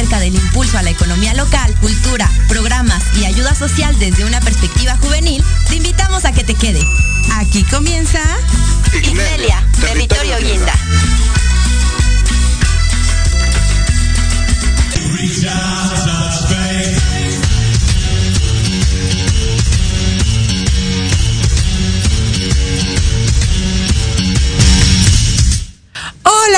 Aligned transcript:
acerca 0.00 0.20
del 0.20 0.34
impulso 0.34 0.78
a 0.78 0.82
la 0.82 0.88
economía 0.88 1.34
local, 1.34 1.74
cultura, 1.78 2.30
programas 2.48 3.02
y 3.18 3.26
ayuda 3.26 3.54
social 3.54 3.94
desde 3.98 4.24
una 4.24 4.40
perspectiva 4.40 4.96
juvenil, 4.96 5.44
te 5.68 5.76
invitamos 5.76 6.24
a 6.24 6.32
que 6.32 6.42
te 6.42 6.54
quedes. 6.54 6.84
Aquí 7.34 7.64
comienza 7.64 8.18
Ignelia, 8.94 9.62
Territorio 9.78 10.38
Guinda. 10.38 10.72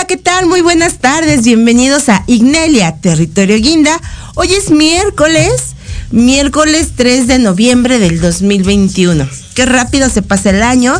Hola, 0.02 0.08
¿qué 0.08 0.16
tal? 0.16 0.46
Muy 0.46 0.62
buenas 0.62 0.98
tardes. 0.98 1.44
Bienvenidos 1.44 2.08
a 2.08 2.24
Ignelia, 2.26 2.96
Territorio 2.96 3.56
Guinda. 3.58 4.00
Hoy 4.34 4.52
es 4.52 4.72
miércoles, 4.72 5.76
miércoles 6.10 6.88
3 6.96 7.28
de 7.28 7.38
noviembre 7.38 8.00
del 8.00 8.20
2021. 8.20 9.28
Qué 9.54 9.64
rápido 9.64 10.10
se 10.10 10.22
pasa 10.22 10.50
el 10.50 10.64
año. 10.64 10.92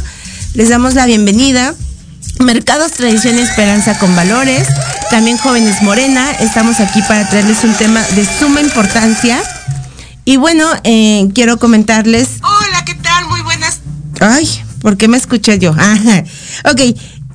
Les 0.55 0.69
damos 0.69 0.95
la 0.95 1.07
bienvenida. 1.07 1.75
Mercados, 2.39 2.93
Tradición 2.93 3.41
y 3.41 3.43
Esperanza 3.43 3.99
con 3.99 4.15
Valores. 4.15 4.69
También 5.11 5.37
Jóvenes 5.37 5.83
Morena. 5.83 6.31
Estamos 6.39 6.79
aquí 6.79 7.03
para 7.09 7.29
traerles 7.29 7.65
un 7.65 7.75
tema 7.75 8.03
de 8.15 8.25
suma 8.25 8.61
importancia. 8.61 9.43
Y 10.25 10.37
bueno, 10.37 10.65
eh, 10.85 11.29
quiero 11.35 11.59
comentarles. 11.59 12.29
Hola, 12.41 12.85
¿qué 12.85 12.95
tal? 12.95 13.27
Muy 13.27 13.41
buenas. 13.41 13.81
Ay, 14.21 14.49
¿por 14.81 14.97
qué 14.97 15.09
me 15.09 15.17
escuché 15.17 15.59
yo? 15.59 15.75
Ajá. 15.77 16.23
Ok, 16.71 16.81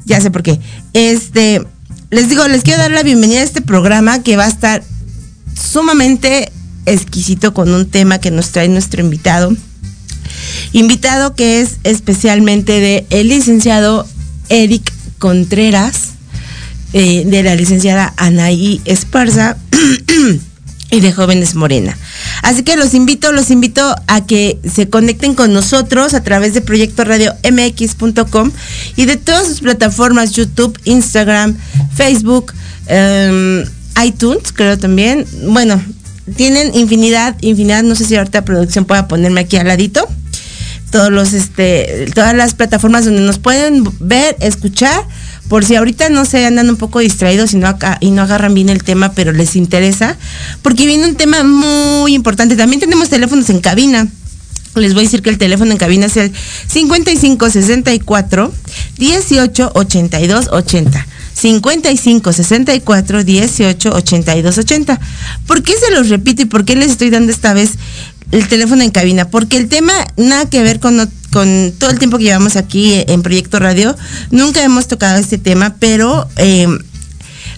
ya 0.06 0.22
sé 0.22 0.32
por 0.32 0.42
qué. 0.42 0.58
Este, 0.98 1.62
les 2.10 2.28
digo, 2.28 2.48
les 2.48 2.64
quiero 2.64 2.82
dar 2.82 2.90
la 2.90 3.04
bienvenida 3.04 3.42
a 3.42 3.44
este 3.44 3.62
programa 3.62 4.24
que 4.24 4.36
va 4.36 4.46
a 4.46 4.48
estar 4.48 4.84
sumamente 5.54 6.52
exquisito 6.88 7.54
con 7.54 7.72
un 7.72 7.88
tema 7.88 8.20
que 8.20 8.32
nos 8.32 8.50
trae 8.50 8.68
nuestro 8.68 9.02
invitado. 9.02 9.56
Invitado 10.72 11.36
que 11.36 11.62
es 11.62 11.78
especialmente 11.84 12.80
de 12.80 13.06
el 13.12 13.28
licenciado 13.28 14.08
Eric 14.50 14.92
Contreras, 15.20 16.14
eh, 16.94 17.26
de 17.28 17.44
la 17.44 17.54
licenciada 17.54 18.16
Anaí 18.18 18.82
Esparza 18.86 19.56
y 20.90 21.02
de 21.02 21.12
Jóvenes 21.12 21.56
Morena. 21.56 21.98
Así 22.44 22.64
que 22.64 22.78
los 22.78 22.94
invito, 22.94 23.32
los 23.32 23.52
invito 23.52 23.96
a 24.08 24.26
que 24.26 24.58
se 24.64 24.90
conecten 24.90 25.36
con 25.36 25.54
nosotros 25.54 26.14
a 26.14 26.24
través 26.24 26.54
de 26.54 26.62
Proyecto 26.62 27.04
Radio 27.04 27.36
MX.com 27.44 28.52
y 28.96 29.06
de 29.06 29.18
todas 29.18 29.48
sus 29.48 29.62
plataformas, 29.62 30.32
YouTube, 30.32 30.80
Instagram, 30.86 31.58
Facebook, 31.96 32.54
em, 32.88 33.66
iTunes, 34.04 34.54
creo 34.54 34.78
también. 34.78 35.26
Bueno, 35.50 35.82
tienen 36.36 36.74
infinidad, 36.74 37.36
infinidad, 37.42 37.84
no 37.84 37.96
sé 37.96 38.06
si 38.06 38.16
ahorita 38.16 38.46
producción 38.46 38.86
pueda 38.86 39.08
ponerme 39.08 39.42
aquí 39.42 39.58
al 39.58 39.68
ladito. 39.68 40.08
Todos 40.92 41.12
los, 41.12 41.34
este, 41.34 42.10
todas 42.16 42.34
las 42.34 42.54
plataformas 42.54 43.04
donde 43.04 43.22
nos 43.22 43.40
pueden 43.40 43.84
ver, 44.00 44.38
escuchar 44.40 45.04
por 45.48 45.66
si 45.66 45.76
ahorita 45.76 46.10
no 46.10 46.26
se 46.26 46.46
andan 46.46 46.70
un 46.70 46.76
poco 46.76 47.00
distraídos 47.00 47.54
y 47.54 47.58
no, 47.58 47.78
y 48.00 48.12
no 48.12 48.22
agarran 48.22 48.54
bien 48.54 48.70
el 48.70 48.84
tema, 48.84 49.14
pero 49.14 49.32
les 49.32 49.56
interesa, 49.56 50.18
porque 50.62 50.86
viene 50.86 51.06
un 51.06 51.16
tema 51.16 51.44
muy 51.44 52.14
importante. 52.14 52.56
También 52.56 52.80
tenemos 52.80 53.10
teléfonos 53.10 53.50
en 53.50 53.62
cabina. 53.62 54.08
Les 54.76 54.94
voy 54.94 55.02
a 55.02 55.06
decir 55.06 55.22
que 55.22 55.30
el 55.30 55.38
teléfono 55.38 55.72
en 55.72 55.78
cabina 55.78 56.06
es 56.06 56.18
el 56.18 56.32
5564 56.68 58.54
18 58.98 59.72
82 59.74 60.50
80. 60.52 61.08
55 61.38 62.34
64 62.34 63.24
18 63.24 63.90
82 63.94 64.58
80. 64.58 65.00
¿Por 65.46 65.62
qué 65.62 65.74
se 65.74 65.92
los 65.92 66.10
repito 66.10 66.42
y 66.42 66.46
por 66.46 66.66
qué 66.66 66.76
les 66.76 66.92
estoy 66.92 67.10
dando 67.10 67.32
esta 67.32 67.54
vez 67.54 67.74
el 68.32 68.48
teléfono 68.48 68.84
en 68.84 68.90
cabina? 68.90 69.30
Porque 69.30 69.58
el 69.58 69.68
tema 69.68 69.94
nada 70.18 70.50
que 70.50 70.64
ver 70.64 70.80
con, 70.80 70.98
con 71.32 71.74
todo 71.78 71.92
el 71.92 72.00
tiempo 72.00 72.18
que 72.18 72.24
llevamos 72.24 72.56
aquí 72.56 73.04
en 73.08 73.22
Proyecto 73.22 73.60
Radio, 73.60 73.96
nunca 74.32 74.64
hemos 74.64 74.88
tocado 74.88 75.20
este 75.20 75.38
tema, 75.38 75.76
pero 75.80 76.28
eh, 76.38 76.68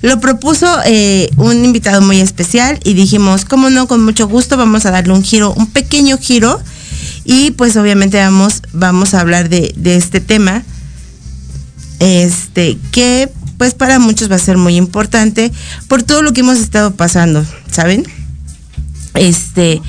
lo 0.02 0.20
propuso 0.20 0.68
eh, 0.86 1.30
un 1.38 1.64
invitado 1.64 2.02
muy 2.02 2.20
especial 2.20 2.80
y 2.84 2.96
dijimos, 2.96 3.46
cómo 3.46 3.70
no, 3.70 3.88
con 3.88 4.04
mucho 4.04 4.28
gusto 4.28 4.58
vamos 4.58 4.86
a 4.86 4.92
darle 4.92 5.14
un 5.14 5.24
giro, 5.24 5.54
un 5.54 5.68
pequeño 5.68 6.18
giro 6.18 6.60
y 7.24 7.52
pues 7.52 7.78
obviamente 7.78 8.18
vamos, 8.18 8.62
vamos 8.74 9.14
a 9.14 9.22
hablar 9.22 9.48
de, 9.48 9.74
de 9.78 9.96
este 9.96 10.20
tema, 10.20 10.64
este, 12.00 12.78
que 12.92 13.30
pues 13.60 13.74
para 13.74 14.00
muchos 14.00 14.32
va 14.32 14.38
a 14.38 14.40
ser 14.40 14.58
muy 14.58 14.78
importante 14.78 15.52
por 15.90 16.02
todo 16.02 16.22
lo 16.22 16.32
que 16.32 16.40
hemos 16.40 16.60
estado 16.60 16.96
pasando, 16.96 17.46
¿saben? 17.70 18.08
Este, 19.16 19.82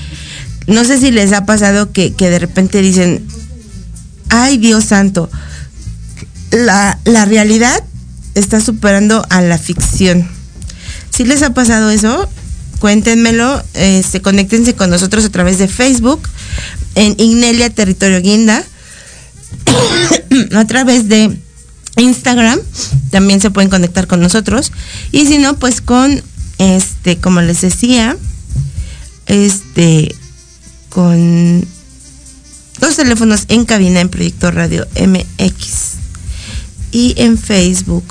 no 0.67 0.85
sé 0.85 0.99
si 0.99 1.13
les 1.13 1.33
ha 1.33 1.47
pasado 1.47 1.93
que, 1.93 2.13
que 2.13 2.31
de 2.31 2.41
repente 2.41 2.83
dicen, 2.83 3.25
ay 4.29 4.59
Dios 4.59 4.87
santo, 4.87 5.31
la, 6.51 6.99
la 7.05 7.27
realidad 7.27 7.85
está 8.35 8.61
superando 8.61 9.25
a 9.31 9.41
la 9.41 9.57
ficción. 9.57 10.29
Si 11.11 11.25
les 11.25 11.43
ha 11.43 11.55
pasado 11.55 11.91
eso, 11.91 12.29
cuéntenmelo, 12.81 13.63
este, 13.75 14.21
conéctense 14.21 14.75
con 14.75 14.91
nosotros 14.91 15.25
a 15.25 15.31
través 15.31 15.59
de 15.59 15.69
Facebook, 15.69 16.29
en 16.97 17.15
Ignelia 17.19 17.71
Territorio 17.71 18.21
Guinda, 18.21 18.65
a 20.57 20.65
través 20.65 21.09
de 21.09 21.39
Instagram, 22.01 22.59
también 23.11 23.41
se 23.41 23.51
pueden 23.51 23.71
conectar 23.71 24.07
con 24.07 24.21
nosotros, 24.21 24.73
y 25.13 25.27
si 25.27 25.39
no, 25.39 25.55
pues 25.55 25.81
con, 25.81 26.23
este, 26.59 27.19
como 27.19 27.41
les 27.41 27.61
decía, 27.61 28.17
este, 29.27 30.15
con 30.89 31.65
los 32.81 32.97
teléfonos 32.97 33.45
en 33.49 33.65
cabina 33.65 34.01
en 34.01 34.09
Proyecto 34.09 34.51
Radio 34.51 34.87
MX 34.99 35.99
y 36.93 37.15
en 37.17 37.39
Facebook 37.39 38.05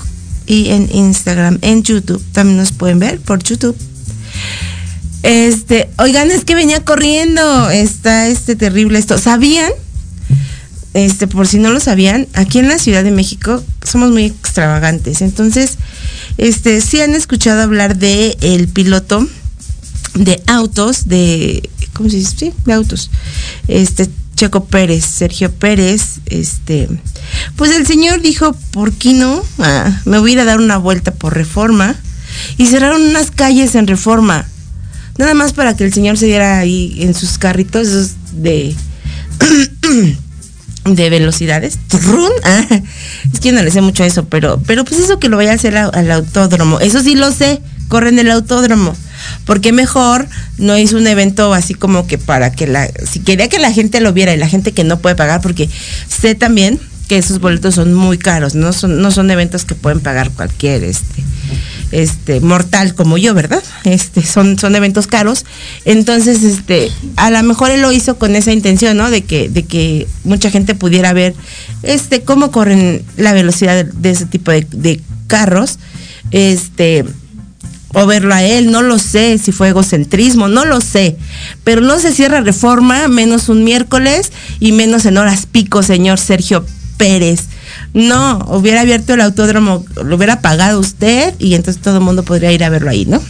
y 0.46 0.70
en 0.70 0.88
Instagram, 0.92 1.58
en 1.62 1.82
YouTube. 1.82 2.22
También 2.32 2.56
nos 2.56 2.72
pueden 2.72 2.98
ver 2.98 3.20
por 3.20 3.42
YouTube. 3.42 3.76
Este, 5.22 5.90
oigan, 5.98 6.30
es 6.30 6.44
que 6.44 6.54
venía 6.54 6.84
corriendo. 6.84 7.70
Está 7.70 8.28
este 8.28 8.56
terrible 8.56 8.98
esto. 8.98 9.18
¿Sabían? 9.18 9.70
Este, 10.92 11.28
por 11.28 11.46
si 11.46 11.58
no 11.58 11.70
lo 11.70 11.78
sabían, 11.78 12.26
aquí 12.34 12.58
en 12.58 12.68
la 12.68 12.78
Ciudad 12.78 13.04
de 13.04 13.12
México 13.12 13.62
somos 13.84 14.10
muy 14.10 14.24
extravagantes. 14.24 15.22
Entonces, 15.22 15.78
este, 16.36 16.80
sí 16.80 17.00
han 17.00 17.14
escuchado 17.14 17.62
hablar 17.62 17.96
de 17.96 18.36
el 18.40 18.68
piloto 18.68 19.26
de 20.14 20.42
autos, 20.46 21.06
de, 21.06 21.70
¿cómo 21.92 22.10
se 22.10 22.16
dice? 22.16 22.36
Sí, 22.36 22.52
de 22.64 22.72
autos. 22.72 23.10
Este, 23.68 24.10
Checo 24.34 24.64
Pérez, 24.64 25.04
Sergio 25.04 25.52
Pérez, 25.52 26.20
este, 26.26 26.88
pues 27.56 27.70
el 27.72 27.86
señor 27.86 28.20
dijo, 28.22 28.56
¿por 28.72 28.92
qué 28.92 29.12
no? 29.12 29.44
Ah, 29.58 30.00
me 30.06 30.18
voy 30.18 30.30
a 30.30 30.32
ir 30.34 30.40
a 30.40 30.44
dar 30.44 30.58
una 30.58 30.78
vuelta 30.78 31.12
por 31.12 31.34
reforma. 31.34 31.94
Y 32.56 32.66
cerraron 32.66 33.02
unas 33.02 33.30
calles 33.30 33.74
en 33.74 33.86
reforma. 33.86 34.46
Nada 35.18 35.34
más 35.34 35.52
para 35.52 35.76
que 35.76 35.84
el 35.84 35.92
señor 35.92 36.16
se 36.16 36.26
diera 36.26 36.58
ahí 36.58 36.96
en 37.00 37.12
sus 37.12 37.36
carritos 37.36 38.12
de, 38.32 38.74
de 40.84 41.10
velocidades. 41.10 41.78
Ah, 42.42 42.66
es 43.32 43.40
que 43.40 43.52
no 43.52 43.62
le 43.62 43.70
sé 43.70 43.82
mucho 43.82 44.02
eso, 44.02 44.24
pero, 44.24 44.60
pero 44.66 44.84
pues 44.84 45.00
eso 45.00 45.18
que 45.18 45.28
lo 45.28 45.36
vaya 45.36 45.52
a 45.52 45.54
hacer 45.54 45.76
al 45.76 46.10
autódromo. 46.10 46.80
Eso 46.80 47.02
sí 47.02 47.14
lo 47.14 47.30
sé, 47.32 47.60
corren 47.88 48.18
el 48.18 48.30
autódromo 48.30 48.96
porque 49.44 49.72
mejor 49.72 50.28
no 50.58 50.78
hizo 50.78 50.96
un 50.96 51.06
evento 51.06 51.52
así 51.52 51.74
como 51.74 52.06
que 52.06 52.18
para 52.18 52.52
que 52.52 52.66
la, 52.66 52.88
si 53.10 53.20
quería 53.20 53.48
que 53.48 53.58
la 53.58 53.72
gente 53.72 54.00
lo 54.00 54.12
viera 54.12 54.32
y 54.32 54.36
la 54.36 54.48
gente 54.48 54.72
que 54.72 54.84
no 54.84 54.98
puede 54.98 55.16
pagar, 55.16 55.40
porque 55.40 55.68
sé 56.08 56.34
también 56.34 56.80
que 57.08 57.18
esos 57.18 57.40
boletos 57.40 57.74
son 57.74 57.92
muy 57.94 58.18
caros, 58.18 58.54
no 58.54 58.72
son, 58.72 59.02
no 59.02 59.10
son 59.10 59.30
eventos 59.30 59.64
que 59.64 59.74
pueden 59.74 60.00
pagar 60.00 60.30
cualquier 60.30 60.84
este, 60.84 61.22
este, 61.92 62.40
mortal 62.40 62.94
como 62.94 63.18
yo, 63.18 63.34
¿verdad? 63.34 63.62
Este, 63.84 64.24
son, 64.24 64.58
son 64.58 64.76
eventos 64.76 65.06
caros. 65.06 65.44
Entonces, 65.84 66.42
este, 66.42 66.90
a 67.16 67.30
lo 67.30 67.42
mejor 67.42 67.70
él 67.70 67.82
lo 67.82 67.92
hizo 67.92 68.18
con 68.18 68.36
esa 68.36 68.52
intención, 68.52 68.96
¿no? 68.96 69.10
De 69.10 69.22
que, 69.22 69.48
de 69.48 69.64
que 69.64 70.06
mucha 70.24 70.50
gente 70.50 70.74
pudiera 70.74 71.12
ver 71.12 71.34
este, 71.82 72.22
cómo 72.22 72.50
corren 72.50 73.02
la 73.16 73.32
velocidad 73.32 73.84
de, 73.84 74.10
ese 74.10 74.26
tipo 74.26 74.50
de, 74.50 74.66
de 74.70 75.00
carros. 75.26 75.78
Este, 76.30 77.04
o 77.92 78.06
verlo 78.06 78.34
a 78.34 78.42
él, 78.42 78.70
no 78.70 78.82
lo 78.82 78.98
sé, 78.98 79.38
si 79.38 79.52
fue 79.52 79.70
egocentrismo, 79.70 80.48
no 80.48 80.64
lo 80.64 80.80
sé. 80.80 81.16
Pero 81.64 81.80
no 81.80 81.98
se 81.98 82.12
cierra 82.12 82.40
reforma 82.40 83.08
menos 83.08 83.48
un 83.48 83.64
miércoles 83.64 84.30
y 84.60 84.72
menos 84.72 85.06
en 85.06 85.18
horas 85.18 85.46
pico, 85.46 85.82
señor 85.82 86.18
Sergio 86.18 86.64
Pérez. 86.96 87.46
No, 87.94 88.38
hubiera 88.48 88.82
abierto 88.82 89.14
el 89.14 89.20
autódromo, 89.20 89.84
lo 90.02 90.16
hubiera 90.16 90.40
pagado 90.40 90.78
usted 90.80 91.34
y 91.38 91.54
entonces 91.54 91.82
todo 91.82 91.98
el 91.98 92.04
mundo 92.04 92.22
podría 92.22 92.52
ir 92.52 92.64
a 92.64 92.68
verlo 92.68 92.90
ahí, 92.90 93.04
¿no? 93.06 93.22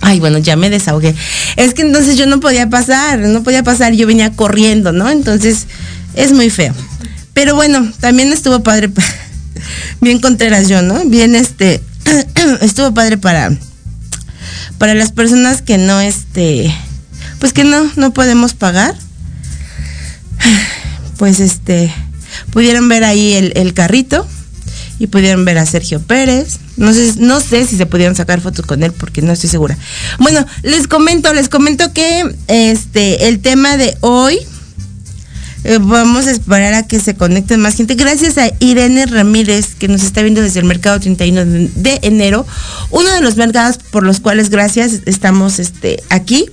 Ay, 0.00 0.20
bueno, 0.20 0.38
ya 0.38 0.56
me 0.56 0.68
desahogué. 0.68 1.14
Es 1.56 1.72
que 1.72 1.82
entonces 1.82 2.16
yo 2.16 2.26
no 2.26 2.40
podía 2.40 2.68
pasar, 2.68 3.18
no 3.20 3.42
podía 3.42 3.62
pasar, 3.62 3.94
yo 3.94 4.06
venía 4.06 4.32
corriendo, 4.32 4.92
¿no? 4.92 5.08
Entonces 5.08 5.66
es 6.14 6.32
muy 6.32 6.50
feo. 6.50 6.74
Pero 7.32 7.54
bueno, 7.54 7.90
también 8.00 8.32
estuvo 8.32 8.62
padre, 8.62 8.90
bien 10.00 10.20
Contreras 10.20 10.68
yo, 10.68 10.82
¿no? 10.82 11.04
Bien 11.06 11.34
este, 11.34 11.82
estuvo 12.60 12.92
padre 12.92 13.16
para 13.16 13.50
para 14.78 14.94
las 14.94 15.12
personas 15.12 15.62
que 15.62 15.78
no, 15.78 16.00
este, 16.00 16.74
pues 17.38 17.52
que 17.52 17.64
no, 17.64 17.90
no 17.96 18.12
podemos 18.12 18.54
pagar, 18.54 18.94
pues 21.18 21.40
este, 21.40 21.92
pudieron 22.50 22.88
ver 22.88 23.04
ahí 23.04 23.32
el, 23.32 23.74
carrito 23.74 24.26
y 24.98 25.06
pudieron 25.08 25.44
ver 25.44 25.58
a 25.58 25.66
Sergio 25.66 26.00
Pérez. 26.00 26.58
No 26.76 26.92
sé, 26.92 27.14
no 27.18 27.40
sé 27.40 27.66
si 27.66 27.76
se 27.76 27.86
pudieron 27.86 28.14
sacar 28.16 28.40
fotos 28.40 28.66
con 28.66 28.82
él 28.82 28.92
porque 28.92 29.22
no 29.22 29.32
estoy 29.32 29.50
segura. 29.50 29.76
Bueno, 30.18 30.44
les 30.62 30.86
comento, 30.86 31.32
les 31.32 31.48
comento 31.48 31.92
que 31.92 32.24
este 32.48 33.28
el 33.28 33.40
tema 33.40 33.76
de 33.76 33.96
hoy 34.00 34.38
eh, 35.64 35.78
vamos 35.80 36.26
a 36.26 36.30
esperar 36.30 36.74
a 36.74 36.86
que 36.86 37.00
se 37.00 37.14
conecten 37.14 37.58
más 37.60 37.74
gente. 37.74 37.94
Gracias 37.94 38.36
a 38.36 38.50
Irene 38.60 39.06
Ramírez, 39.06 39.74
que 39.74 39.88
nos 39.88 40.02
está 40.02 40.20
viendo 40.20 40.42
desde 40.42 40.60
el 40.60 40.66
mercado 40.66 41.00
31 41.00 41.70
de 41.74 41.98
enero. 42.02 42.46
Uno 42.90 43.10
de 43.12 43.22
los 43.22 43.36
mercados 43.36 43.78
por 43.78 44.04
los 44.04 44.20
cuales, 44.20 44.50
gracias, 44.50 45.00
estamos 45.06 45.58
este, 45.58 46.02
aquí, 46.10 46.50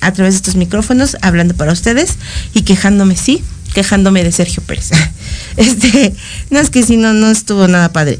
a 0.00 0.12
través 0.12 0.34
de 0.34 0.36
estos 0.36 0.56
micrófonos, 0.56 1.16
hablando 1.22 1.54
para 1.54 1.72
ustedes 1.72 2.16
y 2.52 2.62
quejándome, 2.62 3.16
sí, 3.16 3.42
quejándome 3.74 4.24
de 4.24 4.32
Sergio 4.32 4.62
Pérez. 4.62 4.90
Este, 5.56 6.14
no 6.48 6.60
es 6.60 6.70
que 6.70 6.82
si 6.82 6.96
no, 6.96 7.12
no 7.12 7.30
estuvo 7.30 7.68
nada 7.68 7.92
padre. 7.92 8.18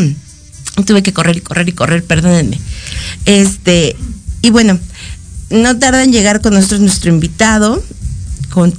Tuve 0.86 1.02
que 1.02 1.12
correr 1.12 1.36
y 1.36 1.40
correr 1.42 1.68
y 1.68 1.72
correr, 1.72 2.02
perdónenme. 2.02 2.58
Este, 3.26 3.96
y 4.40 4.50
bueno, 4.50 4.78
no 5.50 5.78
tarda 5.78 6.04
en 6.04 6.12
llegar 6.12 6.40
con 6.40 6.54
nosotros 6.54 6.80
nuestro 6.80 7.10
invitado, 7.10 7.82
con 8.48 8.72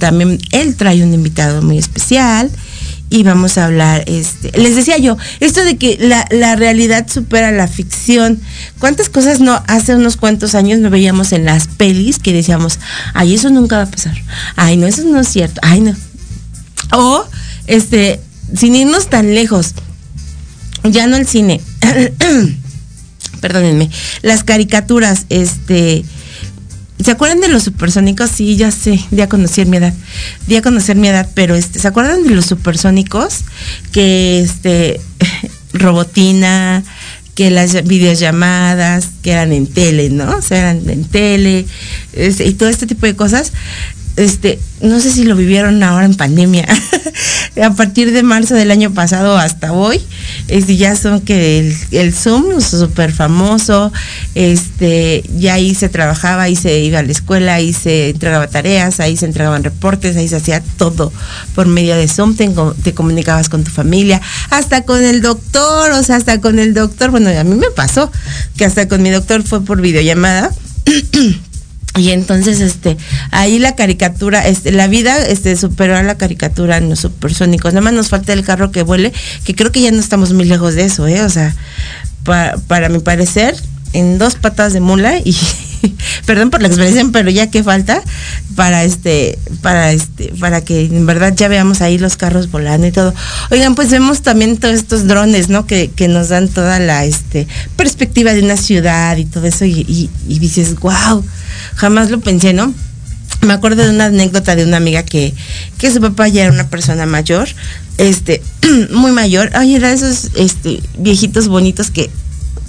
él 0.50 0.74
trae 0.76 1.04
un 1.04 1.14
invitado 1.14 1.62
muy 1.62 1.78
especial 1.78 2.50
y 3.10 3.24
vamos 3.24 3.58
a 3.58 3.66
hablar, 3.66 4.04
este, 4.06 4.56
les 4.56 4.76
decía 4.76 4.96
yo, 4.96 5.16
esto 5.40 5.64
de 5.64 5.76
que 5.76 5.98
la, 6.00 6.54
realidad 6.54 7.08
supera 7.10 7.50
la 7.50 7.66
ficción, 7.66 8.40
¿cuántas 8.78 9.08
cosas 9.08 9.40
no 9.40 9.60
hace 9.66 9.96
unos 9.96 10.16
cuantos 10.16 10.54
años 10.54 10.78
no 10.78 10.90
veíamos 10.90 11.32
en 11.32 11.44
las 11.44 11.66
pelis 11.66 12.20
que 12.20 12.32
decíamos, 12.32 12.78
ay, 13.12 13.34
eso 13.34 13.50
nunca 13.50 13.78
va 13.78 13.82
a 13.82 13.90
pasar, 13.90 14.16
ay, 14.54 14.76
no, 14.76 14.86
eso 14.86 15.02
no 15.04 15.20
es 15.20 15.28
cierto, 15.28 15.60
ay, 15.64 15.80
no. 15.80 15.94
O, 16.92 17.24
este, 17.66 18.20
sin 18.56 18.76
irnos 18.76 19.10
tan 19.10 19.34
lejos, 19.34 19.74
ya 20.84 21.08
no 21.08 21.16
el 21.16 21.26
cine, 21.26 21.60
perdónenme, 23.40 23.90
las 24.22 24.44
caricaturas, 24.44 25.26
este, 25.30 26.04
¿Se 27.04 27.10
acuerdan 27.10 27.40
de 27.40 27.48
los 27.48 27.62
supersónicos? 27.62 28.30
Sí, 28.30 28.56
ya 28.56 28.70
sé, 28.70 29.00
di 29.10 29.22
a 29.22 29.28
conocer 29.28 29.66
mi 29.66 29.78
edad. 29.78 29.94
Di 30.46 30.56
a 30.56 30.62
conocer 30.62 30.96
mi 30.96 31.08
edad, 31.08 31.28
pero 31.34 31.54
este, 31.54 31.78
¿se 31.78 31.88
acuerdan 31.88 32.24
de 32.24 32.30
los 32.30 32.46
supersónicos? 32.46 33.40
Que 33.92 34.40
este 34.40 35.00
robotina, 35.72 36.84
que 37.34 37.50
las 37.50 37.84
videollamadas, 37.84 39.08
que 39.22 39.32
eran 39.32 39.52
en 39.52 39.66
tele, 39.66 40.10
¿no? 40.10 40.36
O 40.36 40.42
sea, 40.42 40.58
eran 40.58 40.90
en 40.90 41.04
tele, 41.04 41.64
y 42.14 42.52
todo 42.52 42.68
este 42.68 42.86
tipo 42.86 43.06
de 43.06 43.16
cosas 43.16 43.52
este, 44.20 44.58
no 44.80 45.00
sé 45.00 45.10
si 45.10 45.24
lo 45.24 45.36
vivieron 45.36 45.82
ahora 45.82 46.04
en 46.04 46.14
pandemia, 46.14 46.66
a 47.62 47.70
partir 47.74 48.12
de 48.12 48.22
marzo 48.22 48.54
del 48.54 48.70
año 48.70 48.92
pasado 48.92 49.36
hasta 49.36 49.72
hoy, 49.72 50.00
este, 50.48 50.76
ya 50.76 50.96
son 50.96 51.20
que 51.20 51.74
el, 51.90 52.14
Zoom, 52.14 52.60
súper 52.60 53.12
famoso, 53.12 53.92
este, 54.34 55.22
ya 55.36 55.54
ahí 55.54 55.74
se 55.74 55.88
trabajaba, 55.88 56.44
ahí 56.44 56.56
se 56.56 56.80
iba 56.80 57.00
a 57.00 57.02
la 57.02 57.12
escuela, 57.12 57.54
ahí 57.54 57.72
se 57.72 58.10
entregaba 58.10 58.46
tareas, 58.46 59.00
ahí 59.00 59.16
se 59.16 59.26
entregaban 59.26 59.64
reportes, 59.64 60.16
ahí 60.16 60.28
se 60.28 60.36
hacía 60.36 60.62
todo 60.76 61.12
por 61.54 61.66
medio 61.66 61.96
de 61.96 62.08
Zoom, 62.08 62.36
te 62.36 62.94
comunicabas 62.94 63.48
con 63.48 63.64
tu 63.64 63.70
familia, 63.70 64.20
hasta 64.50 64.82
con 64.82 65.04
el 65.04 65.20
doctor, 65.20 65.92
o 65.92 66.02
sea, 66.02 66.16
hasta 66.16 66.40
con 66.40 66.58
el 66.58 66.74
doctor, 66.74 67.10
bueno, 67.10 67.30
a 67.30 67.44
mí 67.44 67.54
me 67.54 67.70
pasó 67.70 68.10
que 68.56 68.64
hasta 68.64 68.88
con 68.88 69.02
mi 69.02 69.10
doctor 69.10 69.42
fue 69.42 69.64
por 69.64 69.80
videollamada. 69.80 70.50
Y 71.96 72.10
entonces, 72.10 72.60
este, 72.60 72.96
ahí 73.32 73.58
la 73.58 73.74
caricatura, 73.74 74.46
este, 74.46 74.70
la 74.70 74.86
vida, 74.86 75.26
este, 75.26 75.56
superó 75.56 75.96
a 75.96 76.02
la 76.02 76.16
caricatura 76.16 76.76
en 76.76 76.88
los 76.88 77.00
supersónicos. 77.00 77.72
Nada 77.74 77.84
más 77.84 77.92
nos 77.92 78.08
falta 78.08 78.32
el 78.32 78.44
carro 78.44 78.70
que 78.70 78.82
vuele, 78.82 79.12
que 79.44 79.54
creo 79.54 79.72
que 79.72 79.80
ya 79.80 79.90
no 79.90 79.98
estamos 79.98 80.32
muy 80.32 80.44
lejos 80.44 80.74
de 80.74 80.84
eso, 80.84 81.06
¿eh? 81.08 81.22
O 81.22 81.28
sea, 81.28 81.54
para 82.68 82.88
mi 82.88 83.00
parecer, 83.00 83.56
en 83.92 84.18
dos 84.18 84.36
patas 84.36 84.72
de 84.72 84.80
mula 84.80 85.18
y 85.18 85.34
perdón 86.26 86.50
por 86.50 86.62
la 86.62 86.68
expresión, 86.68 87.12
pero 87.12 87.30
ya 87.30 87.50
que 87.50 87.62
falta 87.62 88.02
para 88.56 88.84
este, 88.84 89.38
para 89.62 89.92
este, 89.92 90.32
para 90.38 90.62
que 90.62 90.84
en 90.84 91.06
verdad 91.06 91.34
ya 91.34 91.48
veamos 91.48 91.80
ahí 91.80 91.98
los 91.98 92.16
carros 92.16 92.50
volando 92.50 92.86
y 92.86 92.92
todo. 92.92 93.14
Oigan, 93.50 93.74
pues 93.74 93.90
vemos 93.90 94.22
también 94.22 94.56
todos 94.56 94.74
estos 94.74 95.06
drones, 95.06 95.48
¿no? 95.48 95.66
Que, 95.66 95.90
nos 96.10 96.28
dan 96.30 96.48
toda 96.48 96.80
la 96.80 97.04
este 97.04 97.46
perspectiva 97.76 98.32
de 98.32 98.42
una 98.42 98.56
ciudad 98.56 99.16
y 99.16 99.26
todo 99.26 99.46
eso, 99.46 99.64
y, 99.64 100.10
y 100.26 100.38
dices, 100.38 100.74
wow 100.80 101.24
jamás 101.76 102.10
lo 102.10 102.20
pensé, 102.20 102.52
¿no? 102.52 102.72
Me 103.42 103.52
acuerdo 103.52 103.82
de 103.82 103.90
una 103.90 104.06
anécdota 104.06 104.54
de 104.54 104.64
una 104.64 104.76
amiga 104.76 105.02
que, 105.02 105.32
que 105.78 105.90
su 105.90 106.00
papá 106.00 106.28
ya 106.28 106.44
era 106.44 106.52
una 106.52 106.68
persona 106.68 107.06
mayor, 107.06 107.48
este, 107.96 108.42
muy 108.90 109.12
mayor. 109.12 109.50
Ay, 109.54 109.76
era 109.76 109.92
esos 109.92 110.30
este, 110.34 110.80
viejitos 110.98 111.48
bonitos 111.48 111.90
que, 111.90 112.10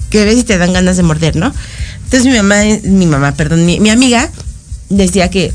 que 0.09 0.23
ves 0.23 0.37
y 0.37 0.43
te 0.43 0.57
dan 0.57 0.73
ganas 0.73 0.97
de 0.97 1.03
morder, 1.03 1.35
¿no? 1.35 1.53
Entonces 2.11 2.29
mi 2.29 2.37
mamá, 2.37 2.55
mi 2.83 3.05
mamá, 3.05 3.35
perdón, 3.35 3.65
mi, 3.65 3.79
mi 3.79 3.89
amiga 3.89 4.29
decía 4.89 5.29
que 5.29 5.53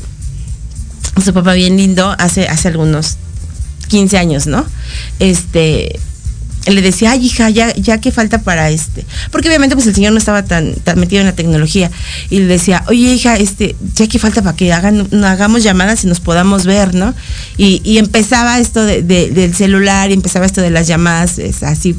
su 1.23 1.31
papá 1.31 1.53
bien 1.53 1.77
lindo 1.77 2.15
hace, 2.17 2.47
hace 2.47 2.69
algunos 2.69 3.17
15 3.89 4.17
años, 4.17 4.47
¿no? 4.47 4.65
Este, 5.19 5.99
le 6.75 6.81
decía, 6.81 7.11
ay 7.11 7.25
hija, 7.25 7.49
ya, 7.49 7.73
ya 7.75 7.99
que 7.99 8.11
falta 8.11 8.41
para 8.41 8.69
este, 8.69 9.05
porque 9.31 9.47
obviamente 9.47 9.75
pues 9.75 9.87
el 9.87 9.95
señor 9.95 10.11
no 10.11 10.17
estaba 10.17 10.43
tan, 10.43 10.75
metido 10.95 11.21
en 11.21 11.27
la 11.27 11.35
tecnología, 11.35 11.91
y 12.29 12.39
le 12.39 12.45
decía, 12.45 12.83
oye 12.87 13.13
hija, 13.13 13.37
este, 13.37 13.75
ya 13.95 14.07
que 14.07 14.19
falta 14.19 14.41
para 14.41 14.55
que 14.55 14.71
hagamos 14.73 15.63
llamadas 15.63 16.03
y 16.03 16.07
nos 16.07 16.19
podamos 16.19 16.65
ver, 16.65 16.93
¿no? 16.93 17.13
Y, 17.57 17.97
empezaba 17.97 18.59
esto 18.59 18.85
del 18.85 19.55
celular, 19.55 20.11
y 20.11 20.13
empezaba 20.13 20.45
esto 20.45 20.61
de 20.61 20.69
las 20.69 20.87
llamadas, 20.87 21.39
así, 21.61 21.95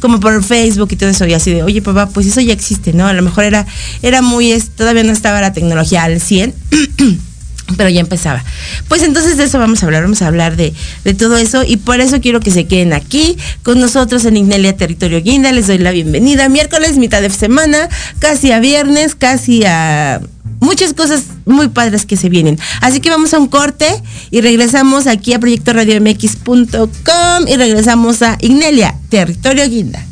como 0.00 0.20
por 0.20 0.42
Facebook 0.42 0.88
y 0.92 0.96
todo 0.96 1.10
eso, 1.10 1.26
y 1.26 1.34
así 1.34 1.52
de, 1.52 1.62
oye 1.62 1.82
papá, 1.82 2.08
pues 2.08 2.26
eso 2.26 2.40
ya 2.40 2.52
existe, 2.52 2.92
¿no? 2.92 3.06
A 3.06 3.12
lo 3.12 3.22
mejor 3.22 3.44
era, 3.44 3.66
era 4.02 4.22
muy, 4.22 4.52
todavía 4.76 5.04
no 5.04 5.12
estaba 5.12 5.40
la 5.40 5.52
tecnología 5.52 6.04
al 6.04 6.20
100. 6.20 6.54
pero 7.76 7.88
ya 7.88 8.00
empezaba. 8.00 8.44
Pues 8.88 9.02
entonces 9.02 9.36
de 9.36 9.44
eso 9.44 9.58
vamos 9.58 9.82
a 9.82 9.86
hablar, 9.86 10.02
vamos 10.02 10.22
a 10.22 10.26
hablar 10.26 10.56
de, 10.56 10.74
todo 11.18 11.36
eso 11.36 11.62
y 11.64 11.76
por 11.76 12.00
eso 12.00 12.20
quiero 12.20 12.40
que 12.40 12.50
se 12.50 12.66
queden 12.66 12.92
aquí 12.92 13.36
con 13.62 13.80
nosotros 13.80 14.24
en 14.24 14.36
Ignelia 14.36 14.76
Territorio 14.76 15.22
Guinda. 15.22 15.52
Les 15.52 15.66
doy 15.66 15.78
la 15.78 15.90
bienvenida. 15.90 16.48
Miércoles, 16.48 16.96
mitad 16.96 17.22
de 17.22 17.30
semana, 17.30 17.88
casi 18.18 18.52
a 18.52 18.60
viernes, 18.60 19.14
casi 19.14 19.64
a 19.64 20.20
muchas 20.60 20.94
cosas 20.94 21.24
muy 21.44 21.68
padres 21.68 22.06
que 22.06 22.16
se 22.16 22.28
vienen. 22.28 22.58
Así 22.80 23.00
que 23.00 23.10
vamos 23.10 23.34
a 23.34 23.38
un 23.38 23.48
corte 23.48 23.86
y 24.30 24.40
regresamos 24.40 25.06
aquí 25.06 25.34
a 25.34 25.38
Proyecto 25.38 25.72
Radio 25.72 26.00
MX.com 26.00 27.48
y 27.48 27.56
regresamos 27.56 28.22
a 28.22 28.38
Ignelia 28.40 28.94
Territorio 29.08 29.68
Guinda. 29.68 30.11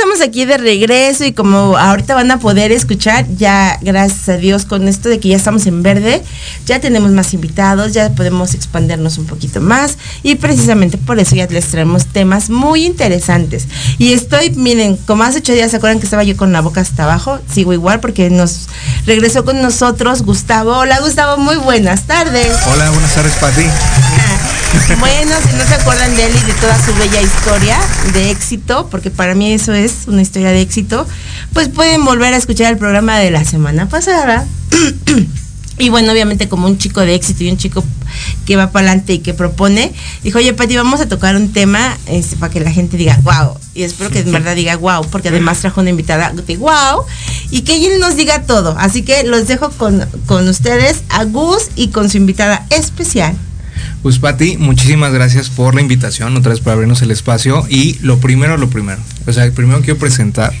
Estamos 0.00 0.22
aquí 0.22 0.46
de 0.46 0.56
regreso 0.56 1.26
y 1.26 1.34
como 1.34 1.76
ahorita 1.76 2.14
van 2.14 2.30
a 2.30 2.38
poder 2.38 2.72
escuchar, 2.72 3.26
ya 3.36 3.78
gracias 3.82 4.30
a 4.30 4.38
Dios 4.38 4.64
con 4.64 4.88
esto 4.88 5.10
de 5.10 5.20
que 5.20 5.28
ya 5.28 5.36
estamos 5.36 5.66
en 5.66 5.82
verde, 5.82 6.22
ya 6.64 6.80
tenemos 6.80 7.10
más 7.10 7.34
invitados, 7.34 7.92
ya 7.92 8.08
podemos 8.08 8.54
expandernos 8.54 9.18
un 9.18 9.26
poquito 9.26 9.60
más 9.60 9.98
y 10.22 10.36
precisamente 10.36 10.96
por 10.96 11.18
eso 11.18 11.36
ya 11.36 11.46
les 11.48 11.66
traemos 11.66 12.06
temas 12.06 12.48
muy 12.48 12.86
interesantes. 12.86 13.68
Y 13.98 14.14
estoy, 14.14 14.48
miren, 14.56 14.96
como 14.96 15.22
hace 15.24 15.40
ocho 15.40 15.52
días 15.52 15.70
se 15.70 15.76
acuerdan 15.76 15.98
que 15.98 16.06
estaba 16.06 16.24
yo 16.24 16.34
con 16.34 16.50
la 16.50 16.62
boca 16.62 16.80
hasta 16.80 17.04
abajo, 17.04 17.38
sigo 17.52 17.74
igual 17.74 18.00
porque 18.00 18.30
nos 18.30 18.68
regresó 19.04 19.44
con 19.44 19.60
nosotros 19.60 20.22
Gustavo. 20.22 20.78
Hola 20.78 20.98
Gustavo, 21.00 21.36
muy 21.36 21.56
buenas 21.56 22.06
tardes. 22.06 22.56
Hola, 22.72 22.88
buenas 22.88 23.14
tardes 23.14 23.34
para 23.34 23.54
ti. 23.54 23.64
Bueno, 24.98 25.32
si 25.48 25.56
no 25.56 25.64
se 25.66 25.74
acuerdan 25.74 26.14
de 26.16 26.26
él 26.26 26.32
y 26.34 26.46
de 26.46 26.52
toda 26.54 26.76
su 26.84 26.94
bella 26.94 27.20
historia 27.20 27.78
de 28.12 28.30
éxito, 28.30 28.88
porque 28.90 29.10
para 29.10 29.34
mí 29.34 29.52
eso 29.52 29.72
es 29.72 30.06
una 30.06 30.22
historia 30.22 30.50
de 30.50 30.60
éxito, 30.60 31.06
pues 31.52 31.68
pueden 31.68 32.04
volver 32.04 32.34
a 32.34 32.36
escuchar 32.36 32.72
el 32.72 32.78
programa 32.78 33.18
de 33.18 33.30
la 33.30 33.44
semana 33.44 33.88
pasada. 33.88 34.46
Y 35.80 35.88
bueno, 35.88 36.12
obviamente 36.12 36.46
como 36.46 36.66
un 36.66 36.76
chico 36.76 37.00
de 37.00 37.14
éxito 37.14 37.42
y 37.42 37.50
un 37.50 37.56
chico 37.56 37.82
que 38.44 38.54
va 38.54 38.70
para 38.70 38.88
adelante 38.88 39.14
y 39.14 39.20
que 39.20 39.32
propone, 39.32 39.94
dijo, 40.22 40.36
oye, 40.36 40.52
Pati, 40.52 40.76
vamos 40.76 41.00
a 41.00 41.08
tocar 41.08 41.36
un 41.36 41.54
tema 41.54 41.96
este, 42.06 42.36
para 42.36 42.52
que 42.52 42.60
la 42.60 42.70
gente 42.70 42.98
diga, 42.98 43.18
wow. 43.22 43.56
Y 43.72 43.84
espero 43.84 44.10
que 44.10 44.20
en 44.20 44.30
verdad 44.30 44.54
diga, 44.54 44.76
wow, 44.76 45.06
porque 45.06 45.28
además 45.28 45.60
trajo 45.60 45.80
una 45.80 45.88
invitada 45.88 46.32
de 46.34 46.56
wow. 46.58 47.04
Y 47.50 47.62
que 47.62 47.76
ella 47.76 47.96
nos 47.98 48.14
diga 48.14 48.42
todo. 48.42 48.76
Así 48.78 49.02
que 49.02 49.24
los 49.24 49.46
dejo 49.46 49.70
con, 49.70 50.06
con 50.26 50.46
ustedes, 50.48 51.02
a 51.08 51.24
Gus 51.24 51.68
y 51.76 51.88
con 51.88 52.10
su 52.10 52.18
invitada 52.18 52.66
especial. 52.68 53.34
Pues 54.02 54.18
Pati, 54.18 54.56
muchísimas 54.56 55.12
gracias 55.12 55.50
por 55.50 55.74
la 55.74 55.80
invitación, 55.80 56.36
otra 56.36 56.50
vez 56.50 56.60
por 56.60 56.72
abrirnos 56.72 57.02
el 57.02 57.10
espacio. 57.10 57.66
Y 57.68 57.98
lo 58.00 58.18
primero, 58.18 58.56
lo 58.56 58.70
primero. 58.70 59.00
O 59.26 59.32
sea, 59.32 59.50
primero 59.52 59.80
quiero 59.80 59.98
presentar 59.98 60.52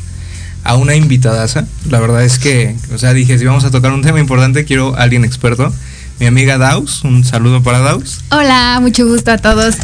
a 0.64 0.76
una 0.76 0.94
invitadaza. 0.94 1.66
La 1.88 2.00
verdad 2.00 2.24
es 2.24 2.38
que, 2.38 2.76
o 2.94 2.98
sea, 2.98 3.12
dije, 3.12 3.38
si 3.38 3.44
vamos 3.44 3.64
a 3.64 3.70
tocar 3.70 3.92
un 3.92 4.02
tema 4.02 4.20
importante, 4.20 4.64
quiero 4.64 4.96
a 4.96 5.02
alguien 5.02 5.24
experto. 5.24 5.72
Mi 6.18 6.26
amiga 6.26 6.58
Daus, 6.58 7.02
un 7.02 7.24
saludo 7.24 7.62
para 7.62 7.78
Daus. 7.78 8.20
Hola, 8.30 8.78
mucho 8.82 9.06
gusto 9.06 9.32
a 9.32 9.38
todos. 9.38 9.76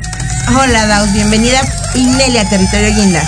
Hola, 0.49 0.87
Daus, 0.87 1.13
bienvenida 1.15 1.61
Inelia, 1.95 2.47
Territorio 2.49 2.95
Guinda. 2.95 3.23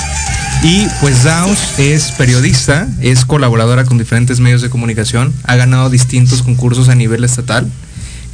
Y 0.63 0.87
pues 1.01 1.25
Daus 1.25 1.79
es 1.79 2.11
periodista, 2.13 2.89
es 3.01 3.25
colaboradora 3.25 3.85
con 3.85 3.97
diferentes 3.97 4.41
medios 4.41 4.61
de 4.61 4.69
comunicación, 4.69 5.33
ha 5.45 5.57
ganado 5.57 5.89
distintos 5.89 6.43
concursos 6.43 6.89
a 6.89 6.95
nivel 6.95 7.25
estatal 7.25 7.71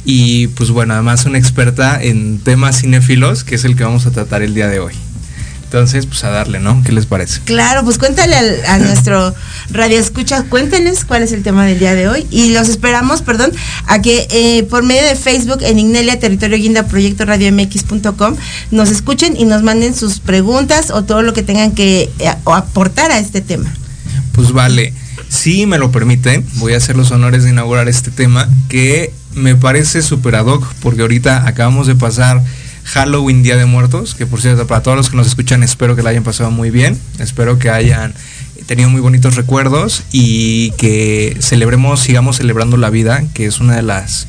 y 0.05 0.47
pues 0.47 0.69
bueno, 0.69 0.93
además 0.93 1.25
una 1.25 1.37
experta 1.39 2.01
en 2.01 2.39
temas 2.39 2.81
cinéfilos, 2.81 3.43
que 3.43 3.55
es 3.55 3.65
el 3.65 3.75
que 3.75 3.83
vamos 3.83 4.05
a 4.05 4.11
tratar 4.11 4.41
el 4.43 4.53
día 4.53 4.67
de 4.67 4.79
hoy. 4.79 4.93
Entonces, 5.63 6.05
pues 6.05 6.23
a 6.23 6.29
darle, 6.29 6.59
¿no? 6.59 6.81
¿Qué 6.85 6.91
les 6.93 7.05
parece? 7.07 7.41
Claro, 7.43 7.83
pues 7.83 7.97
cuéntale 7.97 8.35
al- 8.35 8.65
a, 8.67 8.77
nuestro 8.79 9.33
radio 9.71 9.99
escucha, 9.99 10.43
cuéntenos 10.43 11.03
cuál 11.03 11.23
es 11.23 11.31
el 11.33 11.41
tema 11.43 11.65
del 11.65 11.79
día 11.79 11.95
de 11.95 12.07
hoy 12.07 12.25
y 12.29 12.51
los 12.53 12.69
esperamos, 12.69 13.23
perdón, 13.23 13.51
a 13.87 13.99
que 14.01 14.27
eh, 14.29 14.63
por 14.69 14.83
medio 14.83 15.03
de 15.03 15.15
Facebook 15.15 15.57
en 15.63 15.79
Ignelia 15.79 16.19
Territorio 16.19 16.57
Guinda 16.57 16.87
Proyecto 16.87 17.25
Radio 17.25 17.51
MX.com 17.51 18.35
nos 18.71 18.89
escuchen 18.89 19.35
y 19.35 19.45
nos 19.45 19.63
manden 19.63 19.95
sus 19.95 20.19
preguntas 20.19 20.91
o 20.91 21.03
todo 21.03 21.23
lo 21.23 21.33
que 21.33 21.41
tengan 21.43 21.71
que 21.73 22.09
eh, 22.19 22.27
aportar 22.45 23.11
a 23.11 23.19
este 23.19 23.41
tema. 23.41 23.73
Pues 24.33 24.51
vale, 24.51 24.93
si 25.29 25.65
me 25.65 25.77
lo 25.79 25.91
permiten, 25.91 26.45
voy 26.55 26.73
a 26.73 26.77
hacer 26.77 26.95
los 26.95 27.11
honores 27.11 27.43
de 27.43 27.49
inaugurar 27.49 27.89
este 27.89 28.11
tema 28.11 28.47
que 28.69 29.11
me 29.35 29.55
parece 29.55 30.01
super 30.01 30.35
ad 30.35 30.45
hoc, 30.45 30.65
porque 30.81 31.01
ahorita 31.01 31.47
acabamos 31.47 31.87
de 31.87 31.95
pasar 31.95 32.41
Halloween 32.85 33.43
Día 33.43 33.57
de 33.57 33.65
Muertos, 33.65 34.15
que 34.15 34.25
por 34.25 34.41
cierto, 34.41 34.67
para 34.67 34.81
todos 34.81 34.97
los 34.97 35.09
que 35.09 35.17
nos 35.17 35.27
escuchan, 35.27 35.63
espero 35.63 35.95
que 35.95 36.03
la 36.03 36.11
hayan 36.11 36.23
pasado 36.23 36.51
muy 36.51 36.69
bien, 36.69 36.97
espero 37.19 37.59
que 37.59 37.69
hayan 37.69 38.13
tenido 38.67 38.89
muy 38.89 39.01
bonitos 39.01 39.35
recuerdos 39.35 40.03
y 40.11 40.71
que 40.71 41.37
celebremos, 41.39 41.99
sigamos 41.99 42.37
celebrando 42.37 42.77
la 42.77 42.89
vida, 42.89 43.23
que 43.33 43.45
es 43.45 43.59
una 43.59 43.75
de 43.75 43.81
las... 43.81 44.27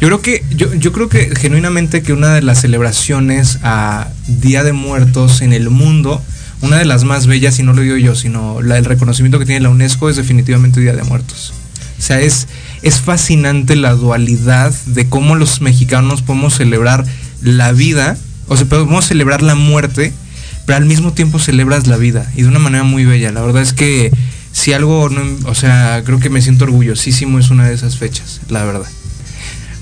Yo 0.00 0.08
creo 0.08 0.22
que, 0.22 0.42
yo, 0.56 0.72
yo 0.74 0.92
creo 0.92 1.10
que 1.10 1.34
genuinamente 1.36 2.02
que 2.02 2.14
una 2.14 2.34
de 2.34 2.42
las 2.42 2.62
celebraciones 2.62 3.58
a 3.62 4.08
Día 4.26 4.64
de 4.64 4.72
Muertos 4.72 5.42
en 5.42 5.52
el 5.52 5.68
mundo, 5.68 6.22
una 6.62 6.78
de 6.78 6.86
las 6.86 7.04
más 7.04 7.26
bellas, 7.26 7.58
y 7.58 7.62
no 7.62 7.74
lo 7.74 7.82
digo 7.82 7.96
yo, 7.96 8.14
sino 8.14 8.62
la, 8.62 8.78
el 8.78 8.86
reconocimiento 8.86 9.38
que 9.38 9.44
tiene 9.44 9.60
la 9.60 9.68
UNESCO 9.68 10.08
es 10.08 10.16
definitivamente 10.16 10.80
Día 10.80 10.94
de 10.94 11.02
Muertos. 11.02 11.52
O 12.00 12.02
sea, 12.02 12.18
es, 12.22 12.48
es 12.80 12.98
fascinante 12.98 13.76
la 13.76 13.92
dualidad 13.92 14.72
de 14.86 15.06
cómo 15.06 15.34
los 15.34 15.60
mexicanos 15.60 16.22
podemos 16.22 16.54
celebrar 16.54 17.04
la 17.42 17.72
vida, 17.72 18.16
o 18.48 18.56
sea, 18.56 18.66
podemos 18.66 19.04
celebrar 19.04 19.42
la 19.42 19.54
muerte, 19.54 20.14
pero 20.64 20.78
al 20.78 20.86
mismo 20.86 21.12
tiempo 21.12 21.38
celebras 21.38 21.86
la 21.86 21.98
vida 21.98 22.26
y 22.34 22.40
de 22.40 22.48
una 22.48 22.58
manera 22.58 22.84
muy 22.84 23.04
bella. 23.04 23.32
La 23.32 23.42
verdad 23.42 23.60
es 23.60 23.74
que 23.74 24.10
si 24.50 24.72
algo, 24.72 25.10
no, 25.10 25.22
o 25.46 25.54
sea, 25.54 26.00
creo 26.06 26.20
que 26.20 26.30
me 26.30 26.40
siento 26.40 26.64
orgullosísimo, 26.64 27.38
es 27.38 27.50
una 27.50 27.68
de 27.68 27.74
esas 27.74 27.98
fechas, 27.98 28.40
la 28.48 28.64
verdad. 28.64 28.88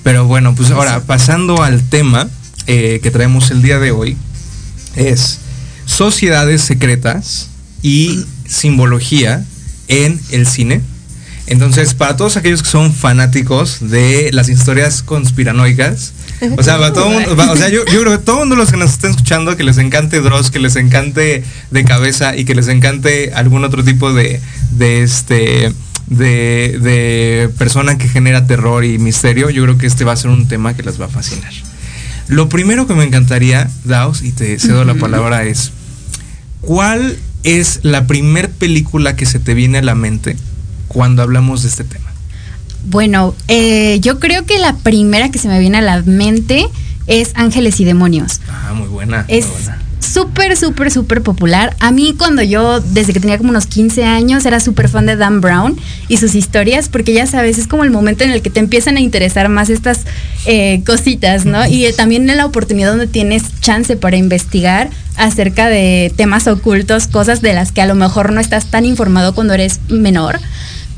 Pero 0.03 0.27
bueno, 0.27 0.57
pues 0.57 0.73
ahora, 0.73 1.01
pasando 1.05 1.63
al 1.63 1.89
tema 1.89 2.29
eh, 2.67 2.99
que 3.01 3.13
traemos 3.13 3.53
el 3.53 3.63
día 3.63 3.79
de 3.79 3.93
hoy, 3.93 4.17
es 4.97 5.39
sociedades 5.87 6.63
secretas 6.63 7.49
y 7.81 8.25
simbología 8.45 9.45
en 9.87 10.21
el 10.31 10.49
cine. 10.49 10.81
Entonces, 11.51 11.95
para 11.95 12.17
todos 12.17 12.37
aquellos 12.37 12.63
que 12.63 12.69
son 12.69 12.93
fanáticos 12.93 13.79
de 13.91 14.31
las 14.33 14.49
historias 14.49 15.03
conspiranoicas, 15.03 16.13
o 16.57 16.63
sea, 16.63 16.79
para 16.79 16.93
todo 16.93 17.09
mundo, 17.11 17.35
va- 17.37 17.51
o 17.53 17.57
sea 17.57 17.69
yo, 17.71 17.85
yo 17.87 18.01
creo 18.03 18.19
que 18.19 18.25
todo 18.25 18.39
mundo 18.41 18.55
los 18.55 18.71
que 18.71 18.77
nos 18.77 18.91
estén 18.91 19.11
escuchando, 19.13 19.57
que 19.57 19.65
les 19.65 19.79
encante 19.79 20.21
Dross, 20.21 20.51
que 20.51 20.59
les 20.59 20.77
encante 20.77 21.43
de 21.71 21.85
cabeza 21.85 22.37
y 22.37 22.45
que 22.45 22.55
les 22.55 22.69
encante 22.69 23.33
algún 23.35 23.65
otro 23.65 23.83
tipo 23.83 24.13
de, 24.13 24.41
de 24.73 25.03
este 25.03 25.73
de, 26.09 26.79
de 26.81 27.51
persona 27.59 27.99
que 27.99 28.09
genera 28.09 28.47
terror 28.47 28.85
y 28.85 28.99
misterio, 28.99 29.51
yo 29.51 29.63
creo 29.65 29.79
que 29.79 29.87
este 29.87 30.05
va 30.05 30.13
a 30.13 30.17
ser 30.17 30.31
un 30.31 30.49
tema 30.49 30.75
que 30.75 30.83
les 30.83 31.01
va 31.01 31.07
a 31.07 31.09
fascinar. 31.09 31.53
Lo 32.29 32.49
primero 32.49 32.87
que 32.87 32.95
me 32.95 33.05
encantaría, 33.05 33.71
Daos, 33.85 34.23
y 34.23 34.33
te 34.33 34.59
cedo 34.59 34.85
la 34.85 34.95
palabra, 34.95 35.45
es 35.45 35.73
¿cuál 36.61 37.17
es 37.43 37.81
la 37.83 38.07
primer 38.07 38.51
película 38.51 39.17
que 39.17 39.25
se 39.27 39.39
te 39.39 39.55
viene 39.55 39.79
a 39.79 39.83
la 39.83 39.95
mente 39.95 40.37
cuando 40.89 41.23
hablamos 41.23 41.63
de 41.63 41.69
este 41.69 41.85
tema? 41.85 42.11
Bueno, 42.85 43.35
eh, 43.49 43.99
yo 44.01 44.19
creo 44.19 44.45
que 44.45 44.59
la 44.59 44.77
primera 44.77 45.31
que 45.31 45.39
se 45.39 45.49
me 45.49 45.61
viene 45.61 45.79
a 45.79 45.83
la 45.83 46.03
mente 46.03 46.67
es 47.07 47.33
Ángeles 47.35 47.81
y 47.81 47.85
Demonios. 47.85 48.41
Ah, 48.49 48.73
muy 48.75 48.89
buena. 48.89 49.25
Es 49.29 49.47
muy 49.47 49.55
buena. 49.55 49.88
Súper, 50.13 50.57
súper, 50.57 50.91
súper 50.91 51.23
popular. 51.23 51.77
A 51.81 51.91
mí 51.91 52.15
cuando 52.17 52.43
yo, 52.43 52.81
desde 52.81 53.13
que 53.13 53.21
tenía 53.21 53.39
como 53.39 53.51
unos 53.51 53.67
15 53.67 54.05
años, 54.05 54.47
era 54.47 54.61
súper 54.61 54.89
fan 54.89 55.07
de 55.07 55.17
Dan 55.17 55.41
Brown 55.41 55.77
y 56.09 56.17
sus 56.17 56.35
historias, 56.35 56.89
porque 56.89 57.13
ya 57.13 57.27
sabes, 57.27 57.59
es 57.59 57.67
como 57.67 57.85
el 57.85 57.91
momento 57.91 58.25
en 58.25 58.31
el 58.31 58.43
que 58.43 58.51
te 58.51 58.61
empiezan 58.61 58.97
a 58.97 59.01
interesar 59.01 59.49
más 59.49 59.71
estas 59.71 60.05
eh, 60.47 60.83
cositas, 60.87 61.45
¿no? 61.45 61.67
Y 61.67 61.87
eh, 61.87 61.93
también 61.93 62.29
en 62.29 62.37
la 62.37 62.47
oportunidad 62.47 62.91
donde 62.91 63.07
tienes 63.07 63.43
chance 63.61 63.97
para 63.97 64.17
investigar 64.17 64.91
acerca 65.17 65.69
de 65.69 66.13
temas 66.17 66.47
ocultos, 66.47 67.07
cosas 67.09 67.43
de 67.43 67.53
las 67.53 67.73
que 67.73 67.83
a 67.83 67.87
lo 67.87 67.95
mejor 67.95 68.33
no 68.33 68.41
estás 68.41 68.67
tan 68.67 68.85
informado 68.85 69.35
cuando 69.35 69.55
eres 69.55 69.81
menor. 69.89 70.39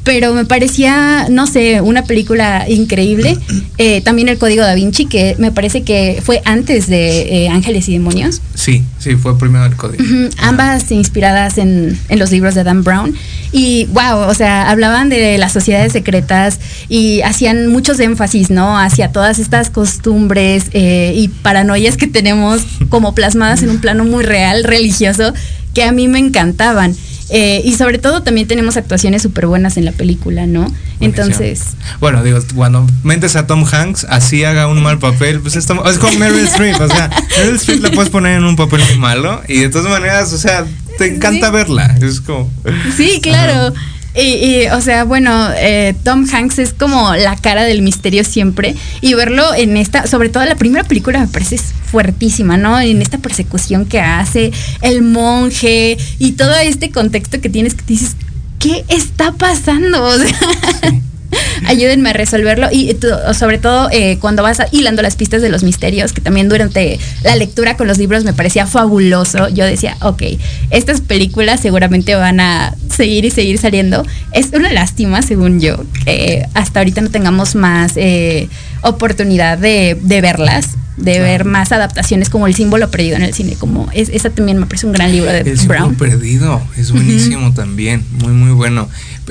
Pero 0.03 0.33
me 0.33 0.45
parecía, 0.45 1.27
no 1.29 1.47
sé, 1.47 1.81
una 1.81 2.05
película 2.05 2.67
increíble. 2.69 3.37
Eh, 3.79 4.01
también 4.01 4.29
el 4.29 4.39
Código 4.39 4.63
da 4.63 4.75
Vinci, 4.75 5.07
que 5.07 5.37
me 5.39 5.53
parece 5.53 5.83
que 5.83 6.23
fue 6.25 6.41
antes 6.45 6.87
de 6.87 7.45
eh, 7.45 7.49
Ángeles 7.49 7.89
y 7.89 7.93
Demonios. 7.93 8.41
Sí, 8.55 8.83
sí, 8.99 9.17
fue 9.17 9.39
primero 9.39 9.67
el 9.67 9.77
código. 9.77 10.03
Ambas 10.39 10.91
inspiradas 10.91 11.59
en, 11.59 11.99
en 12.09 12.19
los 12.19 12.31
libros 12.31 12.55
de 12.55 12.65
Dan 12.65 12.83
Brown. 12.83 13.15
Y 13.53 13.87
wow, 13.87 14.29
o 14.29 14.35
sea, 14.35 14.71
hablaban 14.71 15.09
de 15.09 15.37
las 15.37 15.53
sociedades 15.53 15.93
secretas 15.93 16.61
y 16.89 17.21
hacían 17.23 17.67
muchos 17.67 17.99
énfasis, 18.01 18.51
¿no? 18.51 18.79
Hacia 18.79 19.13
todas 19.13 19.39
estas 19.39 19.71
costumbres 19.71 20.67
eh, 20.73 21.13
y 21.17 21.29
paranoias 21.29 21.97
que 21.97 22.07
tenemos 22.07 22.63
como 22.89 23.15
plasmadas 23.15 23.63
en 23.63 23.71
un 23.71 23.81
plano 23.81 24.05
muy 24.05 24.25
real, 24.25 24.65
religioso, 24.65 25.35
que 25.75 25.83
a 25.83 25.93
mí 25.93 26.09
me 26.09 26.19
encantaban. 26.19 26.95
Eh, 27.33 27.63
y 27.65 27.75
sobre 27.75 27.99
todo 27.99 28.23
también 28.23 28.49
tenemos 28.49 28.77
actuaciones 28.77 29.23
súper 29.23 29.47
buenas 29.47 29.77
en 29.77 29.85
la 29.85 29.93
película, 29.93 30.47
¿no? 30.47 30.67
Entonces, 30.99 31.63
Bueno, 32.01 32.23
digo, 32.25 32.39
cuando 32.55 32.87
mentes 33.05 33.37
a 33.37 33.47
Tom 33.47 33.65
Hanks, 33.71 34.05
así 34.09 34.45
haga 34.45 34.67
un 34.67 34.83
mal 34.83 34.99
papel, 34.99 35.41
pues 35.41 35.57
es, 35.57 35.67
como 35.67 36.19
Meryl 36.19 36.47
Streep, 36.47 36.81
o 36.81 36.89
sea, 36.89 37.09
Meryl 37.39 37.57
Streep 37.57 37.83
la 37.83 37.91
puedes 37.93 38.11
poner 38.11 38.37
en 38.39 38.45
un 38.45 38.57
papel 38.57 38.83
muy 38.89 38.99
malo 38.99 39.41
y 39.49 39.61
de 39.61 39.69
todas 39.69 39.89
maneras, 39.89 40.33
o 40.33 40.39
sea, 40.39 40.67
te 40.99 41.07
encanta 41.07 41.47
Sí. 41.47 41.53
verla, 41.53 41.97
es 42.03 42.21
como... 42.21 42.51
Sí, 42.97 43.21
claro. 43.23 43.75
Y, 44.15 44.67
o 44.69 44.81
sea, 44.81 45.05
bueno, 45.05 45.51
eh, 45.57 45.95
Tom 46.03 46.27
Hanks 46.31 46.59
es 46.59 46.73
como 46.73 47.15
la 47.15 47.37
cara 47.37 47.65
del 47.65 47.83
misterio 47.83 48.25
siempre. 48.25 48.75
Y 49.01 49.15
verlo 49.15 49.55
en 49.55 49.77
esta, 49.77 50.07
sobre 50.07 50.29
todo 50.29 50.45
la 50.45 50.57
primera 50.57 50.85
película 50.85 51.21
me 51.21 51.29
parece 51.29 51.59
fuertísima, 51.59 52.57
¿no? 52.57 52.81
En 52.81 53.03
esta 53.03 53.19
persecución 53.19 53.87
que 53.87 54.01
hace, 54.01 54.53
el 54.83 55.03
monje 55.03 55.97
y 56.19 56.33
todo 56.33 56.55
este 56.57 56.91
contexto 56.91 57.41
que 57.41 57.49
tienes 57.49 57.75
que 57.75 57.85
dices, 57.87 58.17
¿qué 58.59 58.85
está 58.89 59.33
pasando? 59.33 60.05
O 60.11 60.19
sea, 60.19 61.01
ayúdenme 61.67 62.11
a 62.11 62.13
resolverlo 62.13 62.69
y 62.71 62.97
sobre 63.35 63.59
todo 63.59 63.89
eh, 63.93 64.19
cuando 64.21 64.43
vas 64.43 64.61
hilando 64.73 65.03
las 65.03 65.17
pistas 65.17 65.43
de 65.43 65.49
los 65.49 65.63
misterios, 65.63 66.13
que 66.13 66.21
también 66.21 66.49
durante 66.49 66.99
la 67.23 67.37
lectura 67.37 67.77
con 67.77 67.87
los 67.87 67.99
libros 67.99 68.25
me 68.25 68.33
parecía 68.33 68.67
fabuloso. 68.67 69.49
Yo 69.49 69.65
decía, 69.65 69.97
ok, 70.01 70.23
estas 70.71 71.01
películas 71.01 71.61
seguramente 71.61 72.15
van 72.15 72.41
a 72.41 72.75
seguir 72.95 73.25
y 73.25 73.31
seguir 73.31 73.59
saliendo. 73.59 74.05
Es 74.33 74.49
una 74.53 74.73
lástima, 74.73 75.23
según 75.23 75.61
yo, 75.61 75.85
que 76.05 76.47
hasta 76.55 76.81
ahorita 76.81 77.01
no 77.01 77.11
tengamos 77.11 77.55
más 77.55 77.93
eh, 77.97 78.49
oportunidad 78.83 79.59
de, 79.59 79.99
de 80.01 80.21
verlas. 80.21 80.71
De 80.97 81.19
ver 81.19 81.47
más 81.47 81.73
adaptaciones 81.73 82.29
como 82.29 82.47
El 82.47 82.55
símbolo 82.55 82.91
perdido 82.91 83.17
en 83.17 83.23
el 83.23 83.33
cine, 83.33 83.55
como 83.59 83.89
es, 83.95 84.11
esa 84.11 84.29
también 84.29 84.59
me 84.59 84.67
parece 84.67 84.85
un 84.85 84.93
gran 84.93 85.11
libro 85.11 85.33
de 85.33 85.39
El 85.39 85.59
símbolo 85.59 85.79
Brown. 85.79 85.95
perdido 85.95 86.61
es 86.77 86.93
buenísimo 86.93 87.55
también, 87.55 88.05
muy 88.19 88.33
muy 88.35 88.53
bueno. 88.53 88.87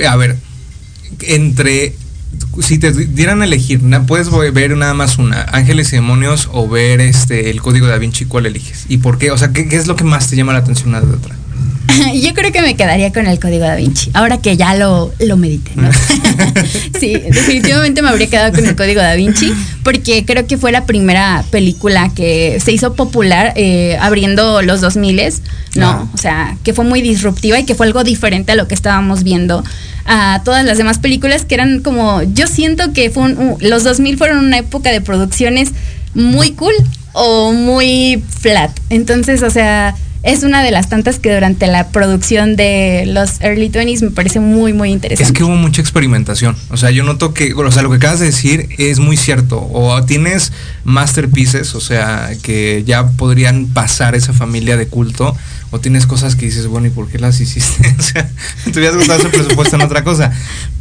A 0.07 0.15
ver, 0.15 0.37
entre 1.21 1.95
si 2.61 2.77
te 2.77 2.91
dieran 2.91 3.41
a 3.41 3.45
elegir, 3.45 3.81
puedes 4.05 4.29
ver 4.53 4.77
nada 4.77 4.93
más 4.93 5.17
una, 5.17 5.41
Ángeles 5.41 5.91
y 5.93 5.95
demonios 5.95 6.49
o 6.51 6.67
ver 6.67 7.01
este 7.01 7.49
el 7.49 7.61
Código 7.61 7.87
da 7.87 7.97
Vinci, 7.97 8.25
¿cuál 8.25 8.45
eliges? 8.45 8.85
¿Y 8.87 8.97
por 8.97 9.17
qué? 9.17 9.31
O 9.31 9.37
sea, 9.37 9.51
¿qué, 9.51 9.67
qué 9.67 9.75
es 9.75 9.87
lo 9.87 9.95
que 9.95 10.03
más 10.03 10.29
te 10.29 10.35
llama 10.35 10.53
la 10.53 10.59
atención 10.59 10.91
de 10.91 10.99
otra? 10.99 11.35
Yo 12.21 12.33
creo 12.33 12.51
que 12.51 12.61
me 12.61 12.75
quedaría 12.75 13.11
con 13.11 13.27
el 13.27 13.39
código 13.39 13.65
da 13.65 13.75
Vinci, 13.75 14.09
ahora 14.13 14.37
que 14.37 14.57
ya 14.57 14.75
lo, 14.75 15.11
lo 15.19 15.37
medité, 15.37 15.71
¿no? 15.75 15.89
sí, 16.99 17.13
definitivamente 17.13 18.01
me 18.01 18.09
habría 18.09 18.27
quedado 18.27 18.53
con 18.53 18.65
el 18.65 18.75
código 18.75 19.01
da 19.01 19.15
Vinci, 19.15 19.51
porque 19.83 20.25
creo 20.25 20.45
que 20.47 20.57
fue 20.57 20.71
la 20.71 20.85
primera 20.85 21.43
película 21.51 22.11
que 22.15 22.59
se 22.63 22.71
hizo 22.71 22.93
popular 22.93 23.53
eh, 23.55 23.97
abriendo 24.01 24.61
los 24.61 24.81
2000 24.81 25.09
¿no? 25.09 25.21
Claro. 25.71 26.09
O 26.13 26.17
sea, 26.17 26.57
que 26.63 26.73
fue 26.73 26.85
muy 26.85 27.01
disruptiva 27.01 27.59
y 27.59 27.65
que 27.65 27.75
fue 27.75 27.85
algo 27.87 28.03
diferente 28.03 28.51
a 28.51 28.55
lo 28.55 28.67
que 28.67 28.75
estábamos 28.75 29.23
viendo 29.23 29.63
a 30.05 30.41
todas 30.43 30.65
las 30.65 30.77
demás 30.77 30.97
películas 30.99 31.45
que 31.45 31.55
eran 31.55 31.81
como, 31.81 32.21
yo 32.23 32.47
siento 32.47 32.93
que 32.93 33.09
fue 33.09 33.23
un- 33.23 33.37
un- 33.37 33.57
los 33.59 33.83
2000 33.83 34.17
fueron 34.17 34.39
una 34.45 34.57
época 34.59 34.91
de 34.91 35.01
producciones 35.01 35.69
muy 36.13 36.51
cool 36.51 36.73
o 37.13 37.51
muy 37.53 38.23
flat. 38.39 38.71
Entonces, 38.89 39.43
o 39.43 39.49
sea, 39.49 39.95
es 40.21 40.43
una 40.43 40.61
de 40.63 40.71
las 40.71 40.89
tantas 40.89 41.17
que 41.17 41.33
durante 41.33 41.65
la 41.67 41.89
producción 41.89 42.55
de 42.57 43.05
los 43.07 43.39
early 43.41 43.69
20s 43.71 44.01
me 44.03 44.11
parece 44.11 44.39
muy, 44.41 44.73
muy 44.73 44.91
interesante. 44.91 45.31
Es 45.31 45.37
que 45.37 45.43
hubo 45.45 45.55
mucha 45.55 45.81
experimentación. 45.81 46.55
O 46.69 46.77
sea, 46.77 46.91
yo 46.91 47.03
noto 47.05 47.33
que, 47.33 47.53
o 47.53 47.71
sea, 47.71 47.83
lo 47.83 47.89
que 47.89 47.95
acabas 47.97 48.19
de 48.19 48.25
decir 48.25 48.67
es 48.77 48.99
muy 48.99 49.15
cierto. 49.15 49.59
O 49.71 50.03
tienes 50.03 50.51
masterpieces, 50.83 51.73
o 51.75 51.79
sea, 51.81 52.31
que 52.43 52.83
ya 52.85 53.07
podrían 53.11 53.67
pasar 53.67 54.15
esa 54.15 54.33
familia 54.33 54.75
de 54.75 54.87
culto. 54.87 55.35
O 55.71 55.79
tienes 55.79 56.05
cosas 56.07 56.35
que 56.35 56.47
dices, 56.47 56.67
bueno, 56.67 56.87
¿y 56.87 56.89
por 56.89 57.07
qué 57.09 57.19
las 57.19 57.39
hiciste? 57.39 57.95
o 57.99 58.01
sea, 58.01 58.27
te 58.65 58.71
hubieras 58.71 58.97
gustado 58.97 59.19
ese 59.19 59.29
presupuesto 59.29 59.75
en 59.75 59.83
otra 59.83 60.03
cosa. 60.03 60.31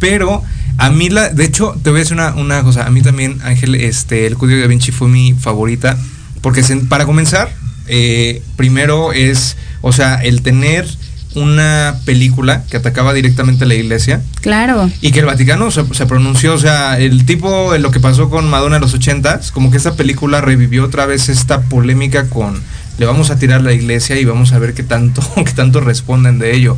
Pero 0.00 0.42
a 0.78 0.90
mí, 0.90 1.10
la, 1.10 1.28
de 1.28 1.44
hecho, 1.44 1.78
te 1.82 1.90
voy 1.90 2.00
a 2.00 2.02
decir 2.02 2.14
una, 2.14 2.34
una 2.34 2.62
cosa. 2.62 2.86
A 2.86 2.90
mí 2.90 3.02
también, 3.02 3.38
Ángel, 3.44 3.74
este, 3.76 4.26
el 4.26 4.36
Código 4.36 4.60
da 4.60 4.66
Vinci 4.66 4.90
fue 4.90 5.08
mi 5.08 5.34
favorita. 5.34 5.96
Porque 6.40 6.62
se- 6.62 6.76
para 6.76 7.04
comenzar, 7.04 7.52
eh, 7.88 8.42
primero 8.56 9.12
es, 9.12 9.56
o 9.82 9.92
sea, 9.92 10.16
el 10.16 10.42
tener 10.42 10.86
una 11.34 12.00
película 12.04 12.64
que 12.70 12.78
atacaba 12.78 13.12
directamente 13.12 13.64
a 13.64 13.66
la 13.66 13.74
iglesia 13.74 14.22
Claro. 14.40 14.90
y 15.00 15.12
que 15.12 15.20
el 15.20 15.26
Vaticano 15.26 15.70
se, 15.70 15.84
se 15.94 16.06
pronunció, 16.06 16.54
o 16.54 16.58
sea, 16.58 16.98
el 16.98 17.26
tipo, 17.26 17.74
en 17.74 17.82
lo 17.82 17.90
que 17.90 18.00
pasó 18.00 18.30
con 18.30 18.48
Madonna 18.48 18.76
en 18.76 18.82
los 18.82 18.94
ochentas, 18.94 19.52
como 19.52 19.70
que 19.70 19.76
esta 19.76 19.94
película 19.94 20.40
revivió 20.40 20.84
otra 20.84 21.06
vez 21.06 21.28
esta 21.28 21.62
polémica 21.62 22.28
con 22.28 22.60
le 22.98 23.06
vamos 23.06 23.30
a 23.30 23.38
tirar 23.38 23.62
la 23.62 23.72
iglesia 23.72 24.18
y 24.18 24.24
vamos 24.24 24.52
a 24.52 24.58
ver 24.58 24.74
qué 24.74 24.82
tanto, 24.82 25.22
qué 25.36 25.52
tanto 25.52 25.80
responden 25.80 26.38
de 26.38 26.54
ello. 26.54 26.76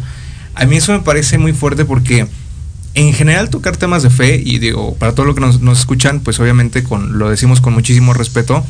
A 0.55 0.67
mí 0.67 0.77
eso 0.77 0.93
me 0.93 1.01
parece 1.01 1.39
muy 1.39 1.53
fuerte 1.53 1.85
porque 1.85 2.27
en 2.95 3.13
general 3.15 3.51
tocar 3.51 3.77
temas 3.77 4.03
de 4.03 4.11
fe, 4.11 4.41
y 4.45 4.59
digo, 4.59 4.95
para 4.97 5.15
todo 5.15 5.25
lo 5.27 5.35
que 5.35 5.41
nos, 5.41 5.61
nos 5.61 5.79
escuchan, 5.81 6.21
pues 6.21 6.39
obviamente 6.41 6.83
con, 6.83 7.19
lo 7.19 7.31
decimos 7.31 7.61
con 7.61 7.73
muchísimo 7.73 8.13
respeto, 8.13 8.65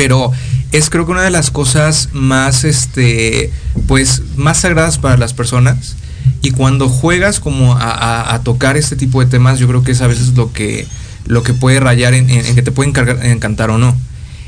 pero 0.00 0.32
es 0.72 0.88
creo 0.88 1.04
que 1.04 1.12
una 1.12 1.22
de 1.24 1.30
las 1.30 1.50
cosas 1.50 2.08
más 2.12 2.64
este 2.64 3.50
pues 3.86 4.22
más 4.36 4.60
sagradas 4.60 4.96
para 4.96 5.18
las 5.18 5.34
personas 5.34 5.96
y 6.40 6.52
cuando 6.52 6.88
juegas 6.88 7.38
como 7.38 7.76
a, 7.76 7.90
a- 7.90 8.34
a 8.34 8.42
tocar 8.42 8.78
este 8.78 8.96
tipo 8.96 9.20
de 9.20 9.26
temas 9.26 9.58
yo 9.58 9.68
creo 9.68 9.82
que 9.82 9.92
es 9.92 10.00
a 10.00 10.06
veces 10.06 10.28
lo 10.36 10.54
que 10.54 10.86
lo 11.26 11.42
que 11.42 11.52
puede 11.52 11.80
rayar 11.80 12.14
en, 12.14 12.30
en- 12.30 12.46
en 12.46 12.54
que 12.54 12.62
te 12.62 12.72
puede 12.72 12.88
encargar- 12.90 13.22
encantar 13.26 13.68
o 13.70 13.76
no 13.76 13.94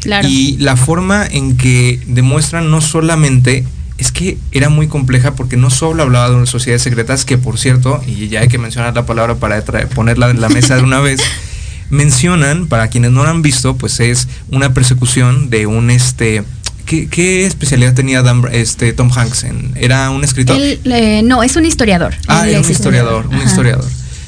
Claro. 0.00 0.26
y 0.26 0.56
la 0.58 0.76
forma 0.76 1.26
en 1.30 1.56
que 1.58 2.00
demuestran 2.06 2.70
no 2.70 2.80
solamente 2.80 3.64
es 3.98 4.10
que 4.10 4.38
era 4.52 4.68
muy 4.70 4.88
compleja 4.88 5.34
porque 5.34 5.56
no 5.58 5.68
solo 5.70 6.02
hablaba 6.02 6.30
de 6.30 6.34
unas 6.36 6.48
sociedades 6.48 6.80
secretas 6.82 7.24
que 7.26 7.36
por 7.36 7.58
cierto 7.58 8.00
y 8.06 8.28
ya 8.28 8.40
hay 8.40 8.48
que 8.48 8.58
mencionar 8.58 8.94
la 8.96 9.04
palabra 9.04 9.34
para 9.36 9.62
ponerla 9.94 10.30
en 10.30 10.40
la 10.40 10.48
mesa 10.48 10.76
de 10.76 10.82
una 10.82 10.98
vez 11.00 11.20
mencionan, 11.92 12.66
para 12.66 12.88
quienes 12.88 13.12
no 13.12 13.22
lo 13.22 13.28
han 13.30 13.42
visto, 13.42 13.76
pues 13.76 14.00
es 14.00 14.26
una 14.50 14.74
persecución 14.74 15.50
de 15.50 15.66
un 15.66 15.90
este. 15.90 16.42
¿Qué, 16.86 17.06
qué 17.08 17.46
especialidad 17.46 17.94
tenía 17.94 18.22
Dan- 18.22 18.42
este, 18.50 18.92
Tom 18.92 19.10
Hanks? 19.14 19.44
En, 19.44 19.72
¿Era 19.76 20.10
un 20.10 20.24
escritor? 20.24 20.56
Él, 20.60 20.80
eh, 20.86 21.22
no, 21.22 21.42
es 21.44 21.54
un 21.54 21.64
historiador. 21.66 22.14
ah, 22.26 22.48
era 22.48 22.58
es 22.58 22.66
un 22.66 22.72
historiador, 22.72 23.26
un 23.28 23.34
Ajá. 23.36 23.44
historiador. 23.44 23.84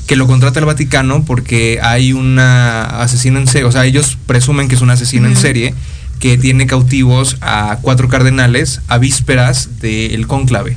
Que 0.06 0.14
lo 0.16 0.26
contrata 0.26 0.60
el 0.60 0.66
Vaticano 0.66 1.24
porque 1.24 1.80
hay 1.82 2.12
una 2.12 2.84
asesina 3.00 3.40
en 3.40 3.46
serie. 3.48 3.64
O 3.66 3.72
sea, 3.72 3.86
ellos 3.86 4.18
presumen 4.26 4.68
que 4.68 4.74
es 4.74 4.82
un 4.82 4.90
asesino 4.90 5.26
en 5.26 5.34
serie 5.36 5.74
que 6.20 6.36
tiene 6.38 6.66
cautivos 6.66 7.38
a 7.40 7.78
cuatro 7.80 8.08
cardenales 8.08 8.82
a 8.88 8.98
vísperas 8.98 9.80
del 9.80 10.26
cónclave, 10.26 10.76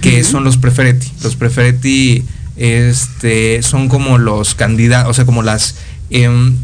que 0.00 0.24
son 0.24 0.44
los 0.44 0.56
prefereti. 0.56 1.12
Los 1.22 1.36
prefereti 1.36 2.24
este, 2.56 3.62
son 3.62 3.88
como 3.88 4.16
los 4.18 4.54
candidatos, 4.54 5.10
o 5.10 5.14
sea, 5.14 5.24
como 5.26 5.42
las... 5.42 5.76
em, 6.22 6.56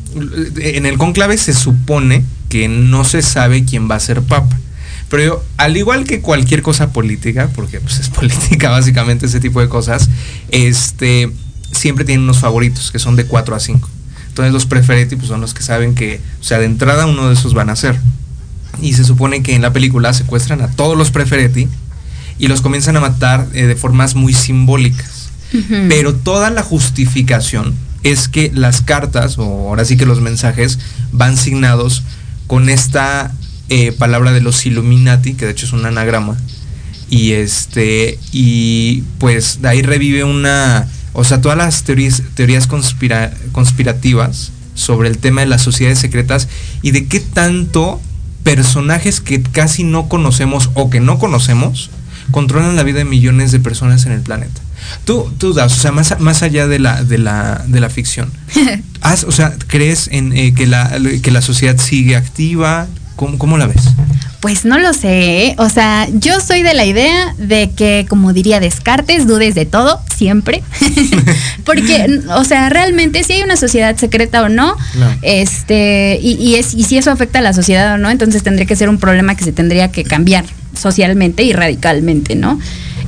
en 0.58 0.86
el 0.86 0.96
cónclave 0.96 1.36
se 1.36 1.52
supone 1.52 2.24
que 2.48 2.68
no 2.68 3.04
se 3.04 3.22
sabe 3.22 3.64
quién 3.64 3.90
va 3.90 3.96
a 3.96 4.00
ser 4.00 4.22
papa. 4.22 4.58
Pero 5.08 5.22
yo, 5.24 5.44
al 5.56 5.76
igual 5.76 6.04
que 6.04 6.20
cualquier 6.20 6.62
cosa 6.62 6.92
política, 6.92 7.50
porque 7.54 7.80
pues, 7.80 7.98
es 7.98 8.08
política 8.10 8.70
básicamente 8.70 9.26
ese 9.26 9.40
tipo 9.40 9.60
de 9.60 9.68
cosas, 9.68 10.08
este, 10.50 11.30
siempre 11.72 12.04
tienen 12.04 12.24
unos 12.24 12.38
favoritos 12.38 12.90
que 12.90 12.98
son 12.98 13.16
de 13.16 13.24
4 13.24 13.54
a 13.54 13.60
5. 13.60 13.88
Entonces 14.28 14.52
los 14.52 14.66
prefereti 14.66 15.16
pues, 15.16 15.28
son 15.28 15.40
los 15.40 15.52
que 15.52 15.62
saben 15.62 15.94
que, 15.94 16.20
o 16.40 16.44
sea, 16.44 16.58
de 16.58 16.66
entrada 16.66 17.06
uno 17.06 17.28
de 17.28 17.34
esos 17.34 17.54
van 17.54 17.70
a 17.70 17.76
ser. 17.76 17.98
Y 18.80 18.94
se 18.94 19.04
supone 19.04 19.42
que 19.42 19.56
en 19.56 19.62
la 19.62 19.72
película 19.72 20.12
secuestran 20.12 20.60
a 20.60 20.68
todos 20.68 20.96
los 20.96 21.10
prefereti 21.10 21.68
y 22.38 22.46
los 22.46 22.60
comienzan 22.60 22.96
a 22.96 23.00
matar 23.00 23.48
eh, 23.52 23.66
de 23.66 23.74
formas 23.74 24.14
muy 24.14 24.32
simbólicas. 24.32 25.28
Pero 25.88 26.14
toda 26.14 26.50
la 26.50 26.62
justificación 26.62 27.74
es 28.02 28.28
que 28.28 28.50
las 28.54 28.80
cartas, 28.80 29.38
o 29.38 29.44
ahora 29.68 29.84
sí 29.84 29.96
que 29.96 30.06
los 30.06 30.20
mensajes, 30.20 30.78
van 31.12 31.36
signados 31.36 32.02
con 32.46 32.68
esta 32.68 33.32
eh, 33.68 33.92
palabra 33.92 34.32
de 34.32 34.40
los 34.40 34.64
Illuminati, 34.66 35.34
que 35.34 35.46
de 35.46 35.52
hecho 35.52 35.66
es 35.66 35.72
un 35.72 35.86
anagrama. 35.86 36.36
Y 37.08 37.32
este, 37.32 38.18
y 38.32 39.02
pues 39.18 39.62
de 39.62 39.68
ahí 39.68 39.82
revive 39.82 40.24
una, 40.24 40.88
o 41.12 41.24
sea, 41.24 41.40
todas 41.40 41.58
las 41.58 41.82
teorías, 41.82 42.22
teorías 42.34 42.68
conspira- 42.68 43.34
conspirativas 43.52 44.52
sobre 44.74 45.08
el 45.08 45.18
tema 45.18 45.40
de 45.40 45.48
las 45.48 45.62
sociedades 45.62 45.98
secretas 45.98 46.48
y 46.82 46.92
de 46.92 47.06
qué 47.06 47.20
tanto 47.20 48.00
personajes 48.44 49.20
que 49.20 49.42
casi 49.42 49.84
no 49.84 50.08
conocemos 50.08 50.70
o 50.74 50.88
que 50.88 51.00
no 51.00 51.18
conocemos 51.18 51.90
controlan 52.30 52.76
la 52.76 52.84
vida 52.84 52.98
de 52.98 53.04
millones 53.04 53.52
de 53.52 53.58
personas 53.58 54.06
en 54.06 54.12
el 54.12 54.20
planeta. 54.20 54.60
Tú, 55.05 55.31
tú 55.38 55.53
das, 55.53 55.72
o 55.72 55.81
sea, 55.81 55.92
más, 55.92 56.18
más 56.20 56.42
allá 56.42 56.66
de 56.66 56.79
la, 56.79 57.03
de 57.03 57.18
la, 57.18 57.64
de 57.66 57.81
la 57.81 57.90
ficción, 57.90 58.31
o 59.26 59.33
sea, 59.33 59.55
¿crees 59.66 60.09
en 60.12 60.33
eh, 60.37 60.55
que, 60.55 60.66
la, 60.66 60.98
que 61.22 61.31
la 61.31 61.42
sociedad 61.42 61.79
sigue 61.79 62.16
activa? 62.16 62.87
¿Cómo, 63.16 63.37
cómo 63.38 63.59
la 63.59 63.66
ves? 63.66 63.83
Pues 64.40 64.64
no 64.64 64.79
lo 64.79 64.94
sé, 64.94 65.44
¿eh? 65.44 65.55
o 65.59 65.68
sea, 65.68 66.09
yo 66.11 66.40
soy 66.40 66.62
de 66.62 66.72
la 66.72 66.87
idea 66.87 67.35
de 67.37 67.70
que, 67.76 68.07
como 68.09 68.33
diría 68.33 68.59
Descartes, 68.59 69.26
dudes 69.26 69.55
de 69.55 69.66
todo, 69.66 70.00
siempre. 70.16 70.62
Porque, 71.64 72.20
o 72.35 72.44
sea, 72.44 72.70
realmente 72.70 73.22
si 73.22 73.35
hay 73.35 73.42
una 73.42 73.59
sociedad 73.59 73.94
secreta 73.98 74.42
o 74.42 74.48
no, 74.48 74.74
este, 75.20 76.18
y, 76.22 76.33
y 76.37 76.55
es, 76.55 76.72
y 76.72 76.85
si 76.85 76.96
eso 76.96 77.11
afecta 77.11 77.40
a 77.40 77.42
la 77.42 77.53
sociedad 77.53 77.94
o 77.94 77.98
no, 77.98 78.09
entonces 78.09 78.42
tendría 78.42 78.64
que 78.64 78.76
ser 78.76 78.88
un 78.88 78.96
problema 78.96 79.35
que 79.35 79.44
se 79.44 79.53
tendría 79.53 79.92
que 79.92 80.05
cambiar 80.05 80.46
socialmente 80.74 81.42
y 81.42 81.53
radicalmente, 81.53 82.37
¿no? 82.37 82.59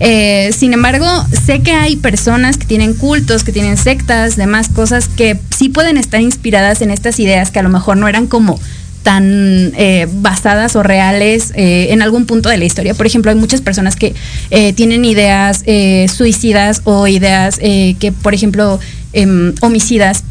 Eh, 0.05 0.51
sin 0.53 0.73
embargo, 0.73 1.07
sé 1.47 1.61
que 1.61 1.71
hay 1.71 1.95
personas 1.95 2.57
que 2.57 2.67
tienen 2.67 2.93
cultos, 2.93 3.45
que 3.45 3.53
tienen 3.53 3.77
sectas, 3.77 4.35
demás 4.35 4.69
cosas 4.69 5.07
que 5.07 5.39
sí 5.57 5.69
pueden 5.69 5.97
estar 5.97 6.21
inspiradas 6.21 6.83
en 6.83 6.91
estas 6.91 7.21
ideas 7.21 7.53
que 7.53 7.61
a 7.61 7.63
lo 7.63 7.69
mejor 7.69 7.97
no 7.97 8.09
eran 8.09 8.27
como 8.27 8.59
tan 9.03 9.73
eh, 9.77 10.09
basadas 10.11 10.77
o 10.77 10.83
reales 10.83 11.53
eh, 11.55 11.89
en 11.91 12.03
algún 12.03 12.27
punto 12.27 12.49
de 12.49 12.57
la 12.57 12.65
historia. 12.65 12.95
Por 12.95 13.07
ejemplo, 13.07 13.31
hay 13.31 13.37
muchas 13.37 13.61
personas 13.61 13.97
que 13.97 14.15
eh, 14.51 14.73
tienen 14.73 15.05
ideas 15.05 15.65
suicidas 16.13 16.83
o 16.85 17.07
ideas 17.07 17.59
que, 17.59 18.13
por 18.23 18.35
ejemplo, 18.35 18.81
em, 19.13 19.55
homicidas 19.61 20.25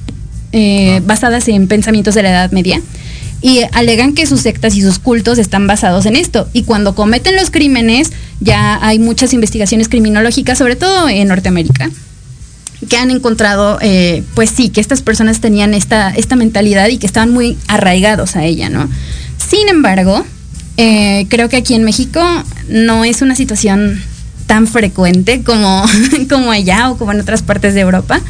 basadas 1.03 1.47
en 1.47 1.67
pensamientos 1.67 2.13
de 2.13 2.23
la 2.23 2.29
Edad 2.29 2.51
Media 2.51 2.81
y 3.41 3.61
alegan 3.71 4.13
que 4.13 4.25
sus 4.25 4.41
sectas 4.41 4.75
y 4.75 4.81
sus 4.81 4.99
cultos 4.99 5.37
están 5.37 5.67
basados 5.67 6.05
en 6.05 6.15
esto. 6.15 6.47
Y 6.53 6.63
cuando 6.63 6.93
cometen 6.95 7.35
los 7.35 7.49
crímenes, 7.49 8.11
ya 8.39 8.79
hay 8.85 8.99
muchas 8.99 9.33
investigaciones 9.33 9.89
criminológicas, 9.89 10.57
sobre 10.57 10.75
todo 10.75 11.09
en 11.09 11.27
Norteamérica, 11.27 11.89
que 12.87 12.97
han 12.97 13.09
encontrado, 13.09 13.79
eh, 13.81 14.23
pues 14.35 14.51
sí, 14.51 14.69
que 14.69 14.81
estas 14.81 15.01
personas 15.01 15.41
tenían 15.41 15.73
esta, 15.73 16.11
esta 16.11 16.35
mentalidad 16.35 16.87
y 16.89 16.97
que 16.97 17.07
estaban 17.07 17.31
muy 17.31 17.57
arraigados 17.67 18.35
a 18.35 18.45
ella, 18.45 18.69
¿no? 18.69 18.89
Sin 19.37 19.67
embargo, 19.69 20.23
eh, 20.77 21.25
creo 21.29 21.49
que 21.49 21.57
aquí 21.57 21.73
en 21.73 21.83
México 21.83 22.21
no 22.69 23.03
es 23.03 23.21
una 23.21 23.35
situación 23.35 24.01
tan 24.45 24.67
frecuente 24.67 25.43
como, 25.43 25.83
como 26.29 26.51
allá 26.51 26.91
o 26.91 26.97
como 26.97 27.11
en 27.11 27.21
otras 27.21 27.41
partes 27.41 27.73
de 27.73 27.81
Europa. 27.81 28.21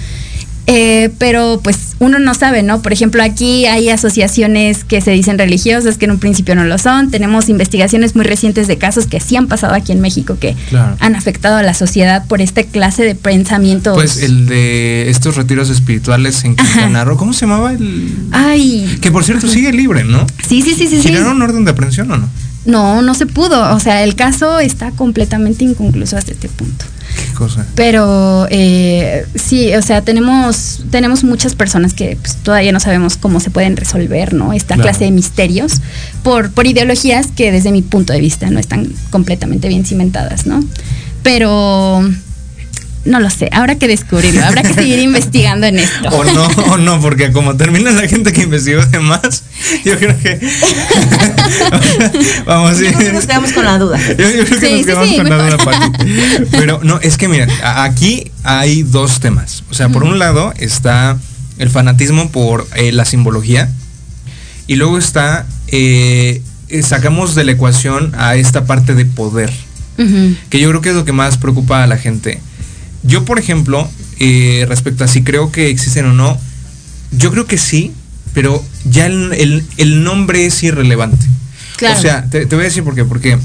Eh, 0.67 1.09
pero 1.17 1.59
pues 1.63 1.77
uno 1.99 2.19
no 2.19 2.33
sabe, 2.35 2.61
¿no? 2.63 2.81
Por 2.81 2.93
ejemplo, 2.93 3.23
aquí 3.23 3.65
hay 3.65 3.89
asociaciones 3.89 4.83
que 4.83 5.01
se 5.01 5.11
dicen 5.11 5.37
religiosas, 5.37 5.97
que 5.97 6.05
en 6.05 6.11
un 6.11 6.19
principio 6.19 6.55
no 6.55 6.63
lo 6.63 6.77
son. 6.77 7.09
Tenemos 7.11 7.49
investigaciones 7.49 8.15
muy 8.15 8.25
recientes 8.25 8.67
de 8.67 8.77
casos 8.77 9.07
que 9.07 9.19
sí 9.19 9.35
han 9.35 9.47
pasado 9.47 9.73
aquí 9.73 9.91
en 9.91 10.01
México, 10.01 10.37
que 10.39 10.55
Claro. 10.69 10.95
han 10.99 11.15
afectado 11.15 11.57
a 11.57 11.63
la 11.63 11.73
sociedad 11.73 12.25
por 12.27 12.41
esta 12.41 12.63
clase 12.63 13.03
de 13.03 13.15
pensamientos. 13.15 13.95
Pues 13.95 14.21
el 14.21 14.45
de 14.45 15.09
estos 15.09 15.35
retiros 15.35 15.69
espirituales 15.69 16.43
en 16.45 16.55
Quintana 16.55 17.03
Roo, 17.05 17.17
¿cómo 17.17 17.33
se 17.33 17.41
llamaba 17.41 17.71
el...? 17.73 18.13
Ay, 18.31 18.97
Que 19.01 19.11
por 19.11 19.23
cierto 19.23 19.47
sigue 19.47 19.73
libre, 19.73 20.03
¿no? 20.03 20.25
sí, 20.47 20.61
sí, 20.61 20.75
sí, 20.75 20.87
sí. 20.87 21.01
sí. 21.01 21.07
¿Giraron 21.09 21.41
orden 21.41 21.65
de 21.65 21.71
aprehensión 21.71 22.11
o 22.11 22.17
no? 22.17 22.29
No, 22.65 23.01
no 23.01 23.15
se 23.15 23.25
pudo. 23.25 23.73
O 23.75 23.79
sea, 23.79 24.03
el 24.03 24.15
caso 24.15 24.59
está 24.59 24.91
completamente 24.91 25.63
inconcluso 25.63 26.15
hasta 26.17 26.31
este 26.31 26.47
punto. 26.49 26.85
Qué 27.15 27.33
cosa. 27.33 27.65
Pero 27.75 28.47
eh, 28.49 29.25
sí, 29.35 29.73
o 29.75 29.81
sea, 29.81 30.01
tenemos, 30.01 30.83
tenemos 30.91 31.23
muchas 31.23 31.55
personas 31.55 31.93
que 31.93 32.17
pues, 32.21 32.35
todavía 32.37 32.71
no 32.71 32.79
sabemos 32.79 33.17
cómo 33.17 33.39
se 33.39 33.49
pueden 33.49 33.75
resolver, 33.77 34.33
¿no? 34.33 34.53
Esta 34.53 34.75
Claro. 34.75 34.89
clase 34.89 35.05
de 35.05 35.11
misterios 35.11 35.81
por, 36.23 36.51
por 36.51 36.67
ideologías 36.67 37.27
que 37.35 37.51
desde 37.51 37.71
mi 37.71 37.81
punto 37.81 38.13
de 38.13 38.19
vista 38.21 38.49
no 38.49 38.59
están 38.59 38.87
completamente 39.09 39.67
bien 39.67 39.85
cimentadas, 39.85 40.45
¿no? 40.45 40.63
Pero 41.23 42.01
no 43.05 43.19
lo 43.19 43.29
sé, 43.29 43.49
habrá 43.51 43.75
que 43.75 43.87
descubrirlo, 43.87 44.43
habrá 44.45 44.61
que 44.61 44.73
seguir 44.73 44.99
investigando 44.99 45.65
en 45.67 45.79
esto. 45.79 46.09
O 46.09 46.23
no, 46.23 46.45
o 46.45 46.77
no, 46.77 47.01
porque 47.01 47.31
como 47.31 47.55
termina 47.57 47.91
la 47.91 48.07
gente 48.07 48.31
que 48.33 48.43
investigó 48.43 48.85
de 48.85 48.99
más, 48.99 49.43
yo 49.83 49.97
creo 49.97 50.17
que. 50.19 50.39
Vamos, 52.45 52.79
Yo 52.79 52.89
sí. 52.89 52.93
creo 52.93 52.99
que 52.99 53.13
nos 53.13 53.25
quedamos 53.25 53.51
con 53.53 53.65
la 53.65 53.77
duda. 53.77 53.97
Yo, 53.97 54.29
yo 54.29 54.45
creo 54.45 54.59
que 54.59 54.67
Sí, 54.67 54.73
nos 54.77 54.85
quedamos 54.85 55.09
sí, 55.09 55.17
con 55.17 55.29
la 55.29 55.37
duda, 55.43 55.57
Pati. 55.57 56.05
Pero 56.51 56.79
no, 56.83 56.99
es 57.01 57.17
que 57.17 57.27
miren, 57.27 57.49
a- 57.63 57.83
aquí 57.83 58.31
hay 58.43 58.83
dos 58.83 59.19
temas. 59.19 59.63
O 59.69 59.73
sea, 59.73 59.89
por 59.89 60.03
un 60.03 60.19
lado 60.19 60.53
está 60.57 61.17
el 61.57 61.69
fanatismo 61.69 62.31
por 62.31 62.67
eh, 62.75 62.91
la 62.91 63.05
simbología. 63.05 63.69
Y 64.67 64.75
luego 64.75 64.97
está. 64.97 65.45
eh, 65.67 66.41
eh, 66.69 66.83
sacamos 66.83 67.35
de 67.35 67.43
la 67.43 67.51
ecuación 67.51 68.13
a 68.17 68.35
esta 68.37 68.65
parte 68.65 68.95
de 68.95 69.03
poder 69.05 69.51
que 70.49 70.59
yo 70.59 70.69
creo 70.69 70.81
que 70.81 70.89
es 70.89 70.95
lo 70.95 71.05
que 71.05 71.11
más 71.11 71.37
preocupa 71.37 71.83
a 71.83 71.87
la 71.87 71.97
gente. 71.97 72.41
Yo, 73.03 73.25
por 73.25 73.39
ejemplo, 73.39 73.89
eh, 74.19 74.65
respecto 74.67 75.03
a 75.03 75.07
si 75.07 75.23
creo 75.23 75.51
que 75.51 75.69
existen 75.69 76.05
o 76.05 76.13
no, 76.13 76.37
yo 77.11 77.31
creo 77.31 77.45
que 77.45 77.57
sí, 77.57 77.91
pero 78.33 78.63
ya 78.85 79.05
el, 79.07 79.33
el- 79.33 79.65
el 79.77 80.03
nombre 80.03 80.45
es 80.45 80.61
irrelevante. 80.63 81.25
Claro. 81.77 81.97
O 81.97 82.01
sea, 82.01 82.25
te, 82.29 82.45
te 82.45 82.55
voy 82.55 82.63
a 82.63 82.67
decir 82.67 82.83
por 82.83 82.93
qué, 82.95 83.03
porque 83.05 83.37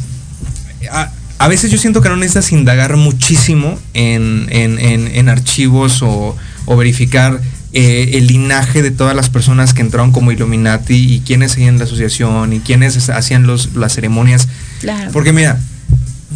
a, 0.92 1.10
a 1.38 1.48
veces 1.48 1.70
yo 1.70 1.78
siento 1.78 2.02
que 2.02 2.08
no 2.08 2.16
necesitas 2.16 2.52
indagar 2.52 2.96
muchísimo 2.96 3.78
en, 3.94 4.46
en- 4.50 4.78
en- 4.78 5.08
en 5.08 5.28
archivos 5.28 6.02
o, 6.02 6.36
o 6.66 6.76
verificar 6.76 7.40
eh, 7.72 8.10
el 8.14 8.26
linaje 8.26 8.82
de 8.82 8.90
todas 8.90 9.16
las 9.16 9.28
personas 9.30 9.74
que 9.74 9.82
entraron 9.82 10.12
como 10.12 10.32
Illuminati 10.32 10.94
y 11.14 11.20
quiénes 11.20 11.52
seguían 11.52 11.78
la 11.78 11.84
asociación 11.84 12.52
y 12.52 12.60
quiénes 12.60 13.08
hacían 13.10 13.46
los, 13.46 13.74
las 13.74 13.94
ceremonias. 13.94 14.48
Claro. 14.80 15.10
Porque 15.12 15.32
mira, 15.32 15.58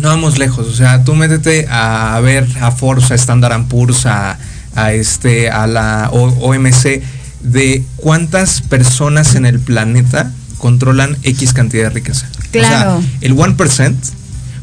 no 0.01 0.09
vamos 0.09 0.39
lejos, 0.39 0.67
o 0.67 0.75
sea, 0.75 1.05
tú 1.05 1.15
métete 1.15 1.67
a 1.71 2.19
ver 2.21 2.47
a 2.61 2.71
Forbes, 2.71 3.11
a 3.11 3.15
Standard 3.15 3.67
Poor's, 3.67 4.07
a, 4.07 4.39
a 4.75 4.93
este, 4.93 5.51
a 5.51 5.67
la 5.67 6.11
OMC, 6.13 7.03
de 7.43 7.85
cuántas 7.97 8.63
personas 8.63 9.35
en 9.35 9.47
el 9.47 9.61
planeta 9.61 10.33
controlan 10.59 11.17
X 11.23 11.53
cantidad 11.53 11.85
de 11.85 11.91
riqueza. 11.91 12.29
Claro. 12.51 12.99
O 12.99 13.01
sea, 13.01 13.11
el 13.21 13.35
1%, 13.35 13.95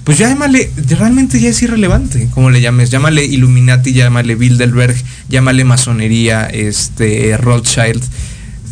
pues 0.04 0.18
ya 0.18 0.30
llámale, 0.30 0.72
realmente 0.88 1.40
ya 1.40 1.50
es 1.50 1.62
irrelevante, 1.62 2.30
como 2.34 2.50
le 2.50 2.62
llames, 2.62 2.90
llámale 2.92 3.26
Illuminati, 3.26 3.94
llámale 3.94 4.36
Bilderberg, 4.36 4.96
llámale 5.28 5.66
masonería, 5.66 6.46
este, 6.46 7.36
Rothschild. 7.38 8.02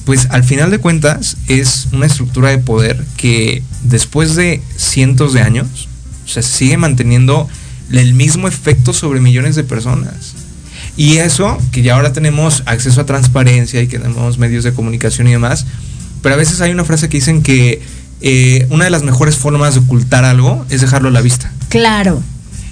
Pues 0.06 0.28
al 0.30 0.44
final 0.44 0.70
de 0.72 0.78
cuentas 0.78 1.38
es 1.48 1.88
una 1.92 2.06
estructura 2.06 2.50
de 2.50 2.60
poder 2.60 3.04
que 3.18 3.64
después 3.84 4.36
de 4.36 4.62
cientos 4.78 5.34
de 5.34 5.42
años, 5.42 5.90
o 6.26 6.28
sea, 6.28 6.44
sigue 6.44 6.78
manteniendo 6.78 7.48
el 7.92 8.14
mismo 8.14 8.48
efecto 8.48 8.94
sobre 8.94 9.20
millones 9.20 9.56
de 9.56 9.64
personas. 9.64 10.34
Y 10.98 11.18
eso, 11.18 11.58
que 11.72 11.82
ya 11.82 11.96
ahora 11.96 12.14
tenemos 12.14 12.64
acceso 12.66 13.02
a 13.02 13.06
transparencia 13.06 13.82
y 13.82 13.88
que 13.88 14.00
tenemos 14.00 14.38
medios 14.38 14.64
de 14.64 14.74
comunicación 14.74 15.28
y 15.28 15.32
demás, 15.32 15.66
pero 16.22 16.36
a 16.36 16.38
veces 16.38 16.62
hay 16.62 16.72
una 16.72 16.86
frase 16.86 17.10
que 17.10 17.18
dicen 17.18 17.44
que 17.44 17.82
eh, 18.22 18.66
una 18.70 18.86
de 18.86 18.90
las 18.90 19.04
mejores 19.04 19.36
formas 19.36 19.76
de 19.76 19.82
ocultar 19.82 20.24
algo 20.26 20.66
es 20.70 20.82
dejarlo 20.82 21.10
a 21.10 21.12
la 21.12 21.22
vista. 21.22 21.52
Claro. 21.70 22.24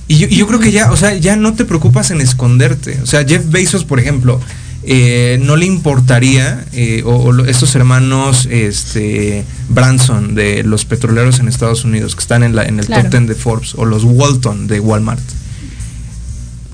Y 0.07 0.17
yo, 0.17 0.27
y 0.29 0.35
yo 0.37 0.47
creo 0.47 0.59
que 0.59 0.71
ya, 0.71 0.91
o 0.91 0.97
sea, 0.97 1.15
ya 1.15 1.35
no 1.35 1.53
te 1.53 1.65
preocupas 1.65 2.11
en 2.11 2.21
esconderte. 2.21 2.99
O 3.03 3.05
sea, 3.05 3.25
Jeff 3.25 3.43
Bezos, 3.49 3.83
por 3.83 3.99
ejemplo, 3.99 4.39
eh, 4.85 5.39
no 5.41 5.55
le 5.55 5.65
importaría, 5.65 6.65
eh, 6.73 7.03
o, 7.05 7.33
estos 7.45 7.73
hermanos 7.75 8.47
este, 8.51 9.43
Branson 9.69 10.35
de 10.35 10.63
los 10.63 10.85
petroleros 10.85 11.39
en 11.39 11.47
Estados 11.47 11.85
Unidos, 11.85 12.15
que 12.15 12.21
están 12.21 12.43
en, 12.43 12.55
la, 12.55 12.65
en 12.65 12.79
el 12.79 12.85
Claro. 12.85 13.03
top 13.03 13.11
10 13.11 13.27
de 13.27 13.35
Forbes, 13.35 13.75
o 13.75 13.85
los 13.85 14.03
Walton 14.03 14.67
de 14.67 14.79
Walmart. 14.79 15.21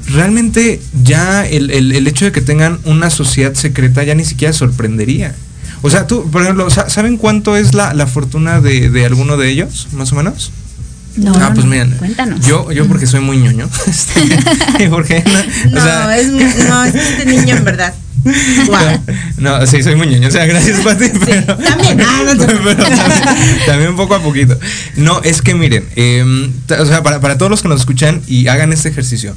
Realmente 0.07 0.81
ya 1.03 1.45
el, 1.45 1.69
el- 1.69 1.91
el 1.91 2.07
hecho 2.07 2.25
de 2.25 2.31
que 2.31 2.41
tengan 2.41 2.79
una 2.85 3.09
sociedad 3.11 3.53
secreta 3.53 4.03
ya 4.03 4.15
ni 4.15 4.25
siquiera 4.25 4.53
sorprendería. 4.53 5.35
O 5.81 5.89
sea, 5.89 6.07
tú, 6.07 6.29
por 6.31 6.41
ejemplo, 6.41 6.69
sa- 6.69 6.89
¿saben 6.89 7.17
cuánto 7.17 7.55
es 7.55 7.73
la, 7.75 7.93
la 7.93 8.07
fortuna 8.07 8.59
de, 8.59 8.89
de 8.89 9.05
alguno 9.05 9.37
de 9.37 9.49
ellos, 9.49 9.87
más 9.93 10.11
o 10.11 10.15
menos? 10.15 10.51
No, 11.15 11.33
ah, 11.35 11.51
pues 11.53 11.65
no, 11.65 11.71
miren, 11.71 11.91
cuéntanos. 11.97 12.45
yo, 12.45 12.71
yo 12.71 12.87
porque 12.87 13.05
soy 13.07 13.19
muy 13.21 13.37
ñoño. 13.37 13.69
este, 13.87 14.89
porque 14.89 15.23
no, 15.25 15.71
No, 15.71 15.79
o 15.79 15.83
sea, 15.83 16.17
es, 16.17 16.27
no, 16.67 16.83
es 16.85 16.95
este 16.95 17.25
niño 17.25 17.55
en 17.57 17.63
verdad. 17.65 17.93
Guau. 18.67 18.99
no, 19.37 19.65
sí, 19.65 19.81
soy 19.81 19.95
muy 19.95 20.07
ñoño. 20.07 20.27
O 20.27 20.31
sea, 20.31 20.45
gracias, 20.45 20.79
Pati. 20.81 21.05
pero, 21.25 21.57
también. 21.57 22.01
Ah, 22.05 22.21
no 22.25 22.37
te- 22.37 22.53
pero 22.53 22.75
también, 22.83 23.59
también 23.65 23.95
poco 23.95 24.15
a 24.15 24.21
poquito. 24.21 24.57
No, 24.97 25.21
es 25.23 25.41
que 25.41 25.55
miren, 25.55 25.85
em, 25.95 26.51
o 26.79 26.85
sea, 26.85 27.01
para, 27.03 27.19
para 27.21 27.37
todos 27.37 27.49
los 27.49 27.61
que 27.61 27.67
nos 27.69 27.79
escuchan 27.79 28.21
y 28.27 28.47
hagan 28.47 28.71
este 28.73 28.89
ejercicio, 28.89 29.35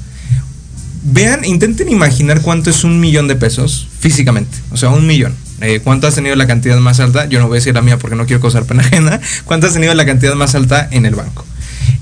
vean, 1.04 1.44
intenten 1.44 1.88
imaginar 1.88 2.40
cuánto 2.42 2.70
es 2.70 2.84
un 2.84 3.00
millón 3.00 3.28
de 3.28 3.36
pesos 3.36 3.88
físicamente. 4.00 4.56
O 4.70 4.76
sea, 4.76 4.90
un 4.90 5.06
millón. 5.06 5.34
Eh, 5.60 5.80
¿Cuánto 5.82 6.08
has 6.08 6.14
tenido 6.16 6.34
la 6.34 6.46
cantidad 6.48 6.76
más 6.78 6.98
alta? 6.98 7.26
Yo 7.28 7.38
no 7.38 7.46
voy 7.46 7.56
a 7.56 7.60
decir 7.60 7.74
la 7.74 7.82
mía 7.82 7.96
porque 7.96 8.16
no 8.16 8.26
quiero 8.26 8.40
causar 8.40 8.64
pena 8.64 8.82
ajena. 8.82 9.20
¿Cuánto 9.44 9.68
has 9.68 9.72
tenido 9.74 9.94
la 9.94 10.04
cantidad 10.04 10.34
más 10.34 10.54
alta 10.56 10.88
en 10.90 11.06
el 11.06 11.14
banco? 11.14 11.44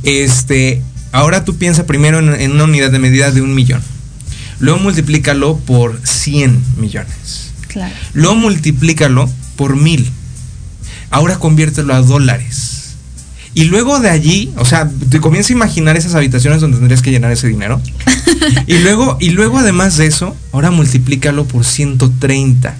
Este, 0.03 0.83
ahora 1.13 1.45
tú 1.45 1.57
piensa 1.57 1.87
primero 1.87 2.19
en, 2.19 2.41
en 2.41 2.53
una 2.53 2.65
unidad 2.65 2.91
de 2.91 2.99
medida 2.99 3.31
de 3.31 3.43
un 3.43 3.55
millón. 3.55 3.83
Luego 4.59 4.79
multiplícalo 4.79 5.57
por 5.59 6.01
100 6.05 6.63
millones. 6.77 7.53
Claro. 7.69 7.95
Luego 8.13 8.37
multiplícalo 8.37 9.31
por 9.57 9.77
mil. 9.77 10.11
Ahora 11.11 11.39
conviértelo 11.39 11.95
a 11.95 12.03
dólares. 12.03 12.71
Y 13.53 13.65
luego 13.65 13.99
de 13.99 14.11
allí, 14.11 14.53
o 14.57 14.65
sea, 14.65 14.89
te 15.09 15.21
comienza 15.21 15.53
a 15.53 15.57
imaginar 15.57 15.97
esas 15.97 16.15
habitaciones 16.15 16.61
donde 16.61 16.77
tendrías 16.77 17.03
que 17.03 17.11
llenar 17.11 17.33
ese 17.33 17.49
dinero. 17.49 17.81
y 18.67 18.79
luego, 18.79 19.17
y 19.21 19.31
luego 19.31 19.59
además 19.59 19.97
de 19.97 20.07
eso, 20.07 20.37
ahora 20.53 20.71
multiplícalo 20.71 21.47
por 21.47 21.65
130. 21.65 22.77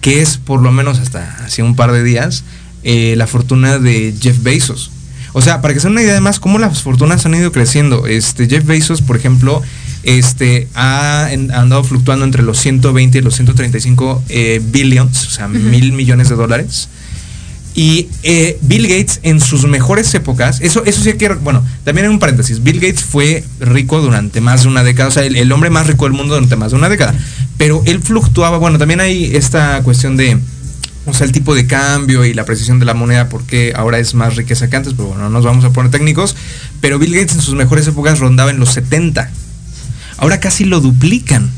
Que 0.00 0.22
es 0.22 0.38
por 0.38 0.62
lo 0.62 0.70
menos 0.70 0.98
hasta 0.98 1.44
hace 1.44 1.62
un 1.62 1.76
par 1.76 1.92
de 1.92 2.02
días 2.02 2.44
eh, 2.84 3.14
la 3.16 3.26
fortuna 3.26 3.78
de 3.78 4.14
Jeff 4.18 4.42
Bezos. 4.42 4.90
O 5.32 5.42
sea, 5.42 5.60
para 5.60 5.74
que 5.74 5.80
se 5.80 5.86
den 5.86 5.92
una 5.92 6.02
idea 6.02 6.14
de 6.14 6.20
más 6.20 6.40
cómo 6.40 6.58
las 6.58 6.82
fortunas 6.82 7.24
han 7.26 7.34
ido 7.34 7.52
creciendo. 7.52 8.06
Este, 8.06 8.48
Jeff 8.48 8.64
Bezos, 8.64 9.02
por 9.02 9.16
ejemplo, 9.16 9.62
este, 10.02 10.68
ha, 10.74 11.26
andado 11.26 11.84
fluctuando 11.84 12.24
entre 12.24 12.42
los 12.42 12.58
120 12.58 13.18
y 13.18 13.20
los 13.20 13.34
135 13.34 14.24
eh, 14.28 14.60
billions, 14.62 15.26
o 15.26 15.30
sea, 15.30 15.48
mil 15.48 15.92
millones 15.92 16.28
de 16.28 16.36
dólares. 16.36 16.88
Y 17.72 18.08
eh, 18.24 18.58
Bill 18.62 18.88
Gates 18.88 19.20
en 19.22 19.40
sus 19.40 19.64
mejores 19.64 20.12
épocas, 20.14 20.60
eso, 20.60 20.84
eso 20.84 21.02
sí 21.02 21.12
que, 21.12 21.28
bueno, 21.28 21.64
también 21.84 22.06
en 22.06 22.12
un 22.12 22.18
paréntesis, 22.18 22.64
Bill 22.64 22.80
Gates 22.80 23.04
fue 23.04 23.44
rico 23.60 24.00
durante 24.00 24.40
más 24.40 24.62
de 24.62 24.68
una 24.68 24.82
década, 24.82 25.08
o 25.08 25.12
sea, 25.12 25.24
el, 25.24 25.36
el 25.36 25.52
hombre 25.52 25.70
más 25.70 25.86
rico 25.86 26.04
del 26.06 26.12
mundo 26.12 26.34
durante 26.34 26.56
más 26.56 26.72
de 26.72 26.78
una 26.78 26.88
década, 26.88 27.14
pero 27.58 27.80
él 27.86 28.02
fluctuaba, 28.02 28.58
bueno, 28.58 28.76
también 28.76 28.98
hay 29.00 29.36
esta 29.36 29.80
cuestión 29.84 30.16
de, 30.16 30.40
o 31.06 31.14
sea, 31.14 31.26
el 31.26 31.32
tipo 31.32 31.54
de 31.54 31.66
cambio 31.66 32.24
y 32.24 32.34
la 32.34 32.44
precisión 32.44 32.78
de 32.78 32.84
la 32.84 32.94
moneda, 32.94 33.28
porque 33.28 33.72
ahora 33.74 33.98
es 33.98 34.14
más 34.14 34.36
riqueza 34.36 34.68
que 34.68 34.76
antes, 34.76 34.94
pero 34.94 35.08
bueno, 35.08 35.24
no 35.24 35.30
nos 35.30 35.44
vamos 35.44 35.64
a 35.64 35.70
poner 35.70 35.90
técnicos, 35.90 36.36
pero 36.80 36.98
Bill 36.98 37.14
Gates 37.14 37.34
en 37.34 37.40
sus 37.40 37.54
mejores 37.54 37.86
épocas 37.86 38.18
rondaba 38.18 38.50
en 38.50 38.60
los 38.60 38.70
70, 38.74 39.30
ahora 40.18 40.40
casi 40.40 40.64
lo 40.64 40.80
duplican. 40.80 41.50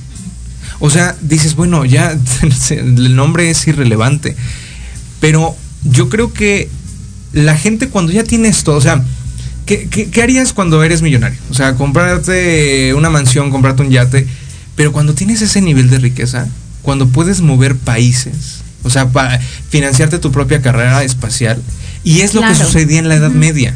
O 0.78 0.90
sea, 0.90 1.14
dices, 1.20 1.55
bueno, 1.55 1.85
ya 1.85 2.16
el 2.70 3.14
nombre 3.14 3.50
es 3.50 3.66
irrelevante. 3.68 4.37
Pero 5.20 5.57
yo 5.85 6.09
creo 6.09 6.33
que 6.33 6.68
la 7.33 7.57
gente 7.57 7.88
cuando 7.88 8.11
ya 8.11 8.24
tiene 8.24 8.48
esto, 8.48 8.74
o 8.74 8.81
sea, 8.81 9.05
¿qué, 9.64 9.87
qué, 9.88 10.11
qué 10.11 10.22
harías 10.22 10.52
cuando 10.52 10.83
eres 10.83 11.02
millonario? 11.02 11.38
O 11.50 11.55
sea, 11.55 11.74
comprarte 11.76 12.94
una 12.94 13.11
mansión, 13.11 13.52
comprarte 13.52 13.83
un 13.83 13.90
yate. 13.90 14.26
Pero 14.74 14.90
cuando 14.90 15.14
tienes 15.14 15.40
ese 15.42 15.61
nivel 15.61 15.88
de 15.88 15.98
riqueza, 15.98 16.48
cuando 16.83 17.07
puedes 17.07 17.42
mover 17.42 17.76
países, 17.76 18.62
o 18.83 18.90
sea, 18.90 19.09
para 19.09 19.38
financiarte 19.71 20.18
tu 20.18 20.33
propia 20.33 20.61
carrera 20.62 21.03
espacial, 21.05 21.61
y 22.05 22.21
es 22.21 22.35
lo 22.35 22.42
que 22.42 22.55
sucedía 22.55 22.99
en 22.99 23.09
la 23.09 23.16
Edad 23.16 23.31
Media. 23.31 23.75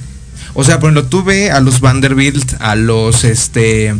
O 0.54 0.64
sea, 0.64 0.80
por 0.80 0.90
ejemplo, 0.90 1.08
tú 1.08 1.22
ve 1.22 1.50
a 1.50 1.60
los 1.60 1.80
Vanderbilt, 1.80 2.54
a 2.60 2.74
los 2.76 3.24
este 3.24 3.94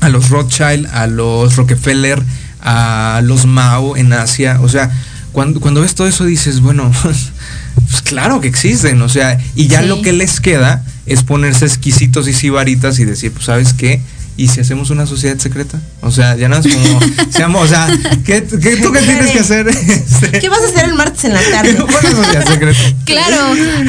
a 0.00 0.08
los 0.08 0.30
Rothschild, 0.30 0.86
a 0.92 1.06
los 1.06 1.56
Rockefeller, 1.56 2.22
a 2.60 3.20
los 3.24 3.46
Mao 3.46 3.96
en 3.96 4.12
Asia, 4.12 4.58
o 4.60 4.68
sea, 4.68 4.90
cuando, 5.32 5.60
cuando 5.60 5.80
ves 5.80 5.94
todo 5.94 6.06
eso 6.06 6.24
dices, 6.24 6.60
bueno, 6.60 6.90
pues 7.02 8.02
claro 8.02 8.40
que 8.40 8.48
existen, 8.48 9.00
o 9.02 9.08
sea, 9.08 9.38
y 9.54 9.66
ya 9.68 9.82
Sí. 9.82 9.88
lo 9.88 10.02
que 10.02 10.12
les 10.12 10.40
queda 10.40 10.84
es 11.06 11.22
ponerse 11.22 11.64
exquisitos 11.66 12.28
y 12.28 12.32
sibaritas 12.32 12.98
y 12.98 13.04
decir, 13.04 13.32
pues 13.32 13.46
sabes 13.46 13.72
qué, 13.72 14.00
¿y 14.36 14.48
si 14.48 14.60
hacemos 14.60 14.90
una 14.90 15.06
sociedad 15.06 15.38
secreta? 15.38 15.80
O 16.00 16.10
sea, 16.10 16.36
ya 16.36 16.48
no 16.48 16.56
es 16.56 16.66
como, 16.66 17.00
seamos, 17.30 17.64
o 17.64 17.68
sea, 17.68 17.86
¿qué, 18.24 18.42
qué- 18.44 18.76
tú 18.76 18.90
qué 18.92 19.00
tienes 19.00 19.30
que 19.30 19.38
hacer? 19.40 19.66
Este, 20.22 20.38
¿Qué 20.40 20.48
vas 20.48 20.60
a 20.62 20.66
hacer 20.68 20.84
el 20.88 20.94
martes 20.94 21.24
en 21.24 21.34
la 21.34 21.40
tarde? 21.50 21.76
sociedad 22.14 22.46
secreta. 22.46 22.78
Claro, 23.04 23.36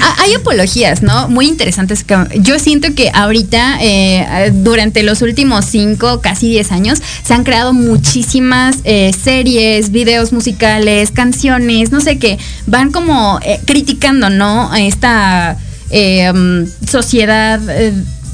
ha- 0.01 0.21
hay 0.23 0.33
apologías, 0.33 1.01
¿no? 1.01 1.29
Muy 1.29 1.47
interesantes. 1.47 2.05
Yo 2.35 2.59
siento 2.59 2.93
que 2.95 3.09
ahorita, 3.13 3.77
eh, 3.81 4.51
durante 4.53 5.03
los 5.03 5.21
últimos 5.21 5.65
cinco, 5.65 6.19
casi 6.21 6.49
10 6.49 6.71
años, 6.71 7.01
se 7.23 7.33
han 7.33 7.43
creado 7.43 7.73
muchísimas 7.73 8.77
eh, 8.83 9.11
series, 9.13 9.91
videos 9.91 10.33
musicales, 10.33 11.11
canciones, 11.11 11.91
no 11.91 12.01
sé 12.01 12.17
qué, 12.17 12.37
van 12.67 12.91
como 12.91 13.39
eh, 13.43 13.59
criticando, 13.65 14.29
¿no? 14.29 14.73
Esta 14.75 15.57
eh, 15.89 16.31
mm, 16.33 16.87
sociedad. 16.89 17.59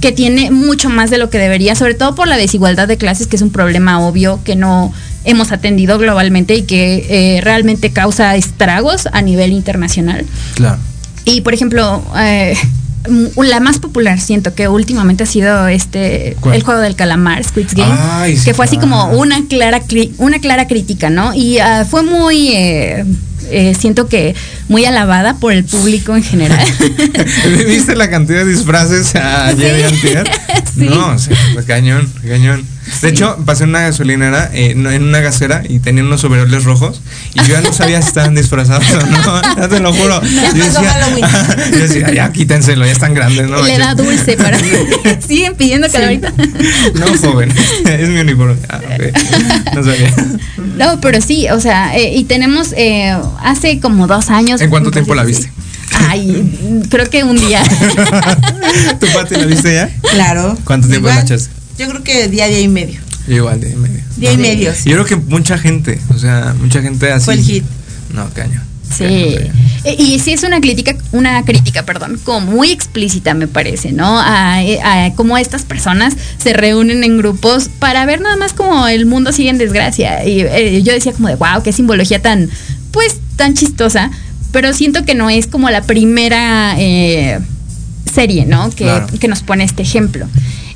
Que 0.01 0.11
tiene 0.11 0.51
mucho 0.51 0.89
más 0.89 1.09
de 1.09 1.17
lo 1.17 1.29
que 1.29 1.37
debería, 1.37 1.75
sobre 1.75 1.93
todo 1.93 2.15
por 2.15 2.27
la 2.27 2.37
desigualdad 2.37 2.87
de 2.87 2.97
clases, 2.97 3.27
que 3.27 3.35
es 3.35 3.41
un 3.41 3.51
problema 3.51 3.99
obvio 3.99 4.39
que 4.43 4.55
no 4.55 4.93
hemos 5.25 5.51
atendido 5.51 5.97
globalmente 5.97 6.55
y 6.55 6.61
que 6.63 7.37
eh, 7.37 7.41
realmente 7.41 7.91
causa 7.91 8.35
estragos 8.35 9.07
a 9.11 9.21
nivel 9.21 9.51
internacional. 9.51 10.25
Claro. 10.55 10.77
Y 11.25 11.41
por 11.41 11.53
ejemplo, 11.53 12.03
eh, 12.17 12.55
la 13.37 13.59
más 13.59 13.79
popular 13.79 14.19
siento 14.19 14.53
que 14.53 14.67
últimamente 14.67 15.23
ha 15.23 15.27
sido 15.27 15.67
este 15.67 16.35
¿Cuál? 16.39 16.55
el 16.55 16.63
juego 16.63 16.79
del 16.81 16.95
calamar, 16.95 17.43
Squid 17.43 17.67
Game, 17.73 17.93
Ay, 17.97 18.37
sí, 18.37 18.45
que 18.45 18.53
fue 18.53 18.65
así 18.65 18.77
como 18.77 19.11
una 19.11 19.45
clara 19.47 19.81
una 20.17 20.39
clara 20.39 20.67
crítica, 20.67 21.09
¿no? 21.09 21.33
Y 21.33 21.59
ah, 21.59 21.85
fue 21.89 22.03
muy 22.03 22.49
eh, 22.53 23.05
eh, 23.49 23.75
siento 23.77 24.07
que 24.07 24.35
muy 24.67 24.85
alabada 24.85 25.35
por 25.35 25.53
el 25.53 25.63
público 25.63 26.15
en 26.15 26.23
general. 26.23 26.65
¿Viste 27.67 27.95
la 27.95 28.09
cantidad 28.09 28.45
de 28.45 28.51
disfraces 28.51 29.15
ayer 29.15 29.79
y 29.79 29.83
antier? 29.83 30.29
Sí. 30.75 30.85
No, 30.87 31.09
o 31.09 31.17
sea, 31.19 31.35
fue 31.53 31.65
cañón, 31.65 32.09
De 33.01 33.09
hecho, 33.09 33.37
pasé 33.45 33.63
en 33.63 33.69
una 33.69 33.81
gasolinera, 33.81 34.49
eh, 34.53 34.71
en 34.71 35.03
una 35.03 35.19
gasera, 35.19 35.63
y 35.67 35.79
tenían 35.79 36.07
unos 36.07 36.23
overoles 36.23 36.63
rojos, 36.63 37.01
y 37.33 37.39
yo 37.39 37.53
ya 37.53 37.61
no 37.61 37.73
sabía 37.73 38.01
si 38.01 38.09
estaban 38.09 38.35
disfrazados 38.35 38.85
o 38.91 39.05
no, 39.05 39.41
ya 39.57 39.67
te 39.67 39.79
lo 39.79 39.93
juro. 39.93 40.21
Ya 40.21 40.53
Yo 40.53 40.63
decía, 40.63 40.99
yo 41.71 41.77
decía, 41.77 42.13
ya 42.13 42.31
quítenselo, 42.31 42.85
ya 42.85 42.91
están 42.91 43.13
grandes, 43.13 43.49
¿no? 43.49 43.61
Le 43.61 43.77
da 43.77 43.95
manches". 43.95 44.05
dulce 44.05 44.37
para 44.37 44.59
siguen 45.27 45.55
pidiendo 45.55 45.87
calaverita. 45.89 46.33
No, 46.95 47.17
joven, 47.17 47.51
es 47.85 48.09
mi 48.09 48.19
uniforme. 48.19 48.55
Ah. 48.69 48.79
No 49.75 49.83
sabía. 49.83 50.13
No, 50.77 50.99
pero 51.01 51.21
sí, 51.21 51.47
o 51.49 51.59
sea, 51.59 51.95
eh, 51.97 52.15
y 52.15 52.23
tenemos 52.25 52.73
eh, 52.75 53.15
hace 53.41 53.79
como 53.79 54.07
dos 54.07 54.29
años. 54.29 54.61
¿En 54.61 54.69
cuánto 54.69 54.91
tiempo 54.91 55.15
la 55.15 55.23
viste? 55.23 55.47
sí. 55.47 55.59
Ay, 55.91 56.85
creo 56.89 57.09
que 57.09 57.23
un 57.23 57.37
día. 57.37 57.63
¿Tu 58.99 59.07
Pati 59.07 59.35
la 59.35 59.45
viste 59.45 59.73
ya? 59.73 59.89
Claro. 60.11 60.57
¿Cuánto 60.63 60.87
tiempo 60.87 61.07
la 61.07 61.21
echaste? 61.21 61.58
Yo 61.79 61.87
creo 61.87 62.03
que 62.03 62.27
día, 62.27 62.47
día 62.47 62.59
y 62.59 62.67
medio. 62.67 62.99
Igual, 63.27 63.61
de 63.61 63.73
medio. 63.75 64.01
Día 64.17 64.33
y 64.33 64.37
medio. 64.37 64.73
Yo 64.85 64.91
creo 64.93 65.05
que 65.05 65.15
mucha 65.15 65.57
gente, 65.57 65.99
o 66.13 66.17
sea, 66.19 66.53
mucha 66.59 66.81
gente 66.81 67.09
así. 67.11 67.23
Fue 67.25 67.35
el 67.35 67.41
hit. 67.43 67.63
No, 68.13 68.29
caño. 68.31 68.61
Sí. 68.95 69.03
Caño, 69.05 69.37
caño. 69.37 69.53
Eh, 69.85 69.95
Y 69.97 70.19
sí 70.19 70.33
es 70.33 70.43
una 70.43 70.59
crítica, 70.59 70.95
una 71.13 71.45
crítica, 71.45 71.83
perdón, 71.85 72.19
como 72.23 72.41
muy 72.51 72.71
explícita 72.71 73.33
me 73.33 73.47
parece, 73.47 73.93
¿no? 73.93 74.19
A, 74.19 74.57
a 74.57 75.13
cómo 75.15 75.37
estas 75.37 75.63
personas 75.63 76.17
se 76.37 76.51
reúnen 76.51 77.05
en 77.05 77.17
grupos 77.17 77.69
para 77.79 78.05
ver 78.05 78.19
nada 78.19 78.35
más 78.35 78.51
como 78.51 78.87
el 78.89 79.05
mundo 79.05 79.31
sigue 79.31 79.49
en 79.49 79.57
desgracia. 79.57 80.25
Y 80.25 80.41
eh, 80.41 80.81
yo 80.83 80.91
decía 80.91 81.13
como 81.13 81.29
de, 81.29 81.35
wow, 81.35 81.63
qué 81.63 81.71
simbología 81.71 82.21
tan, 82.21 82.49
pues, 82.91 83.15
tan 83.37 83.53
chistosa. 83.53 84.11
Pero 84.51 84.73
siento 84.73 85.05
que 85.05 85.15
no 85.15 85.29
es 85.29 85.47
como 85.47 85.69
la 85.69 85.83
primera 85.83 86.75
eh, 86.77 87.39
serie, 88.11 88.45
¿no? 88.45 88.69
Que, 88.71 88.83
Claro. 88.83 89.07
que 89.19 89.27
nos 89.29 89.43
pone 89.43 89.63
este 89.63 89.83
ejemplo. 89.83 90.27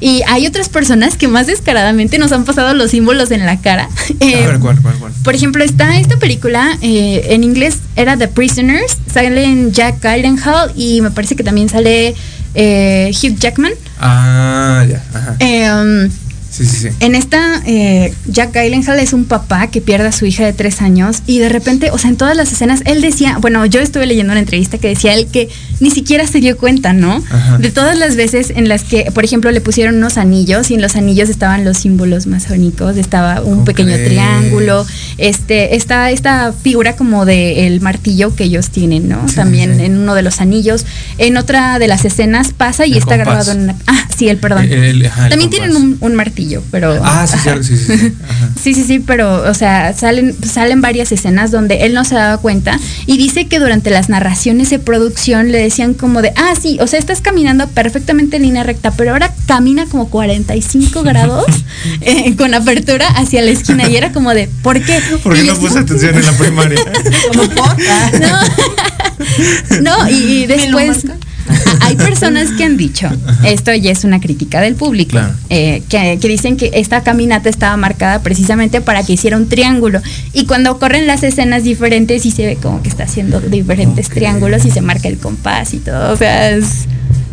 Y 0.04 0.22
hay 0.28 0.46
otras 0.46 0.68
personas 0.68 1.16
que 1.16 1.30
más 1.30 1.48
descaradamente 1.48 2.18
nos 2.18 2.34
han 2.34 2.44
pasado 2.44 2.74
los 2.74 2.92
símbolos 2.92 3.32
en 3.32 3.46
la 3.46 3.62
cara. 3.62 3.88
Eh, 4.20 4.36
A 4.44 4.48
ver, 4.48 4.60
¿cuál, 4.60 4.82
cuál, 4.82 4.96
cuál? 4.96 5.14
por 5.24 5.34
ejemplo, 5.34 5.64
está 5.64 5.98
esta 5.98 6.18
película, 6.18 6.78
eh, 6.82 7.28
en 7.30 7.46
inglés 7.46 7.78
era 7.96 8.18
The 8.18 8.28
Prisoners, 8.28 8.98
salen 9.10 9.72
Jack 9.72 10.02
Gyllenhaal 10.02 10.74
y 10.76 11.00
me 11.00 11.10
parece 11.10 11.38
que 11.38 11.44
también 11.46 11.70
sale 11.70 12.16
eh, 12.54 13.12
Hugh 13.14 13.38
Jackman. 13.40 13.72
Ah, 13.98 14.86
ya, 14.90 15.02
ajá. 15.14 15.38
Eh, 15.40 15.72
um, 15.72 16.10
Sí, 16.54 16.66
sí, 16.68 16.78
sí. 16.82 16.88
en 17.00 17.16
esta, 17.16 17.64
eh, 17.66 18.14
Jack 18.28 18.54
Gyllenhaal 18.54 19.00
es 19.00 19.12
un 19.14 19.26
papá 19.26 19.68
que 19.72 19.82
pierde 19.82 20.08
a 20.10 20.12
su 20.12 20.28
hija 20.28 20.46
de 20.46 20.54
tres 20.54 20.82
años 20.84 21.24
y 21.26 21.40
de 21.40 21.50
repente, 21.50 21.90
o 21.90 21.98
sea, 21.98 22.12
en 22.12 22.16
todas 22.16 22.38
las 22.38 22.52
escenas, 22.52 22.82
él 22.86 23.02
decía, 23.02 23.40
bueno, 23.40 23.66
yo 23.66 23.80
estuve 23.80 24.06
leyendo 24.06 24.34
una 24.34 24.40
entrevista 24.40 24.78
que 24.78 24.88
decía 24.90 25.16
él 25.16 25.26
que 25.32 25.50
ni 25.80 25.90
siquiera 25.90 26.28
se 26.28 26.40
dio 26.42 26.56
cuenta, 26.56 26.94
¿no? 26.94 27.24
Ajá. 27.32 27.58
De 27.58 27.72
todas 27.72 27.98
las 27.98 28.16
veces 28.16 28.52
en 28.56 28.70
las 28.70 28.84
que, 28.84 29.10
por 29.16 29.26
ejemplo, 29.26 29.50
le 29.50 29.62
pusieron 29.62 29.96
unos 29.96 30.18
anillos 30.18 30.70
y 30.70 30.76
en 30.76 30.82
los 30.84 30.96
anillos 30.96 31.30
estaban 31.30 31.66
los 31.66 31.78
símbolos 31.80 32.28
masónicos, 32.28 32.98
estaba 32.98 33.42
un 33.42 33.54
¿Cómo 33.54 33.66
pequeño 33.66 33.96
triángulo, 33.96 34.86
este, 35.18 35.76
está 35.76 36.12
esta 36.12 36.54
figura 36.54 36.96
como 36.96 37.26
de 37.26 37.66
el 37.66 37.82
martillo 37.82 38.36
que 38.36 38.44
ellos 38.44 38.70
tienen, 38.70 39.10
¿no? 39.10 39.28
Sí, 39.28 39.36
También 39.36 39.78
sí. 39.78 39.86
en 39.86 39.98
uno 39.98 40.14
de 40.16 40.22
los 40.22 40.40
anillos. 40.40 40.86
En 41.18 41.38
otra 41.38 41.80
de 41.80 41.88
las 41.88 42.06
escenas 42.06 42.54
pasa 42.54 42.86
y 42.86 42.92
El 42.92 42.98
está 43.00 43.16
compás. 43.18 43.26
grabado 43.48 43.52
en 43.54 43.62
una. 43.64 43.76
Ah, 43.88 44.08
sí, 44.16 44.30
el 44.30 44.38
perdón. 44.38 44.66
El- 44.66 44.84
el 44.84 45.10
También 45.10 45.30
compás. 45.42 45.50
tienen 45.50 45.76
un, 45.76 45.98
un 46.00 46.16
martillo, 46.16 46.43
pero. 46.72 47.00
Ah, 47.04 47.26
sí, 47.28 47.38
sí, 47.64 47.78
sí, 47.78 47.98
sí. 47.98 48.14
Ajá. 48.24 48.50
Sí, 48.62 48.74
sí, 48.74 48.84
sí, 48.84 49.00
pero, 49.00 49.50
o 49.50 49.54
sea, 49.54 49.94
salen, 49.94 50.36
salen 50.44 50.82
varias 50.82 51.12
escenas 51.12 51.52
donde 51.52 51.86
él 51.86 51.94
no 51.94 52.04
se 52.06 52.16
daba 52.16 52.38
cuenta 52.38 52.80
y 53.06 53.18
dice 53.18 53.48
que 53.48 53.60
durante 53.60 53.90
las 53.90 54.10
narraciones 54.10 54.70
de 54.70 54.80
producción 54.80 55.52
le 55.52 55.60
decían 55.60 55.94
como 55.94 56.22
de, 56.22 56.34
ah, 56.36 56.54
sí, 56.60 56.78
o 56.82 56.88
sea, 56.88 57.00
estás 57.00 57.22
caminando 57.22 57.68
perfectamente 57.68 58.38
en 58.38 58.44
línea 58.44 58.64
recta, 58.64 58.92
pero 58.92 59.12
ahora 59.12 59.34
camina 59.48 59.86
como 59.86 60.10
45 60.10 61.04
grados 61.04 61.46
eh, 62.02 62.36
con 62.36 62.54
apertura 62.54 63.08
hacia 63.08 63.42
la 63.42 63.52
esquina 63.52 63.90
y 63.90 63.96
era 63.96 64.12
como 64.12 64.34
de, 64.34 64.50
¿por 64.62 64.82
qué? 64.82 65.02
¿Por 65.22 65.34
qué 65.34 65.44
Y 65.44 65.48
no 65.48 65.56
puse 65.56 65.80
atención 65.80 66.16
en 66.16 66.26
la 66.26 66.34
primaria? 66.34 66.80
Como 67.28 67.50
porta. 67.50 68.12
No, 68.20 69.82
no, 69.82 70.10
y, 70.10 70.44
y 70.44 70.48
Me 70.48 70.70
lo 70.70 70.78
después 70.78 71.06
hay 71.82 71.96
personas 71.96 72.50
que 72.52 72.64
han 72.64 72.78
dicho, 72.78 73.10
esto 73.46 73.74
ya 73.74 73.92
es 73.92 74.04
una 74.04 74.20
crítica 74.20 74.62
del 74.62 74.76
público, 74.76 75.12
Claro. 75.12 75.34
eh, 75.50 75.84
que, 75.90 76.18
que 76.22 76.28
dicen 76.28 76.58
que 76.58 76.72
esta 76.74 77.04
caminata 77.04 77.50
estaba 77.50 77.76
marcada 77.78 78.22
precisamente 78.22 78.82
para 78.82 79.04
que 79.04 79.14
hiciera 79.14 79.38
un 79.38 79.48
triángulo. 79.50 80.02
Y 80.34 80.46
cuando 80.46 80.80
corren 80.80 81.08
las 81.08 81.24
escenas 81.24 81.64
diferentes 81.64 82.26
y 82.26 82.32
se 82.32 82.46
ve 82.46 82.56
como 82.62 82.82
que 82.82 82.90
está 82.90 83.04
haciendo 83.04 83.40
diferentes 83.42 84.10
triángulos 84.10 84.66
y 84.66 84.72
se 84.72 84.82
marca 84.82 85.08
el 85.08 85.18
compás 85.18 85.74
y 85.74 85.80
todo. 85.80 86.14
O 86.14 86.18
sea, 86.18 86.52
es 86.52 86.86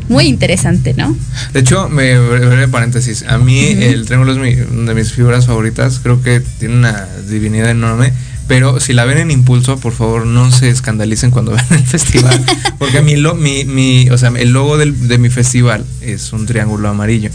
muy 0.08 0.24
interesante, 0.24 0.92
¿no? 0.94 1.16
De 1.52 1.60
hecho, 1.60 1.88
me 1.88 2.18
breve 2.18 2.66
paréntesis. 2.68 3.24
A 3.28 3.38
mí 3.38 3.60
el 3.64 4.06
triángulo 4.06 4.32
es 4.32 4.38
mi- 4.38 4.60
una 4.76 4.92
de 4.92 4.94
mis 5.00 5.12
figuras 5.12 5.46
favoritas. 5.46 6.00
Creo 6.02 6.20
que 6.20 6.40
tiene 6.58 6.74
una 6.74 7.06
divinidad 7.28 7.70
enorme. 7.70 8.12
Pero 8.50 8.80
si 8.80 8.94
la 8.94 9.04
ven 9.04 9.18
en 9.18 9.30
impulso, 9.30 9.78
por 9.78 9.92
favor, 9.92 10.26
no 10.26 10.50
se 10.50 10.70
escandalicen 10.70 11.30
cuando 11.30 11.52
vean 11.54 11.66
el 11.70 11.86
festival. 11.86 12.44
Porque 12.80 13.00
mi, 13.00 13.14
lo, 13.14 13.36
mi, 13.36 13.64
mi, 13.64 14.10
o 14.10 14.18
sea, 14.18 14.30
el 14.36 14.50
logo 14.50 14.76
del- 14.76 15.06
de 15.06 15.18
mi 15.18 15.30
festival 15.30 15.84
es 16.00 16.32
un 16.32 16.46
triángulo 16.46 16.88
amarillo. 16.88 17.30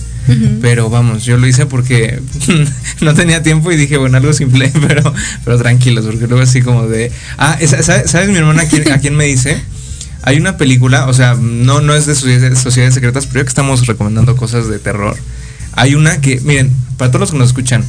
Pero 0.62 0.90
vamos, 0.90 1.24
yo 1.24 1.38
lo 1.38 1.48
hice 1.48 1.68
porque 1.68 2.20
no 3.02 3.14
tenía 3.14 3.42
tiempo 3.44 3.72
y 3.72 3.78
dije, 3.78 3.96
bueno, 3.96 4.18
algo 4.18 4.34
simple, 4.34 4.70
pero, 4.88 5.14
pero 5.46 5.58
tranquilos, 5.58 6.04
porque 6.06 6.28
luego 6.28 6.44
así 6.44 6.62
como 6.62 6.86
de... 6.88 7.14
Ah, 7.38 7.58
¿sabes, 7.66 8.12
sabes 8.12 8.28
mi 8.28 8.36
hermana 8.36 8.64
a 8.64 8.68
quién, 8.68 8.92
a 8.92 9.00
quién 9.00 9.16
me 9.16 9.24
dice? 9.24 9.58
Hay 10.24 10.36
una 10.38 10.58
película, 10.58 11.08
o 11.08 11.14
sea, 11.14 11.36
no, 11.40 11.80
no 11.80 11.96
es 11.96 12.08
de 12.08 12.16
sociedades, 12.16 12.60
sociedades 12.60 12.94
secretas, 12.94 13.26
pero 13.28 13.40
ya 13.40 13.44
que 13.44 13.50
estamos 13.50 13.88
recomendando 13.88 14.36
cosas 14.36 14.68
de 14.68 14.80
terror. 14.80 15.16
Hay 15.74 15.96
una 15.96 16.20
que, 16.20 16.42
miren, 16.42 16.72
para 16.98 17.10
todos 17.12 17.22
los 17.22 17.32
que 17.32 17.38
nos 17.38 17.48
escuchan, 17.48 17.86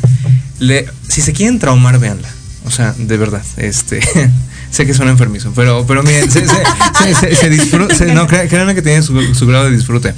le, 0.60 0.86
si 1.08 1.22
se 1.22 1.32
quieren 1.32 1.58
traumar, 1.58 1.98
véanla. 1.98 2.28
O 2.66 2.70
sea, 2.70 2.94
de 2.98 3.16
verdad, 3.16 3.42
este... 3.56 4.00
sé 4.70 4.84
que 4.84 4.92
suena 4.92 5.12
enfermizo, 5.12 5.52
pero, 5.54 5.86
pero 5.86 6.02
miren, 6.02 6.30
se, 6.30 6.40
se, 6.46 6.54
se, 6.98 7.14
se- 7.14 7.34
se 7.36 7.48
disfruta, 7.50 8.04
no, 8.06 8.26
cré- 8.26 8.48
créanme 8.48 8.74
que 8.74 8.82
tiene 8.82 9.00
su, 9.02 9.34
su 9.34 9.46
grado 9.46 9.66
de 9.66 9.70
disfrute. 9.76 10.12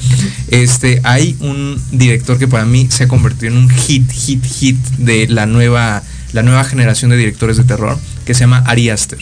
Este, 0.49 1.01
hay 1.05 1.37
un 1.41 1.81
director 1.93 2.39
que 2.39 2.49
para 2.49 2.65
mí 2.65 2.89
se 2.91 3.05
ha 3.05 3.09
convertido 3.09 3.53
en 3.53 3.59
un 3.59 3.71
hit, 3.71 4.11
hit, 4.11 4.45
hit 4.45 4.79
de 4.97 5.29
la 5.29 5.45
nueva, 5.47 6.03
la 6.33 6.43
nueva 6.43 6.65
generación 6.65 7.11
de 7.11 7.19
directores 7.19 7.57
de 7.59 7.65
terror, 7.65 7.99
que 8.25 8.33
se 8.35 8.41
llama 8.41 8.65
Ari 8.67 8.89
Aster. 8.91 9.19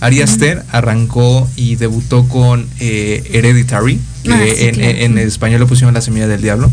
Ari 0.00 0.22
Aster 0.22 0.64
arrancó 0.72 1.48
y 1.54 1.76
debutó 1.76 2.26
con 2.26 2.66
eh, 2.80 3.22
Hereditary, 3.34 4.00
que 4.24 4.32
Ah, 4.32 4.40
sí, 4.56 4.64
en, 4.64 4.74
claro. 4.76 4.90
en 4.98 5.18
español 5.18 5.60
lo 5.60 5.68
pusieron 5.68 5.94
La 5.94 6.00
Semilla 6.00 6.26
del 6.26 6.40
Diablo. 6.42 6.72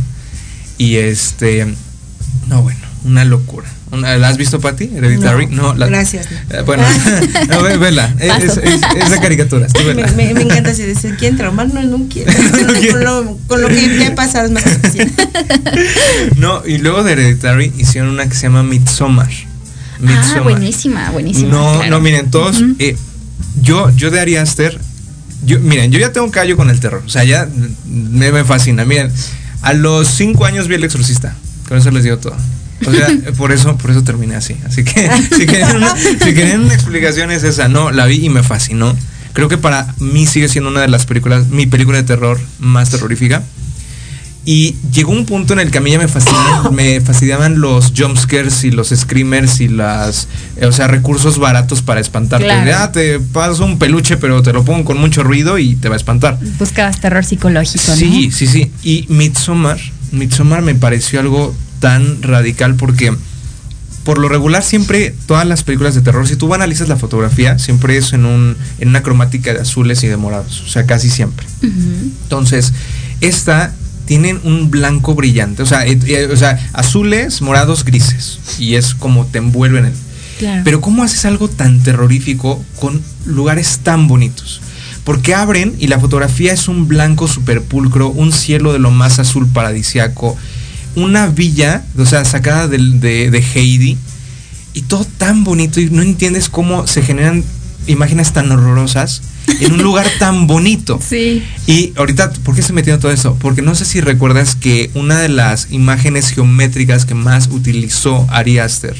Y 0.79 0.95
este, 0.95 1.67
no, 2.47 2.61
bueno, 2.63 2.79
una 3.03 3.25
locura. 3.25 3.67
Una- 3.91 4.17
¿La 4.17 4.27
has 4.29 4.37
visto, 4.37 4.59
Patti? 4.59 4.89
Hereditary. 4.95 5.47
No, 5.47 5.73
la- 5.73 5.87
gracias, 5.87 6.27
no. 6.31 6.57
Eh, 6.59 6.61
bueno, 6.61 6.83
no, 7.49 7.63
ve- 7.63 7.77
vela. 7.77 8.13
Es, 8.19 8.57
es- 8.57 8.81
es 8.95 9.09
de 9.09 9.19
caricaturas. 9.19 9.73
tú 9.73 9.79
Me, 9.81 9.93
vela. 9.93 10.11
me- 10.11 10.33
me 10.33 10.41
encanta 10.43 10.69
así 10.71 10.83
decir, 10.83 11.15
¿quién 11.17 11.37
traumar? 11.37 11.73
No, 11.73 11.81
no 11.81 12.05
quiero. 12.07 12.31
con, 12.91 13.03
lo, 13.03 13.37
con 13.47 13.61
lo 13.63 13.67
que 13.67 13.97
ya 13.97 14.07
he 14.07 14.11
pasado 14.11 14.45
es 14.45 14.51
más 14.51 14.63
suficiente. 14.63 15.27
No, 16.37 16.65
y 16.65 16.77
luego 16.77 17.03
de 17.03 17.13
Hereditary 17.13 17.73
hicieron 17.77 18.11
una 18.11 18.27
que 18.27 18.35
se 18.35 18.43
llama 18.43 18.63
Midsommar. 18.63 19.29
Ah, 19.29 19.97
Midsommar. 19.99 20.43
buenísima, 20.43 21.11
buenísima. 21.11 21.49
No, 21.49 21.73
claro. 21.77 21.89
no, 21.91 21.99
miren, 21.99 22.29
todos. 22.31 22.61
Eh, 22.79 22.95
yo, 23.61 23.89
yo 23.95 24.11
de 24.11 24.19
Ari 24.19 24.37
Aster. 24.37 24.79
Yo, 25.45 25.59
miren, 25.59 25.91
yo 25.91 25.99
ya 25.99 26.11
tengo 26.11 26.25
un 26.25 26.31
callo 26.31 26.55
con 26.57 26.69
el 26.69 26.79
terror. 26.79 27.01
O 27.05 27.09
sea, 27.09 27.23
ya 27.23 27.47
me, 27.87 28.31
me 28.31 28.43
fascina. 28.43 28.85
Miren, 28.85 29.11
a 29.61 29.73
los 29.73 30.07
cinco 30.07 30.45
años 30.45 30.67
vi 30.67 30.75
el 30.75 30.83
exorcista. 30.83 31.35
Con 31.67 31.77
eso 31.77 31.91
les 31.91 32.03
digo 32.03 32.17
todo. 32.17 32.35
O 32.85 32.91
sea, 32.91 33.07
por 33.37 33.51
eso, 33.51 33.77
por 33.77 33.91
eso 33.91 34.03
terminé 34.03 34.35
así. 34.35 34.55
Así 34.65 34.83
que 34.83 35.09
si 35.35 35.45
querían, 35.45 35.77
una, 35.77 35.95
si 35.95 36.33
querían 36.33 36.61
una 36.61 36.73
explicación 36.73 37.31
es 37.31 37.43
esa. 37.43 37.67
No, 37.67 37.91
la 37.91 38.05
vi 38.05 38.25
y 38.25 38.29
me 38.29 38.43
fascinó. 38.43 38.95
Creo 39.33 39.47
que 39.47 39.57
para 39.57 39.93
mí 39.99 40.25
sigue 40.25 40.49
siendo 40.49 40.69
una 40.69 40.81
de 40.81 40.87
las 40.87 41.05
películas, 41.05 41.47
mi 41.47 41.65
película 41.67 41.97
de 41.97 42.03
terror 42.03 42.39
más 42.59 42.89
terrorífica. 42.89 43.43
Y 44.45 44.75
llegó 44.91 45.11
un 45.11 45.25
punto 45.25 45.53
en 45.53 45.59
el 45.59 45.69
que 45.69 45.77
a 45.77 45.81
mí 45.81 45.91
ya 45.91 45.99
me 45.99 46.07
fascinaban, 46.09 46.73
me 46.73 47.01
fastidiaban 47.01 47.59
los 47.59 47.93
jumpscares 47.95 48.63
y 48.63 48.71
los 48.71 48.89
screamers 48.89 49.59
y 49.59 49.67
las, 49.67 50.27
eh, 50.55 50.65
o 50.65 50.71
sea, 50.71 50.87
recursos 50.87 51.37
baratos 51.37 51.81
para 51.81 51.99
espantarte. 51.99 52.47
Claro. 52.47 52.71
Ah, 52.75 52.91
te 52.91 53.19
paso 53.19 53.65
un 53.65 53.77
peluche, 53.77 54.17
pero 54.17 54.41
te 54.41 54.51
lo 54.51 54.63
pongo 54.63 54.85
con 54.85 54.97
mucho 54.97 55.23
ruido 55.23 55.57
y 55.59 55.75
te 55.75 55.89
va 55.89 55.95
a 55.95 55.97
espantar. 55.97 56.39
Buscabas 56.57 56.99
terror 56.99 57.23
psicológico, 57.23 57.83
¿no? 57.89 57.95
Sí, 57.95 58.31
sí, 58.31 58.47
sí. 58.47 58.71
Y 58.81 59.05
Midsommar, 59.09 59.77
Midsommar 60.11 60.61
me 60.63 60.73
pareció 60.73 61.19
algo 61.19 61.53
tan 61.79 62.21
radical 62.21 62.75
porque 62.75 63.13
por 64.03 64.17
lo 64.17 64.29
regular 64.29 64.63
siempre 64.63 65.13
todas 65.27 65.45
las 65.45 65.63
películas 65.63 65.93
de 65.95 66.01
terror, 66.01 66.27
si 66.27 66.35
tú 66.35 66.53
analizas 66.53 66.87
la 66.87 66.95
fotografía, 66.95 67.59
siempre 67.59 67.97
es 67.97 68.13
en 68.13 68.25
un 68.25 68.55
en 68.79 68.89
una 68.89 69.03
cromática 69.03 69.53
de 69.53 69.59
azules 69.59 70.03
y 70.03 70.07
de 70.07 70.17
morados, 70.17 70.61
o 70.61 70.67
sea, 70.67 70.85
casi 70.85 71.09
siempre. 71.09 71.45
Entonces, 71.61 72.73
esta 73.21 73.73
tienen 74.05 74.39
un 74.43 74.71
blanco 74.71 75.13
brillante, 75.13 75.61
o 75.61 75.65
sea, 75.67 75.85
eh, 75.85 75.99
eh, 76.07 76.27
o 76.31 76.37
sea, 76.37 76.59
azules, 76.73 77.41
morados, 77.41 77.85
grises 77.85 78.39
y 78.57 78.75
es 78.75 78.95
como 78.95 79.25
te 79.25 79.37
envuelven 79.37 79.85
en 79.85 80.09
Claro. 80.39 80.61
pero 80.63 80.79
¿cómo 80.79 81.03
haces 81.03 81.25
algo 81.25 81.49
tan 81.49 81.83
terrorífico 81.83 82.63
con 82.79 83.01
lugares 83.25 83.81
tan 83.83 84.07
bonitos? 84.07 84.61
Porque 85.03 85.35
abren 85.35 85.75
y 85.79 85.87
la 85.87 85.99
fotografía 85.99 86.53
es 86.53 86.67
un 86.67 86.87
blanco 86.87 87.27
super 87.27 87.61
pulcro, 87.61 88.09
un 88.09 88.31
cielo 88.31 88.73
de 88.73 88.79
lo 88.79 88.89
más 88.89 89.19
azul 89.19 89.47
paradisiaco, 89.47 90.37
una 91.03 91.27
villa, 91.27 91.83
o 91.97 92.05
sea, 92.05 92.25
sacada 92.25 92.67
de, 92.67 92.77
de 92.79 93.43
Heidi, 93.53 93.97
y 94.73 94.81
todo 94.83 95.05
tan 95.17 95.43
bonito 95.43 95.79
y 95.79 95.89
no 95.89 96.01
entiendes 96.01 96.49
cómo 96.49 96.87
se 96.87 97.01
generan 97.01 97.43
imágenes 97.87 98.33
tan 98.33 98.51
horrorosas 98.51 99.21
en 99.61 99.73
un 99.73 99.81
lugar 99.81 100.07
tan 100.19 100.47
bonito. 100.47 100.99
Sí. 101.09 101.43
Y 101.65 101.93
ahorita, 101.95 102.31
¿por 102.43 102.53
qué 102.53 102.61
estoy 102.61 102.75
metiendo 102.75 103.01
todo 103.01 103.11
eso? 103.11 103.35
Porque 103.41 103.63
no 103.63 103.73
sé 103.73 103.83
si 103.85 103.99
recuerdas 103.99 104.55
que 104.55 104.91
una 104.93 105.19
de 105.19 105.29
las 105.29 105.71
imágenes 105.71 106.29
geométricas 106.29 107.05
que 107.05 107.15
más 107.15 107.47
utilizó 107.47 108.27
Ari 108.29 108.59
Aster 108.59 108.95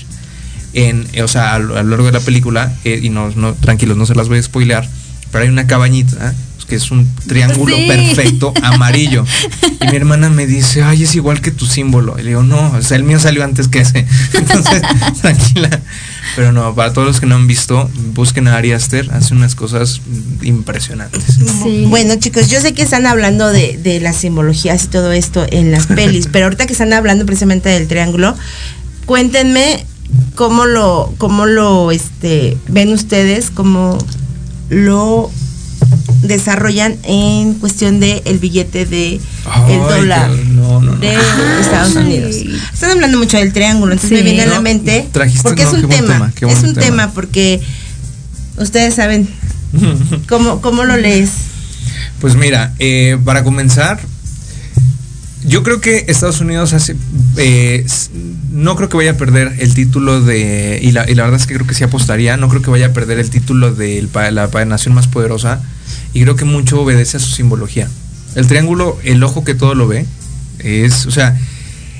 en, 0.74 1.08
eh, 1.14 1.22
o 1.22 1.28
sea, 1.28 1.54
a, 1.54 1.60
lo 1.60 1.78
a 1.78 1.84
lo 1.84 1.90
largo 1.90 2.08
de 2.08 2.14
la 2.14 2.20
película, 2.20 2.76
eh, 2.84 3.00
y 3.02 3.10
no, 3.10 3.30
no, 3.36 3.54
tranquilos, 3.54 3.96
no 3.96 4.06
se 4.08 4.16
las 4.16 4.28
voy 4.28 4.40
a 4.40 4.44
spoilear, 4.44 4.90
pero 5.32 5.44
hay 5.44 5.50
una 5.50 5.68
cabañita. 5.68 6.34
Que 6.70 6.76
es 6.76 6.92
un 6.92 7.06
triángulo 7.28 7.76
Sí. 7.76 7.88
perfecto, 7.88 8.54
amarillo. 8.64 9.26
Y 9.82 9.88
mi 9.88 9.98
hermana 9.98 10.30
me 10.30 10.46
dice, 10.48 10.84
ay, 10.84 11.04
es 11.04 11.16
igual 11.16 11.42
que 11.42 11.52
tu 11.52 11.66
símbolo. 11.66 12.18
Y 12.18 12.22
le 12.24 12.30
digo, 12.30 12.44
no, 12.44 12.72
o 12.72 12.82
sea, 12.82 12.96
el 12.96 13.04
mío 13.04 13.20
salió 13.20 13.44
antes 13.44 13.68
que 13.68 13.80
ese. 13.80 14.06
Entonces, 14.34 14.82
tranquila. 15.22 15.82
Pero 16.36 16.52
no, 16.54 16.74
para 16.76 16.94
todos 16.94 17.08
los 17.08 17.20
que 17.20 17.26
no 17.26 17.36
han 17.36 17.48
visto, 17.48 17.90
busquen 18.14 18.48
a 18.48 18.56
Ari 18.56 18.72
Aster, 18.72 19.10
hace 19.12 19.34
unas 19.34 19.56
cosas 19.56 20.00
impresionantes. 20.44 21.24
Sí. 21.64 21.86
Bueno, 21.90 22.16
chicos, 22.16 22.50
yo 22.50 22.62
sé 22.62 22.74
que 22.74 22.84
están 22.84 23.08
hablando 23.08 23.52
de, 23.52 23.78
de 23.82 24.00
las 24.00 24.16
simbologías 24.18 24.86
y 24.86 24.88
todo 24.88 25.12
esto 25.12 25.46
en 25.50 25.72
las 25.72 25.88
pelis, 25.88 26.30
pero 26.32 26.46
ahorita 26.46 26.68
que 26.68 26.74
están 26.74 26.94
hablando 26.94 27.26
precisamente 27.26 27.70
del 27.70 27.88
triángulo, 27.88 28.36
cuéntenme 29.06 29.84
cómo 30.36 30.66
lo, 30.66 31.14
cómo 31.18 31.46
lo 31.48 31.92
este, 31.92 32.58
ven 32.68 32.94
ustedes, 32.94 33.50
cómo 33.50 33.98
lo 34.70 35.32
desarrollan 36.22 36.98
en 37.04 37.54
cuestión 37.56 38.00
de 38.00 38.22
el 38.26 38.40
billete 38.40 38.86
de 38.86 39.16
el 39.70 39.80
dólar 39.80 40.30
que- 40.36 40.44
no, 40.46 40.82
no, 40.82 40.92
no. 40.92 40.98
de 40.98 41.14
Estados 41.62 41.96
Ay. 41.96 42.04
Unidos. 42.06 42.36
Están 42.74 42.92
hablando 42.92 43.18
mucho 43.18 43.38
del 43.38 43.54
triángulo, 43.54 43.94
entonces 43.94 44.18
me 44.18 44.24
viene 44.24 44.44
a 44.44 44.48
la 44.48 44.62
mente 44.62 45.08
trajiste- 45.14 45.44
porque 45.44 45.64
no, 45.64 45.70
es 45.78 45.84
un 45.84 45.90
tema, 45.90 46.32
es 46.36 46.58
un 46.64 46.74
tema. 46.74 46.82
tema 46.82 47.12
porque 47.14 47.62
ustedes 48.58 48.96
saben 48.96 49.28
cómo 50.30 50.62
cómo 50.62 50.84
lo 50.84 50.98
lees. 50.98 51.30
Pues 52.20 52.36
mira, 52.36 52.74
eh, 52.80 53.18
para 53.24 53.44
comenzar, 53.46 54.00
yo 55.46 55.64
creo 55.64 55.80
que 55.80 56.06
Estados 56.10 56.42
Unidos 56.42 56.74
hace, 56.74 56.96
eh, 57.38 57.86
no 58.52 58.76
creo 58.76 58.90
que 58.90 58.98
vaya 58.98 59.12
a 59.12 59.18
perder 59.18 59.56
el 59.60 59.74
título 59.74 60.22
de, 60.22 60.80
y 60.82 60.92
la, 60.92 61.10
y 61.10 61.16
la 61.16 61.24
verdad 61.24 61.40
es 61.40 61.48
que 61.48 61.54
creo 61.56 61.68
que 61.68 61.74
sí 61.76 61.84
apostaría, 61.84 62.38
no 62.38 62.50
creo 62.50 62.62
que 62.62 62.70
vaya 62.70 62.88
a 62.88 62.94
perder 62.94 63.20
el 63.20 63.30
título 63.30 63.74
de 63.74 64.08
la 64.32 64.48
nación 64.66 64.96
más 64.96 65.08
poderosa, 65.08 65.62
y 66.14 66.22
creo 66.22 66.36
que 66.36 66.46
mucho 66.46 66.82
obedece 66.82 67.18
a 67.18 67.20
su 67.20 67.32
simbología. 67.32 67.88
El 68.36 68.48
triángulo, 68.48 68.98
el 69.04 69.24
ojo 69.24 69.44
que 69.44 69.56
todo 69.56 69.76
lo 69.76 69.88
ve, 69.88 70.06
es, 70.60 71.06
o 71.06 71.12
sea, 71.12 71.40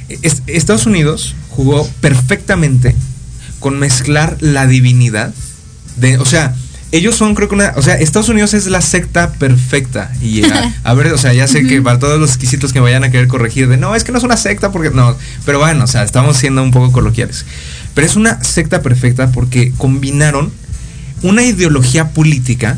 es- 0.10 0.42
Estados 0.48 0.86
Unidos 0.86 1.36
jugó 1.50 1.88
perfectamente 2.02 2.96
con 3.60 3.78
mezclar 3.80 4.38
la 4.40 4.68
divinidad 4.68 5.34
de, 5.98 6.18
o 6.18 6.26
sea, 6.26 6.56
ellos 6.92 7.16
son 7.16 7.36
creo 7.36 7.48
que 7.50 7.56
una, 7.56 7.74
o 7.76 7.82
sea, 7.82 7.96
Estados 7.96 8.30
Unidos 8.30 8.54
es 8.54 8.66
la 8.68 8.82
secta 8.82 9.32
perfecta 9.34 10.12
y 10.22 10.44
a, 10.52 10.74
a 10.84 10.94
ver, 10.94 11.08
o 11.14 11.18
sea, 11.18 11.34
ya 11.34 11.48
sé 11.48 11.66
que 11.68 11.82
para 11.82 12.00
todos 12.00 12.20
los 12.20 12.30
exquisitos 12.32 12.74
que 12.74 12.80
me 12.80 12.86
vayan 12.86 13.04
a 13.04 13.12
querer 13.12 13.28
corregir 13.28 13.68
de, 13.68 13.78
no, 13.78 13.96
es 13.96 14.04
que 14.04 14.12
no 14.12 14.18
es 14.18 14.24
una 14.24 14.38
secta 14.38 14.72
porque 14.72 14.90
no, 14.90 15.16
pero 15.46 15.60
bueno, 15.60 15.84
o 15.84 15.88
sea, 15.88 16.04
estamos 16.04 16.38
siendo 16.38 16.64
un 16.64 16.72
poco 16.72 16.92
coloquiales. 16.92 17.46
Pero 17.94 18.08
es 18.08 18.16
una 18.16 18.44
secta 18.44 18.82
perfecta 18.82 19.32
porque 19.32 19.72
combinaron 19.78 20.52
una 21.22 21.44
ideología 21.44 22.10
política 22.10 22.78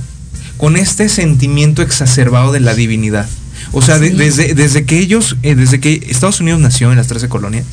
con 0.57 0.75
este 0.77 1.07
sentimiento 1.09 1.81
exacerbado 1.81 2.51
de 2.51 2.59
la 2.59 2.73
divinidad. 2.73 3.27
O 3.71 3.81
sea, 3.81 3.97
de- 3.99 4.09
desde, 4.11 4.53
desde 4.55 4.83
que 4.85 4.99
ellos, 4.99 5.37
eh, 5.43 5.55
desde 5.55 5.79
que 5.79 6.05
Estados 6.09 6.39
Unidos 6.39 6.59
nació 6.59 6.91
en 6.91 6.97
las 6.97 7.07
13 7.07 7.29
colonias, 7.29 7.65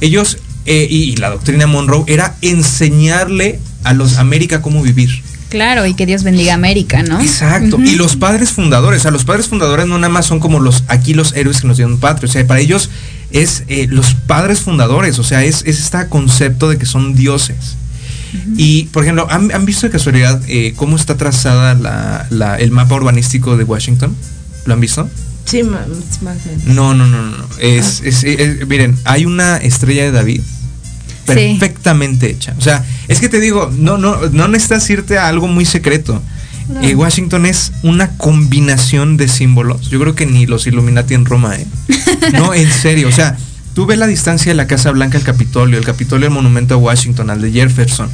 ellos 0.00 0.38
eh, 0.66 0.86
y, 0.88 1.04
y 1.10 1.16
la 1.16 1.30
doctrina 1.30 1.66
Monroe 1.66 2.04
era 2.06 2.36
enseñarle 2.42 3.58
a 3.84 3.94
los 3.94 4.18
América 4.18 4.62
cómo 4.62 4.82
vivir. 4.82 5.22
Claro, 5.48 5.86
y 5.86 5.94
que 5.94 6.04
Dios 6.06 6.22
bendiga 6.24 6.54
América, 6.54 7.02
¿no? 7.02 7.20
Exacto. 7.20 7.78
Y 7.80 7.94
los 7.96 8.16
padres 8.16 8.50
fundadores, 8.50 9.00
o 9.00 9.02
sea, 9.02 9.10
los 9.10 9.24
padres 9.24 9.48
fundadores 9.48 9.86
no 9.86 9.96
nada 9.98 10.12
más 10.12 10.26
son 10.26 10.40
como 10.40 10.60
los 10.60 10.84
aquí 10.88 11.14
los 11.14 11.34
héroes 11.34 11.60
que 11.62 11.66
nos 11.66 11.78
dieron 11.78 11.98
patria, 11.98 12.28
o 12.28 12.32
sea, 12.32 12.46
para 12.46 12.60
ellos 12.60 12.90
es 13.30 13.64
eh, 13.68 13.86
los 13.90 14.14
padres 14.14 14.60
fundadores, 14.60 15.18
o 15.18 15.24
sea, 15.24 15.44
es, 15.44 15.62
es 15.66 15.80
este 15.80 16.06
concepto 16.08 16.68
de 16.68 16.76
que 16.78 16.86
son 16.86 17.14
dioses. 17.14 17.76
Y, 18.58 18.84
por 18.92 19.04
ejemplo, 19.04 19.26
¿han, 19.30 19.50
han 19.54 19.64
visto 19.64 19.86
de 19.86 19.90
casualidad 19.90 20.42
eh, 20.48 20.74
cómo 20.76 20.96
está 20.96 21.16
trazada 21.16 21.72
la, 21.74 22.26
la- 22.28 22.58
el 22.58 22.70
mapa 22.70 22.94
urbanístico 22.94 23.56
de 23.56 23.64
Washington? 23.64 24.14
¿Lo 24.66 24.74
han 24.74 24.80
visto? 24.80 25.08
Sí, 25.46 25.62
más 25.62 25.80
o 25.86 26.24
menos. 26.24 26.64
No, 26.66 26.92
no, 26.92 27.06
no, 27.06 27.22
no. 27.22 27.48
Es, 27.58 28.02
es- 28.04 28.24
es- 28.24 28.66
miren, 28.68 28.98
hay 29.04 29.24
una 29.24 29.56
estrella 29.56 30.02
de 30.02 30.10
David 30.12 30.42
perfectamente 31.34 32.30
hecha. 32.30 32.54
O 32.58 32.60
sea, 32.60 32.84
es 33.08 33.20
que 33.20 33.28
te 33.28 33.40
digo, 33.40 33.70
no, 33.76 33.98
no, 33.98 34.28
no 34.30 34.48
necesitas 34.48 34.88
irte 34.90 35.18
a 35.18 35.28
algo 35.28 35.46
muy 35.46 35.64
secreto. 35.64 36.20
Eh, 36.82 36.94
Washington 36.94 37.46
es 37.46 37.72
una 37.82 38.16
combinación 38.18 39.16
de 39.16 39.28
símbolos. 39.28 39.88
Yo 39.88 39.98
creo 40.00 40.14
que 40.14 40.26
ni 40.26 40.46
los 40.46 40.66
Illuminati 40.66 41.14
en 41.14 41.24
Roma, 41.24 41.56
¿eh? 41.56 41.66
No, 42.34 42.52
en 42.52 42.70
serio. 42.70 43.08
O 43.08 43.12
sea, 43.12 43.38
tú 43.74 43.86
ves 43.86 43.98
la 43.98 44.06
distancia 44.06 44.50
de 44.50 44.54
la 44.56 44.66
Casa 44.66 44.90
Blanca 44.90 45.16
al 45.16 45.24
Capitolio, 45.24 45.78
el 45.78 45.84
Capitolio 45.84 46.26
al 46.26 46.34
monumento 46.34 46.74
a 46.74 46.76
Washington, 46.76 47.30
al 47.30 47.40
de 47.40 47.52
Jefferson. 47.52 48.10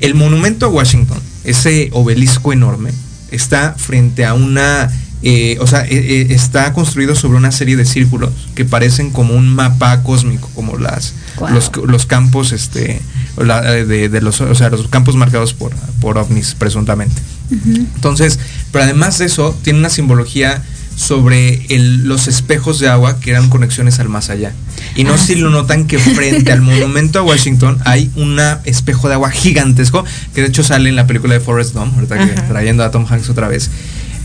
El 0.00 0.14
monumento 0.14 0.66
a 0.66 0.68
Washington, 0.68 1.18
ese 1.44 1.88
obelisco 1.92 2.52
enorme, 2.52 2.90
está 3.30 3.74
frente 3.78 4.26
a 4.26 4.34
una, 4.34 4.90
eh, 5.28 5.56
o 5.60 5.66
sea, 5.66 5.84
eh, 5.84 5.88
eh, 5.90 6.26
está 6.30 6.72
construido 6.72 7.16
sobre 7.16 7.36
una 7.36 7.50
serie 7.50 7.76
de 7.76 7.84
círculos 7.84 8.30
que 8.54 8.64
parecen 8.64 9.10
como 9.10 9.34
un 9.34 9.48
mapa 9.48 10.02
cósmico, 10.04 10.48
como 10.54 10.76
las 10.78 11.14
los, 11.52 11.72
los 11.84 12.06
campos, 12.06 12.52
este, 12.52 13.00
la- 13.36 13.60
de, 13.60 14.08
de 14.08 14.20
los, 14.20 14.40
o 14.40 14.54
sea, 14.54 14.70
los 14.70 14.86
campos 14.88 15.16
marcados 15.16 15.52
por, 15.52 15.72
por 16.00 16.16
ovnis 16.16 16.54
presuntamente. 16.56 17.20
Entonces, 17.50 18.38
pero 18.72 18.84
además 18.84 19.18
de 19.18 19.26
eso, 19.26 19.56
tiene 19.62 19.78
una 19.80 19.90
simbología 19.90 20.62
sobre 20.96 21.66
el- 21.74 22.04
los 22.08 22.26
espejos 22.26 22.78
de 22.78 22.88
agua 22.88 23.20
que 23.20 23.30
eran 23.30 23.50
conexiones 23.50 23.98
al 24.00 24.08
más 24.08 24.30
allá. 24.30 24.52
Y 24.94 25.04
no 25.04 25.14
Ah, 25.14 25.18
si 25.18 25.34
lo 25.34 25.50
notan 25.50 25.86
que 25.86 25.98
frente 25.98 26.50
al 26.52 26.60
monumento 26.62 27.18
a 27.18 27.22
Washington 27.22 27.78
hay 27.84 28.10
un 28.16 28.38
espejo 28.64 29.08
de 29.08 29.14
agua 29.14 29.30
gigantesco, 29.30 30.04
que 30.34 30.40
de 30.42 30.48
hecho 30.48 30.62
sale 30.62 30.88
en 30.88 30.96
la 30.96 31.06
película 31.06 31.34
de 31.34 31.40
Forrest 31.40 31.74
Gump, 31.74 31.94
ahorita 31.96 32.16
que 32.16 32.32
Ajá. 32.32 32.48
trayendo 32.48 32.82
a 32.82 32.90
Tom 32.90 33.04
Hanks 33.08 33.28
otra 33.28 33.48
vez. 33.48 33.70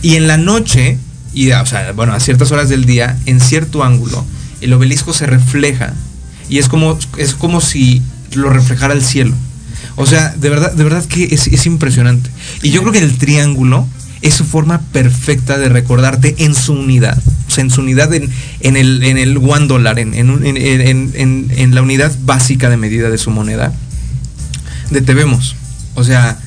Y 0.01 0.15
en 0.15 0.27
la 0.27 0.37
noche, 0.37 0.97
y 1.33 1.51
o 1.51 1.65
sea, 1.65 1.91
bueno, 1.93 2.13
a 2.13 2.19
ciertas 2.19 2.51
horas 2.51 2.69
del 2.69 2.85
día, 2.85 3.17
en 3.25 3.39
cierto 3.39 3.83
ángulo, 3.83 4.25
el 4.61 4.73
obelisco 4.73 5.13
se 5.13 5.25
refleja 5.27 5.93
y 6.49 6.57
es 6.59 6.67
como, 6.67 6.97
es 7.17 7.33
como 7.35 7.61
si 7.61 8.01
lo 8.33 8.49
reflejara 8.49 8.93
el 8.93 9.03
cielo. 9.03 9.35
O 9.95 10.05
sea, 10.05 10.29
de 10.29 10.49
verdad, 10.49 10.71
de 10.73 10.83
verdad 10.83 11.03
que 11.05 11.25
es, 11.31 11.47
es 11.47 11.65
impresionante. 11.65 12.29
Y 12.61 12.71
yo 12.71 12.81
creo 12.81 12.93
que 12.93 12.99
el 12.99 13.17
triángulo 13.17 13.87
es 14.21 14.33
su 14.35 14.45
forma 14.45 14.79
perfecta 14.93 15.57
de 15.57 15.69
recordarte 15.69 16.35
en 16.39 16.53
su 16.55 16.73
unidad. 16.73 17.17
O 17.47 17.51
sea, 17.51 17.63
en 17.63 17.69
su 17.71 17.81
unidad 17.81 18.13
en, 18.13 18.29
en 18.61 18.77
el, 18.77 19.03
en 19.03 19.17
el 19.17 19.37
one 19.37 19.67
dólar, 19.67 19.99
en- 19.99 20.13
en- 20.13 21.51
en 21.55 21.75
la 21.75 21.81
unidad 21.81 22.11
básica 22.23 22.69
de 22.69 22.77
medida 22.77 23.09
de 23.09 23.17
su 23.17 23.31
moneda. 23.31 23.73
De 24.89 25.01
te 25.01 25.13
vemos. 25.13 25.55
O 25.95 26.03
sea, 26.03 26.39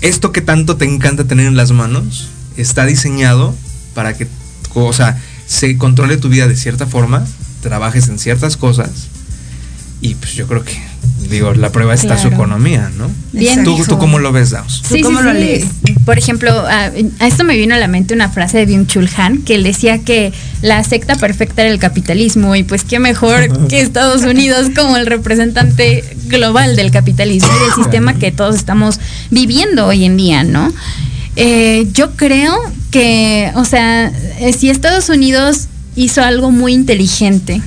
esto 0.00 0.32
que 0.32 0.40
tanto 0.40 0.76
te 0.76 0.84
encanta 0.84 1.24
tener 1.24 1.46
en 1.46 1.56
las 1.56 1.72
manos 1.72 2.28
está 2.56 2.86
diseñado 2.86 3.54
para 3.94 4.14
que, 4.14 4.26
o 4.74 4.92
sea, 4.92 5.20
se 5.46 5.76
controle 5.76 6.16
tu 6.16 6.28
vida 6.28 6.48
de 6.48 6.56
cierta 6.56 6.86
forma, 6.86 7.24
trabajes 7.62 8.08
en 8.08 8.18
ciertas 8.18 8.56
cosas. 8.56 8.90
Y 10.00 10.16
pues 10.16 10.32
yo 10.32 10.48
creo 10.48 10.64
que, 10.64 10.76
digo, 11.30 11.54
la 11.54 11.70
prueba 11.70 11.94
está 11.94 12.18
su 12.18 12.26
economía, 12.26 12.90
¿no? 12.98 13.08
Bien 13.32 13.62
¿Tú. 13.62 13.80
¿Tú 13.86 13.98
cómo 13.98 14.18
lo 14.18 14.32
ves, 14.32 14.50
Daos? 14.50 14.82
¿Tú 14.82 14.96
cómo 15.00 15.20
lo 15.20 15.32
lees? 15.32 15.64
Por 16.04 16.18
ejemplo, 16.18 16.50
a, 16.50 16.90
a 17.20 17.26
esto 17.28 17.44
me 17.44 17.56
vino 17.56 17.76
a 17.76 17.78
la 17.78 17.86
mente 17.86 18.12
una 18.12 18.28
frase 18.28 18.58
de 18.58 18.66
Byung-Chul 18.66 19.08
Han 19.16 19.42
que 19.42 19.54
él 19.54 19.62
decía 19.62 19.98
que 20.00 20.32
la 20.60 20.82
secta 20.82 21.14
perfecta 21.14 21.62
era 21.62 21.70
el 21.70 21.78
capitalismo 21.78 22.56
y 22.56 22.64
pues 22.64 22.82
qué 22.82 22.98
mejor 22.98 23.66
que 23.68 23.80
Estados 23.80 24.22
Unidos 24.22 24.70
como 24.74 24.96
el 24.96 25.06
representante 25.06 26.02
global 26.26 26.74
del 26.74 26.90
capitalismo 26.90 27.48
y 27.56 27.64
del 27.66 27.74
sistema 27.74 28.14
que 28.14 28.32
todos 28.32 28.56
estamos 28.56 28.98
viviendo 29.30 29.86
hoy 29.86 30.04
en 30.04 30.16
día, 30.16 30.42
¿no? 30.42 30.72
Eh, 31.36 31.88
yo 31.92 32.12
creo 32.16 32.54
que, 32.90 33.50
o 33.54 33.64
sea, 33.64 34.12
eh, 34.38 34.52
si 34.52 34.68
Estados 34.70 35.08
Unidos 35.08 35.68
hizo 35.96 36.22
algo 36.22 36.50
muy 36.50 36.74
inteligente, 36.74 37.62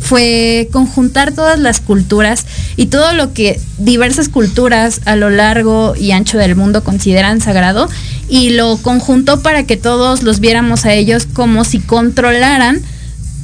fue 0.00 0.68
conjuntar 0.70 1.32
todas 1.32 1.58
las 1.58 1.80
culturas 1.80 2.44
y 2.76 2.86
todo 2.86 3.14
lo 3.14 3.32
que 3.32 3.58
diversas 3.78 4.28
culturas 4.28 5.00
a 5.06 5.16
lo 5.16 5.30
largo 5.30 5.94
y 5.96 6.10
ancho 6.10 6.36
del 6.36 6.56
mundo 6.56 6.84
consideran 6.84 7.40
sagrado 7.40 7.88
y 8.28 8.50
lo 8.50 8.76
conjuntó 8.76 9.40
para 9.40 9.64
que 9.64 9.78
todos 9.78 10.22
los 10.22 10.40
viéramos 10.40 10.84
a 10.84 10.92
ellos 10.92 11.26
como 11.32 11.64
si 11.64 11.78
controlaran 11.78 12.82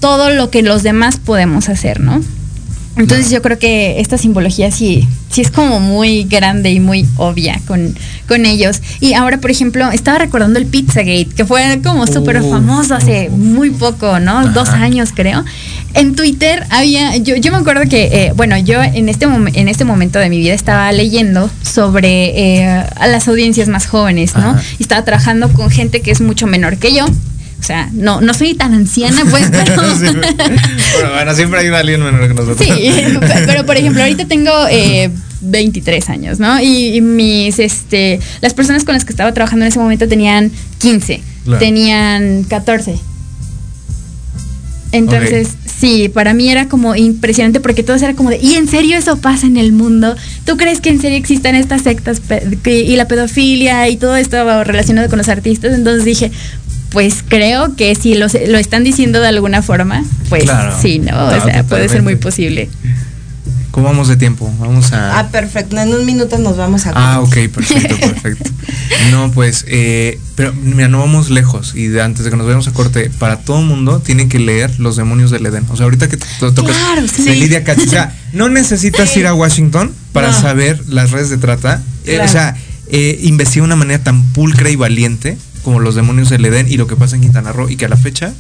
todo 0.01 0.31
lo 0.31 0.51
que 0.51 0.63
los 0.63 0.83
demás 0.83 1.19
podemos 1.19 1.71
hacer, 1.71 2.01
¿no? 2.01 2.23
Entonces 2.97 3.31
yo 3.31 3.41
creo 3.41 3.59
que 3.59 4.01
esta 4.01 4.19
simbología 4.19 4.71
sí, 4.71 5.07
sí 5.31 5.41
es 5.41 5.51
como 5.51 5.79
muy 5.81 6.25
grande 6.25 6.71
y 6.71 6.81
muy 6.81 7.07
obvia 7.17 7.61
con, 7.67 7.95
con 8.27 8.47
ellos. 8.47 8.83
Y 9.01 9.15
ahora, 9.15 9.39
por 9.39 9.51
ejemplo, 9.51 9.91
estaba 9.91 10.19
recordando 10.19 10.59
el 10.59 10.67
Pizzagate, 10.67 11.29
que 11.37 11.45
fue 11.45 11.81
como 11.83 12.07
súper 12.07 12.43
famoso 12.43 12.95
hace 12.95 13.31
muy 13.31 13.71
poco, 13.71 14.19
¿no? 14.19 14.41
Ajá. 14.41 14.49
Dos 14.49 14.69
años 14.71 15.11
creo. 15.15 15.45
En 15.95 16.15
Twitter 16.15 16.65
había, 16.71 17.17
yo, 17.17 17.37
yo 17.37 17.53
me 17.53 17.59
acuerdo 17.59 17.83
que, 17.89 18.05
eh, 18.05 18.33
bueno, 18.37 18.59
yo 18.59 18.83
en 18.83 19.09
este, 19.09 19.25
en 19.25 19.69
este 19.69 19.85
momento 19.85 20.19
de 20.19 20.29
mi 20.29 20.39
vida 20.39 20.55
estaba 20.55 20.91
leyendo 20.93 21.49
sobre 21.63 22.61
eh, 22.61 22.67
a 22.67 23.07
las 23.07 23.29
audiencias 23.29 23.69
más 23.69 23.87
jóvenes, 23.87 24.35
¿no? 24.35 24.51
Ajá. 24.51 24.63
Y 24.79 24.83
estaba 24.83 25.05
trabajando 25.05 25.53
con 25.53 25.71
gente 25.71 26.01
que 26.01 26.11
es 26.11 26.21
mucho 26.21 26.47
menor 26.47 26.77
que 26.77 26.93
yo. 26.93 27.07
O 27.61 27.63
sea, 27.63 27.89
no, 27.93 28.21
no 28.23 28.33
soy 28.35 28.55
tan 28.55 28.73
anciana, 28.75 29.23
pues, 29.31 29.49
pero... 29.53 29.77
Bueno, 29.77 30.21
bueno, 31.15 31.35
siempre 31.35 31.61
hay 31.61 31.69
alguien 31.69 32.03
menor 32.03 32.27
que 32.27 32.35
nosotros. 32.35 32.59
Sí, 32.59 32.91
pe- 33.21 33.43
pero 33.47 33.67
por 33.67 33.77
ejemplo, 33.77 34.03
ahorita 34.03 34.25
tengo 34.27 34.51
eh, 34.71 35.11
23 35.43 36.09
años, 36.09 36.39
¿no? 36.41 36.61
Y, 36.61 36.97
y 36.97 37.01
mis, 37.03 37.59
este, 37.59 38.19
las 38.41 38.55
personas 38.55 38.85
con 38.85 38.95
las 38.95 39.05
que 39.05 39.13
estaba 39.13 39.33
trabajando 39.35 39.65
en 39.67 39.69
ese 39.69 39.79
momento 39.79 40.09
tenían 40.09 40.51
15, 40.79 41.23
Claro. 41.45 41.59
tenían 41.59 42.45
14. 42.45 42.99
Entonces, 44.93 45.51
sí, 45.79 46.09
para 46.13 46.35
mí 46.35 46.51
era 46.51 46.67
como 46.69 46.97
impresionante 46.97 47.61
porque 47.61 47.85
todo 47.85 47.97
era 47.97 48.15
como 48.15 48.29
de, 48.31 48.39
¿y 48.39 48.55
en 48.57 48.67
serio 48.67 48.99
eso 48.99 49.19
pasa 49.19 49.47
en 49.47 49.57
el 49.57 49.71
mundo? 49.73 50.17
¿Tú 50.45 50.57
crees 50.57 50.81
que 50.81 50.89
en 50.89 51.01
serio 51.01 51.17
existen 51.17 51.55
estas 51.55 51.83
sectas 51.83 52.21
y 52.67 52.97
la 52.97 53.07
pedofilia 53.07 53.89
y 53.89 53.97
todo 53.97 54.17
esto 54.17 54.65
relacionado 54.65 55.09
con 55.09 55.19
los 55.19 55.29
artistas? 55.29 55.75
Entonces 55.75 56.05
dije, 56.05 56.33
pues 56.91 57.25
creo 57.27 57.75
que 57.77 57.95
si 57.95 58.15
lo, 58.15 58.27
lo 58.49 58.59
están 58.59 58.85
diciendo 58.85 59.21
de 59.21 59.29
alguna 59.29 59.63
forma, 59.63 60.05
pues 60.29 60.45
Claro. 60.45 60.77
sí, 60.81 60.99
¿no? 60.99 61.27
O 61.27 61.41
sea, 61.45 61.63
puede 61.65 61.89
ser 61.89 62.03
muy 62.03 62.17
posible. 62.17 62.69
¿Cómo 63.71 63.87
vamos 63.87 64.09
de 64.09 64.17
tiempo? 64.17 64.53
Vamos 64.59 64.93
a. 64.93 65.21
Ah, 65.21 65.29
perfecto. 65.29 65.79
En 65.79 65.95
un 65.95 66.05
minuto 66.05 66.37
nos 66.39 66.57
vamos 66.57 66.87
a. 66.87 66.93
Ah, 66.97 67.21
ok, 67.21 67.37
perfecto, 67.55 67.97
perfecto. 68.01 68.51
No, 69.13 69.31
pues, 69.33 69.65
eh, 69.69 70.19
pero 70.35 70.53
mira, 70.53 70.89
no 70.89 70.99
vamos 70.99 71.31
lejos. 71.31 71.75
Y 71.77 71.87
de- 71.87 72.03
antes 72.03 72.25
de 72.25 72.31
que 72.31 72.37
nos 72.37 72.47
vayamos 72.47 72.67
a 72.69 72.73
corte, 72.73 73.11
para 73.19 73.37
todo 73.39 73.63
mundo 73.63 74.01
tienen 74.01 74.29
que 74.29 74.39
leer 74.41 74.79
Los 74.81 74.97
demonios 74.97 75.31
del 75.31 75.47
Edén. 75.47 75.65
O 75.71 75.77
sea, 75.77 75.85
ahorita 75.85 76.09
que 76.09 76.17
te 76.17 76.27
to- 76.41 76.53
tocas 76.53 76.77
Claro, 76.77 77.07
sí. 77.09 77.23
de 77.23 77.35
Lidia 77.37 77.63
Katz, 77.65 77.87
o 77.87 77.91
sea, 77.91 78.13
no 78.33 78.49
necesitas 78.49 79.17
ir 79.17 79.27
a 79.29 79.35
Washington 79.35 79.93
para 80.13 80.33
No. 80.33 80.41
saber 80.41 80.81
las 80.89 81.13
redes 81.13 81.31
de 81.31 81.39
trata. 81.39 81.81
Eh, 82.05 82.15
Claro. 82.17 82.25
o 82.25 82.29
sea, 82.29 82.57
eh, 82.89 83.21
investiga 83.23 83.63
de 83.63 83.67
una 83.67 83.77
manera 83.77 84.03
tan 84.03 84.23
pulcra 84.33 84.69
y 84.69 84.77
valiente 84.77 85.39
como 85.63 85.81
Los 85.81 85.95
demonios 85.95 86.31
del 86.31 86.45
Edén 86.45 86.67
y 86.69 86.77
lo 86.77 86.87
que 86.87 86.97
pasa 86.97 87.17
en 87.17 87.23
Quintana 87.23 87.53
Roo 87.53 87.69
y 87.69 87.77
que 87.77 87.87
a 87.87 87.89
la 87.89 87.97
fecha 87.97 88.33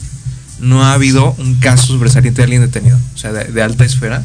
no 0.60 0.84
ha 0.84 0.92
habido 0.92 1.34
un 1.38 1.54
caso 1.54 1.86
sobresaliente 1.86 2.38
de 2.38 2.44
alguien 2.44 2.62
detenido. 2.62 2.98
O 3.14 3.18
sea, 3.18 3.32
de, 3.32 3.62
alta 3.62 3.84
esfera. 3.84 4.22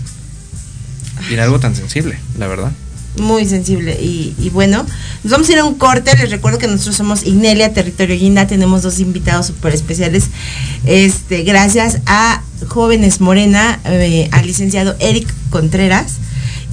Y 1.30 1.34
en 1.34 1.40
algo 1.40 1.60
tan 1.60 1.76
sensible, 1.76 2.20
la 2.38 2.48
verdad. 2.48 2.72
Muy 3.18 3.46
sensible. 3.46 3.94
Y, 4.02 4.36
y 4.38 4.50
bueno, 4.50 4.86
nos 5.24 5.32
vamos 5.32 5.48
a 5.48 5.52
ir 5.54 5.60
a 5.60 5.64
un 5.64 5.76
corte. 5.76 6.16
Les 6.18 6.30
recuerdo 6.30 6.58
que 6.60 6.68
nosotros 6.68 6.98
somos 6.98 7.26
Ignelia 7.26 7.74
Territorio 7.74 8.18
Guinda. 8.18 8.48
Tenemos 8.48 8.82
dos 8.82 9.00
invitados 9.00 9.48
súper 9.48 9.74
especiales. 9.74 10.26
Este, 10.86 11.44
gracias 11.44 12.00
a 12.06 12.44
Jóvenes 12.68 13.22
Morena, 13.22 13.80
eh, 13.86 14.28
al 14.32 14.46
licenciado 14.46 14.96
Eric 15.00 15.34
Contreras. 15.50 16.18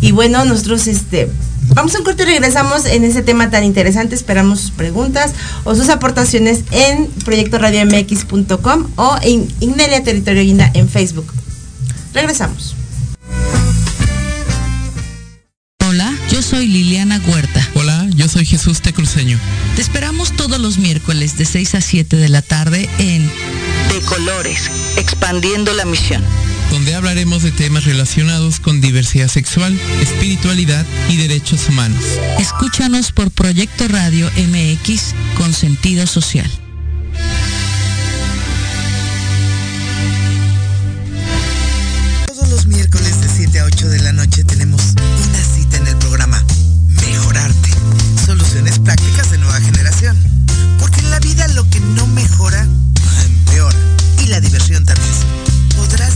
Y 0.02 0.10
bueno, 0.10 0.44
nosotros 0.44 0.88
este. 0.88 1.30
Vamos 1.74 1.94
a 1.94 1.98
un 1.98 2.04
corte 2.04 2.24
y 2.24 2.26
regresamos 2.26 2.84
en 2.86 3.04
ese 3.04 3.22
tema 3.22 3.50
tan 3.50 3.64
interesante. 3.64 4.16
Esperamos 4.16 4.60
sus 4.60 4.70
preguntas 4.72 5.32
o 5.64 5.76
sus 5.76 5.88
aportaciones 5.88 6.64
en 6.72 7.06
proyectoradiomx.com 7.24 8.88
o 8.96 9.16
en 9.22 9.48
Ignelia 9.60 10.02
Territorio 10.02 10.42
Guinda 10.42 10.70
en 10.74 10.88
Facebook. 10.88 11.32
Regresamos. 12.12 12.74
Hola, 15.86 16.12
yo 16.30 16.42
soy 16.42 16.66
Liliana 16.66 17.22
Huerta. 17.28 17.66
Hola, 17.74 18.08
yo 18.16 18.28
soy 18.28 18.44
Jesús 18.44 18.82
Tecruceño. 18.82 19.38
Te 19.76 19.82
esperamos 19.82 20.32
todos 20.32 20.58
los 20.58 20.78
miércoles 20.78 21.38
de 21.38 21.44
6 21.44 21.76
a 21.76 21.80
7 21.80 22.16
de 22.16 22.28
la 22.28 22.42
tarde 22.42 22.90
en 22.98 23.30
De 23.88 24.00
Colores, 24.06 24.68
expandiendo 24.96 25.72
la 25.74 25.84
misión. 25.84 26.24
Donde 26.72 26.94
hablaremos 26.94 27.42
de 27.42 27.52
temas 27.52 27.84
relacionados 27.84 28.58
con 28.58 28.80
diversidad 28.80 29.28
sexual, 29.28 29.78
espiritualidad 30.00 30.86
y 31.10 31.18
derechos 31.18 31.68
humanos. 31.68 32.02
Escúchanos 32.38 33.12
por 33.12 33.30
Proyecto 33.30 33.86
Radio 33.88 34.30
MX 34.38 35.14
con 35.36 35.52
sentido 35.52 36.06
social. 36.06 36.50
Todos 42.26 42.48
los 42.48 42.66
miércoles 42.66 43.20
de 43.20 43.28
7 43.28 43.60
a 43.60 43.64
8 43.64 43.88
de 43.90 43.98
la 44.00 44.12
noche 44.14 44.42
tenemos 44.42 44.80
una 45.28 45.44
cita 45.44 45.76
en 45.76 45.88
el 45.88 45.96
programa 45.98 46.42
Mejorarte. 46.88 47.68
Soluciones 48.24 48.78
prácticas 48.78 49.30
de 49.30 49.36
nueva 49.36 49.60
generación. 49.60 50.16
Porque 50.78 51.00
en 51.00 51.10
la 51.10 51.20
vida 51.20 51.46
lo 51.48 51.68
que 51.68 51.80
no 51.80 52.06
mejora, 52.06 52.66
empeora. 53.26 53.76
Y 54.24 54.28
la 54.28 54.40
diversión 54.40 54.86
también. 54.86 55.51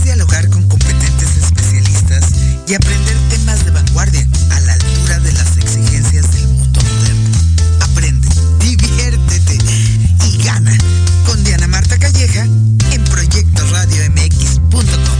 Dialogar 0.07 0.47
con 0.49 0.63
competentes 0.69 1.35
especialistas 1.35 2.31
y 2.65 2.75
aprender 2.75 3.17
temas 3.29 3.65
de 3.65 3.71
vanguardia 3.71 4.25
a 4.51 4.61
la 4.61 4.71
altura 4.71 5.19
de 5.19 5.33
las 5.33 5.57
exigencias 5.57 6.31
del 6.31 6.47
mundo 6.47 6.79
moderno. 6.81 7.29
Aprende, 7.81 8.29
diviértete 8.61 9.57
y 10.23 10.37
gana 10.45 10.77
con 11.25 11.43
Diana 11.43 11.67
Marta 11.67 11.99
Calleja 11.99 12.45
en 12.45 13.03
proyectoradiomx.com. 13.03 15.17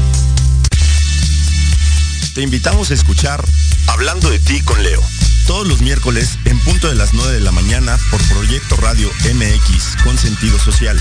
Te 2.33 2.41
invitamos 2.41 2.89
a 2.89 2.93
escuchar 2.93 3.43
Hablando 3.87 4.29
de 4.29 4.39
ti 4.39 4.61
con 4.61 4.81
Leo. 4.81 5.03
Todos 5.47 5.67
los 5.67 5.81
miércoles 5.81 6.39
en 6.45 6.61
punto 6.61 6.87
de 6.87 6.95
las 6.95 7.13
9 7.13 7.33
de 7.33 7.41
la 7.41 7.51
mañana 7.51 7.99
por 8.09 8.21
Proyecto 8.29 8.77
Radio 8.77 9.11
MX 9.33 10.01
con 10.05 10.17
sentido 10.17 10.57
social. 10.57 10.97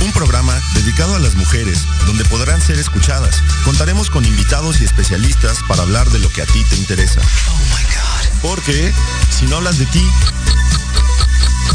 Un 0.00 0.12
programa 0.12 0.58
dedicado 0.74 1.14
a 1.14 1.18
las 1.18 1.34
mujeres 1.34 1.84
donde 2.06 2.24
podrán 2.24 2.60
ser 2.60 2.78
escuchadas. 2.78 3.42
Contaremos 3.64 4.10
con 4.10 4.24
invitados 4.24 4.80
y 4.80 4.84
especialistas 4.84 5.58
para 5.68 5.82
hablar 5.82 6.08
de 6.10 6.18
lo 6.18 6.30
que 6.30 6.42
a 6.42 6.46
ti 6.46 6.64
te 6.70 6.76
interesa. 6.76 7.20
Porque 8.42 8.92
si 9.30 9.46
no 9.46 9.56
hablas 9.56 9.78
de 9.78 9.86
ti, 9.86 10.02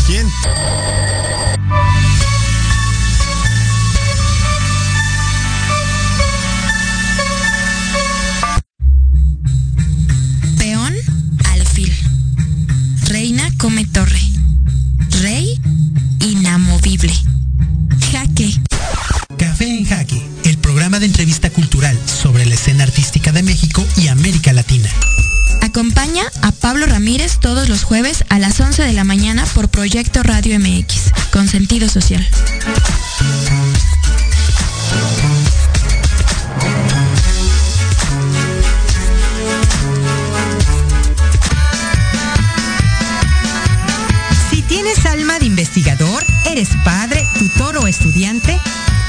¿quién? 0.08 0.28
Peón, 10.58 10.96
alfil. 11.52 11.94
Reina 13.08 13.50
come 13.58 13.86
torre. 13.86 14.22
Rey, 15.22 15.62
inamovible. 16.22 17.25
entrevista 21.06 21.50
cultural 21.50 21.98
sobre 22.06 22.46
la 22.46 22.56
escena 22.56 22.84
artística 22.84 23.32
de 23.32 23.44
México 23.44 23.86
y 23.96 24.08
América 24.08 24.54
Latina. 24.54 24.90
Acompaña 25.62 26.24
a 26.42 26.52
Pablo 26.52 26.86
Ramírez 26.86 27.38
todos 27.40 27.70
los 27.70 27.84
jueves 27.84 28.24
a 28.30 28.40
las 28.40 28.60
11 28.60 28.84
de 28.84 28.94
la 28.94 29.04
mañana 29.04 29.46
por 29.54 29.70
Proyecto 29.70 30.24
Radio 30.24 30.60
MX, 30.60 31.12
con 31.32 31.48
sentido 31.48 31.90
social. 31.90 32.28
Si 44.50 44.62
tienes 44.64 45.06
alma 45.06 45.40
de 45.40 45.46
investigador, 45.46 46.24
eres 46.46 46.70
padre, 46.84 47.24
tutor 47.38 47.78
o 47.78 47.88
estudiante, 47.88 48.60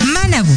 Manabu 0.04 0.56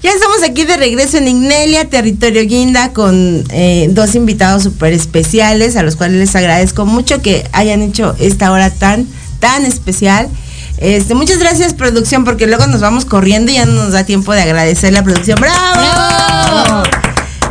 Ya 0.00 0.12
estamos 0.12 0.44
aquí 0.44 0.64
de 0.64 0.76
regreso 0.76 1.16
en 1.18 1.26
Ignelia, 1.26 1.88
territorio 1.88 2.42
Guinda, 2.46 2.92
con 2.92 3.42
eh, 3.50 3.88
dos 3.90 4.14
invitados 4.14 4.62
súper 4.62 4.92
especiales, 4.92 5.74
a 5.74 5.82
los 5.82 5.96
cuales 5.96 6.18
les 6.18 6.36
agradezco 6.36 6.86
mucho 6.86 7.20
que 7.20 7.48
hayan 7.52 7.82
hecho 7.82 8.14
esta 8.20 8.52
hora 8.52 8.70
tan, 8.70 9.08
tan 9.40 9.64
especial. 9.64 10.28
Este, 10.76 11.16
muchas 11.16 11.38
gracias, 11.38 11.74
producción, 11.74 12.24
porque 12.24 12.46
luego 12.46 12.68
nos 12.68 12.80
vamos 12.80 13.06
corriendo 13.06 13.50
y 13.50 13.56
ya 13.56 13.66
no 13.66 13.72
nos 13.72 13.92
da 13.92 14.04
tiempo 14.04 14.32
de 14.32 14.42
agradecer 14.42 14.92
la 14.92 15.02
producción. 15.02 15.40
¡Bravo! 15.40 16.84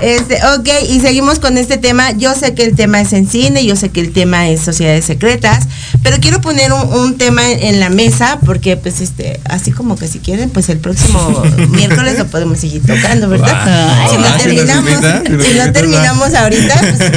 Este, 0.02 0.36
ok, 0.58 0.70
y 0.90 1.00
seguimos 1.00 1.40
con 1.40 1.58
este 1.58 1.78
tema. 1.78 2.12
Yo 2.12 2.34
sé 2.36 2.54
que 2.54 2.64
el 2.64 2.76
tema 2.76 3.02
es 3.02 3.14
en 3.14 3.28
cine, 3.28 3.66
yo 3.66 3.76
sé 3.76 3.90
que 3.90 4.02
el 4.02 4.12
tema 4.12 4.50
es 4.50 4.62
sociedades 4.62 5.06
secretas, 5.06 5.68
pero 6.04 6.18
quiero 6.20 6.42
poner 6.42 6.72
un, 6.74 6.94
un 6.94 7.18
tema 7.18 7.50
en, 7.50 7.80
la 7.80 7.90
mesa 7.90 8.40
porque, 8.46 8.78
pues, 8.78 9.02
este, 9.02 9.40
así 9.46 9.72
como 9.72 9.98
que 9.98 10.08
si 10.08 10.20
quieren, 10.20 10.50
pues 10.50 10.70
el 10.70 10.80
próximo 10.80 11.44
miércoles 11.70 12.18
lo 12.18 12.28
podemos 12.28 12.60
seguir 12.60 12.82
tocando, 12.86 13.30
¿verdad? 13.30 13.66
Wow. 13.66 14.12
si 14.12 14.18
no 14.18 14.28
Ah, 14.28 14.38
si 14.38 14.44
terminamos, 14.44 14.92
invita, 14.92 15.24
si 15.44 15.58
no 15.58 15.72
terminamos 15.72 16.34
ahorita, 16.34 16.80
pues, 16.80 17.12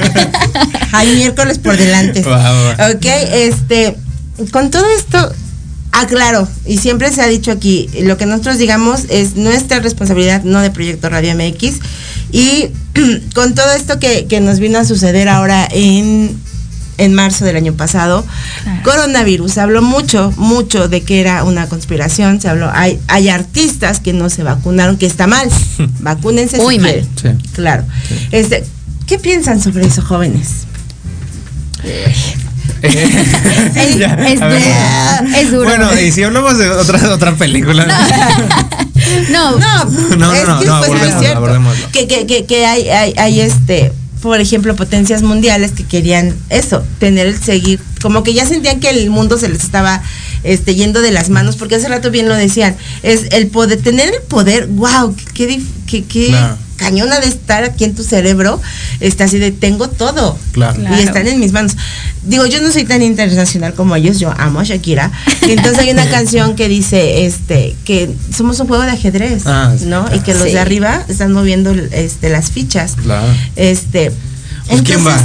hay 0.93 1.17
miércoles 1.17 1.59
por 1.59 1.77
delante. 1.77 2.23
Wow. 2.23 2.95
Ok, 2.95 3.07
este, 3.33 3.97
con 4.51 4.71
todo 4.71 4.85
esto, 4.97 5.33
aclaro, 5.93 6.49
y 6.67 6.79
siempre 6.79 7.13
se 7.13 7.23
ha 7.23 7.27
dicho 7.27 7.51
aquí, 7.51 7.89
lo 8.03 8.17
que 8.17 8.27
nosotros 8.27 8.59
digamos 8.59 9.03
es 9.09 9.37
nuestra 9.37 9.81
responsabilidad, 9.81 10.43
no 10.45 10.61
de 10.61 10.71
Proyecto 10.71 11.09
Radio 11.09 11.35
MX. 11.35 11.81
Y 12.33 12.69
con 13.35 13.55
todo 13.55 13.73
esto 13.73 13.99
que, 13.99 14.27
que 14.27 14.41
nos 14.41 14.61
vino 14.61 14.79
a 14.79 14.85
suceder 14.85 15.29
ahora 15.29 15.69
en, 15.71 16.37
en 17.01 17.15
marzo 17.15 17.45
del 17.45 17.57
año 17.57 17.73
pasado, 17.73 18.25
coronavirus, 18.85 19.53
se 19.53 19.61
habló 19.61 19.83
mucho, 19.83 20.33
mucho 20.37 20.89
de 20.89 21.03
que 21.03 21.21
era 21.21 21.45
una 21.45 21.67
conspiración, 21.67 22.41
se 22.41 22.49
habló, 22.49 22.71
hay, 22.73 23.01
hay 23.09 23.31
artistas 23.31 24.01
que 24.01 24.13
no 24.13 24.29
se 24.31 24.43
vacunaron, 24.43 24.97
que 24.99 25.07
está 25.07 25.27
mal, 25.27 25.49
vacúnense 26.01 26.59
Muy 26.59 26.77
si 26.77 26.81
mal. 26.81 27.09
Claro. 27.55 27.85
Este, 28.31 28.65
¿Qué 29.07 29.19
piensan 29.19 29.61
sobre 29.61 29.87
eso, 29.87 30.03
jóvenes? 30.03 30.67
Ya, 33.99 34.15
es 34.15 34.41
duro. 34.41 35.37
Es 35.37 35.51
duro. 35.51 35.65
Bueno, 35.65 36.01
y 36.01 36.13
si 36.13 36.23
hablamos 36.23 36.59
de 36.59 36.69
otra, 36.71 37.15
otra 37.15 37.35
película. 37.35 37.87
no, 39.31 39.59
No, 39.59 39.85
No, 40.17 40.33
es 40.33 40.47
no, 40.47 40.61
que 40.61 40.67
no, 40.67 40.81
pues, 40.87 41.15
abordémoslo, 41.35 41.87
es. 41.87 41.93
Que, 41.93 42.07
que, 42.07 42.27
que, 42.27 42.47
que 42.47 42.67
hay, 42.67 42.89
hay, 42.89 43.15
hay 43.17 43.41
este, 43.41 43.93
por 44.23 44.41
ejemplo, 44.41 44.77
potencias 44.77 45.23
mundiales 45.23 45.73
que 45.73 45.85
querían 45.85 46.37
eso, 46.51 46.85
tener 46.99 47.27
el 47.27 47.43
seguir, 47.43 47.81
como 48.03 48.23
que 48.23 48.35
ya 48.35 48.47
sentían 48.47 48.81
que 48.81 48.91
el 48.91 49.11
mundo 49.11 49.39
se 49.39 49.49
les 49.49 49.65
estaba 49.65 50.03
este, 50.43 50.75
yendo 50.75 51.01
de 51.01 51.11
las 51.11 51.31
manos, 51.31 51.57
porque 51.57 51.77
hace 51.77 51.89
rato 51.89 52.11
bien 52.11 52.29
lo 52.29 52.35
decían, 52.35 52.77
es 53.03 53.27
el 53.31 53.49
poder, 53.49 53.81
tener 53.81 54.09
el 54.09 54.23
poder, 54.23 54.67
wow, 54.67 55.15
qué, 55.35 55.61
qué, 55.91 56.05
qué 56.05 56.29
Claro. 56.29 56.57
cañona 56.77 57.21
de 57.21 57.27
estar 57.29 57.65
aquí 57.65 57.85
en 57.85 57.95
tu 57.95 58.03
cerebro, 58.05 58.61
está 59.01 59.25
así 59.25 59.39
de 59.39 59.51
tengo 59.53 59.89
todo. 59.89 60.39
Claro. 60.53 60.81
Y 60.97 61.01
están 61.03 61.27
en 61.27 61.41
mis 61.41 61.53
manos. 61.53 61.77
Digo, 62.25 62.47
yo 62.47 62.61
no 62.61 62.71
soy 62.71 62.85
tan 62.85 63.03
internacional 63.03 63.75
como 63.75 63.97
ellos, 63.97 64.19
yo 64.21 64.33
amo 64.39 64.61
a 64.61 64.65
Shakira. 64.65 65.11
Y 65.47 65.53
entonces 65.53 65.79
hay 65.79 65.91
una 65.91 66.09
canción 66.11 66.55
que 66.57 66.69
dice 66.69 67.27
este 67.27 67.75
que 67.85 68.11
somos 68.35 68.61
un 68.61 68.69
juego 68.69 68.83
de 68.85 68.91
ajedrez, 68.93 69.43
Ah, 69.47 69.75
sí, 69.79 69.87
¿no? 69.87 70.05
claro. 70.05 70.17
Y 70.17 70.21
que 70.21 70.35
los 70.35 70.45
Sí. 70.45 70.53
de 70.53 70.61
arriba 70.61 71.03
están 71.09 71.33
moviendo 71.33 71.73
este 71.93 72.29
las 72.31 72.51
fichas. 72.51 72.95
Claro. 73.03 73.27
Este 73.57 74.13
Pues, 74.69 74.83
¿quién 74.83 75.07
va? 75.07 75.19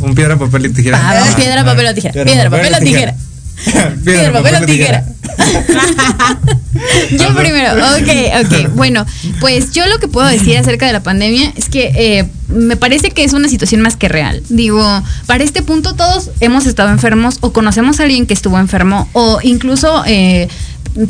Un 0.00 0.14
piedra, 0.14 0.38
papel 0.38 0.66
y 0.66 0.68
tijera. 0.70 0.98
Ah, 1.02 1.24
piedra, 1.36 1.60
ah, 1.62 1.64
papel 1.64 1.86
o 1.86 1.94
tijera. 1.94 2.24
Piedra, 2.24 2.50
papel 2.50 2.74
o 2.74 2.78
tijera. 2.78 3.14
Piedra, 4.04 4.32
papel 4.32 4.62
o 4.62 4.66
tijera. 4.66 5.04
Yo 7.10 7.34
primero, 7.34 7.74
ok, 7.74 8.44
ok. 8.44 8.74
Bueno, 8.74 9.06
pues 9.40 9.72
yo 9.72 9.86
lo 9.86 9.98
que 9.98 10.08
puedo 10.08 10.26
decir 10.26 10.56
acerca 10.56 10.86
de 10.86 10.92
la 10.92 11.02
pandemia 11.02 11.52
es 11.56 11.68
que 11.68 11.92
eh, 11.94 12.28
me 12.48 12.76
parece 12.76 13.10
que 13.10 13.24
es 13.24 13.32
una 13.32 13.48
situación 13.48 13.80
más 13.80 13.96
que 13.96 14.08
real. 14.08 14.42
Digo, 14.48 14.82
para 15.26 15.44
este 15.44 15.62
punto 15.62 15.94
todos 15.94 16.30
hemos 16.40 16.66
estado 16.66 16.90
enfermos 16.90 17.38
o 17.40 17.52
conocemos 17.52 18.00
a 18.00 18.04
alguien 18.04 18.26
que 18.26 18.34
estuvo 18.34 18.58
enfermo 18.58 19.08
o 19.12 19.38
incluso, 19.42 20.04
eh, 20.06 20.48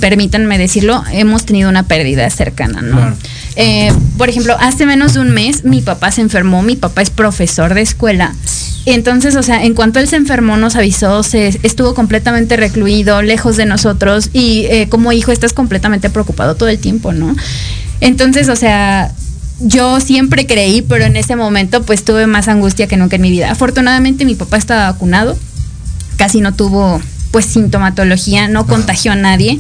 permítanme 0.00 0.58
decirlo, 0.58 1.02
hemos 1.12 1.44
tenido 1.44 1.68
una 1.68 1.84
pérdida 1.84 2.28
cercana, 2.30 2.82
¿no? 2.82 2.96
Claro. 2.96 3.16
Eh, 3.56 3.92
por 4.18 4.28
ejemplo, 4.28 4.56
hace 4.60 4.84
menos 4.84 5.14
de 5.14 5.20
un 5.20 5.30
mes 5.30 5.64
mi 5.64 5.80
papá 5.80 6.10
se 6.12 6.20
enfermó, 6.20 6.62
mi 6.62 6.76
papá 6.76 7.02
es 7.02 7.10
profesor 7.10 7.74
de 7.74 7.82
escuela. 7.82 8.34
Entonces, 8.84 9.34
o 9.34 9.42
sea, 9.42 9.64
en 9.64 9.74
cuanto 9.74 9.98
él 9.98 10.08
se 10.08 10.16
enfermó, 10.16 10.56
nos 10.56 10.76
avisó, 10.76 11.22
se 11.22 11.58
estuvo 11.62 11.94
completamente 11.94 12.56
recluido, 12.56 13.22
lejos 13.22 13.56
de 13.56 13.66
nosotros 13.66 14.30
y 14.32 14.66
eh, 14.66 14.88
como 14.88 15.12
hijo 15.12 15.32
estás 15.32 15.52
completamente 15.52 16.10
preocupado 16.10 16.54
todo 16.54 16.68
el 16.68 16.78
tiempo, 16.78 17.12
¿no? 17.12 17.34
Entonces, 18.00 18.48
o 18.48 18.56
sea, 18.56 19.10
yo 19.60 20.00
siempre 20.00 20.46
creí, 20.46 20.82
pero 20.82 21.04
en 21.04 21.16
ese 21.16 21.34
momento 21.34 21.82
pues 21.82 22.04
tuve 22.04 22.26
más 22.26 22.48
angustia 22.48 22.86
que 22.86 22.96
nunca 22.96 23.16
en 23.16 23.22
mi 23.22 23.30
vida. 23.30 23.50
Afortunadamente 23.50 24.24
mi 24.24 24.34
papá 24.34 24.56
estaba 24.56 24.90
vacunado, 24.90 25.36
casi 26.16 26.40
no 26.40 26.54
tuvo 26.54 27.00
pues 27.30 27.46
sintomatología, 27.46 28.48
no 28.48 28.66
contagió 28.66 29.12
a 29.12 29.16
nadie. 29.16 29.58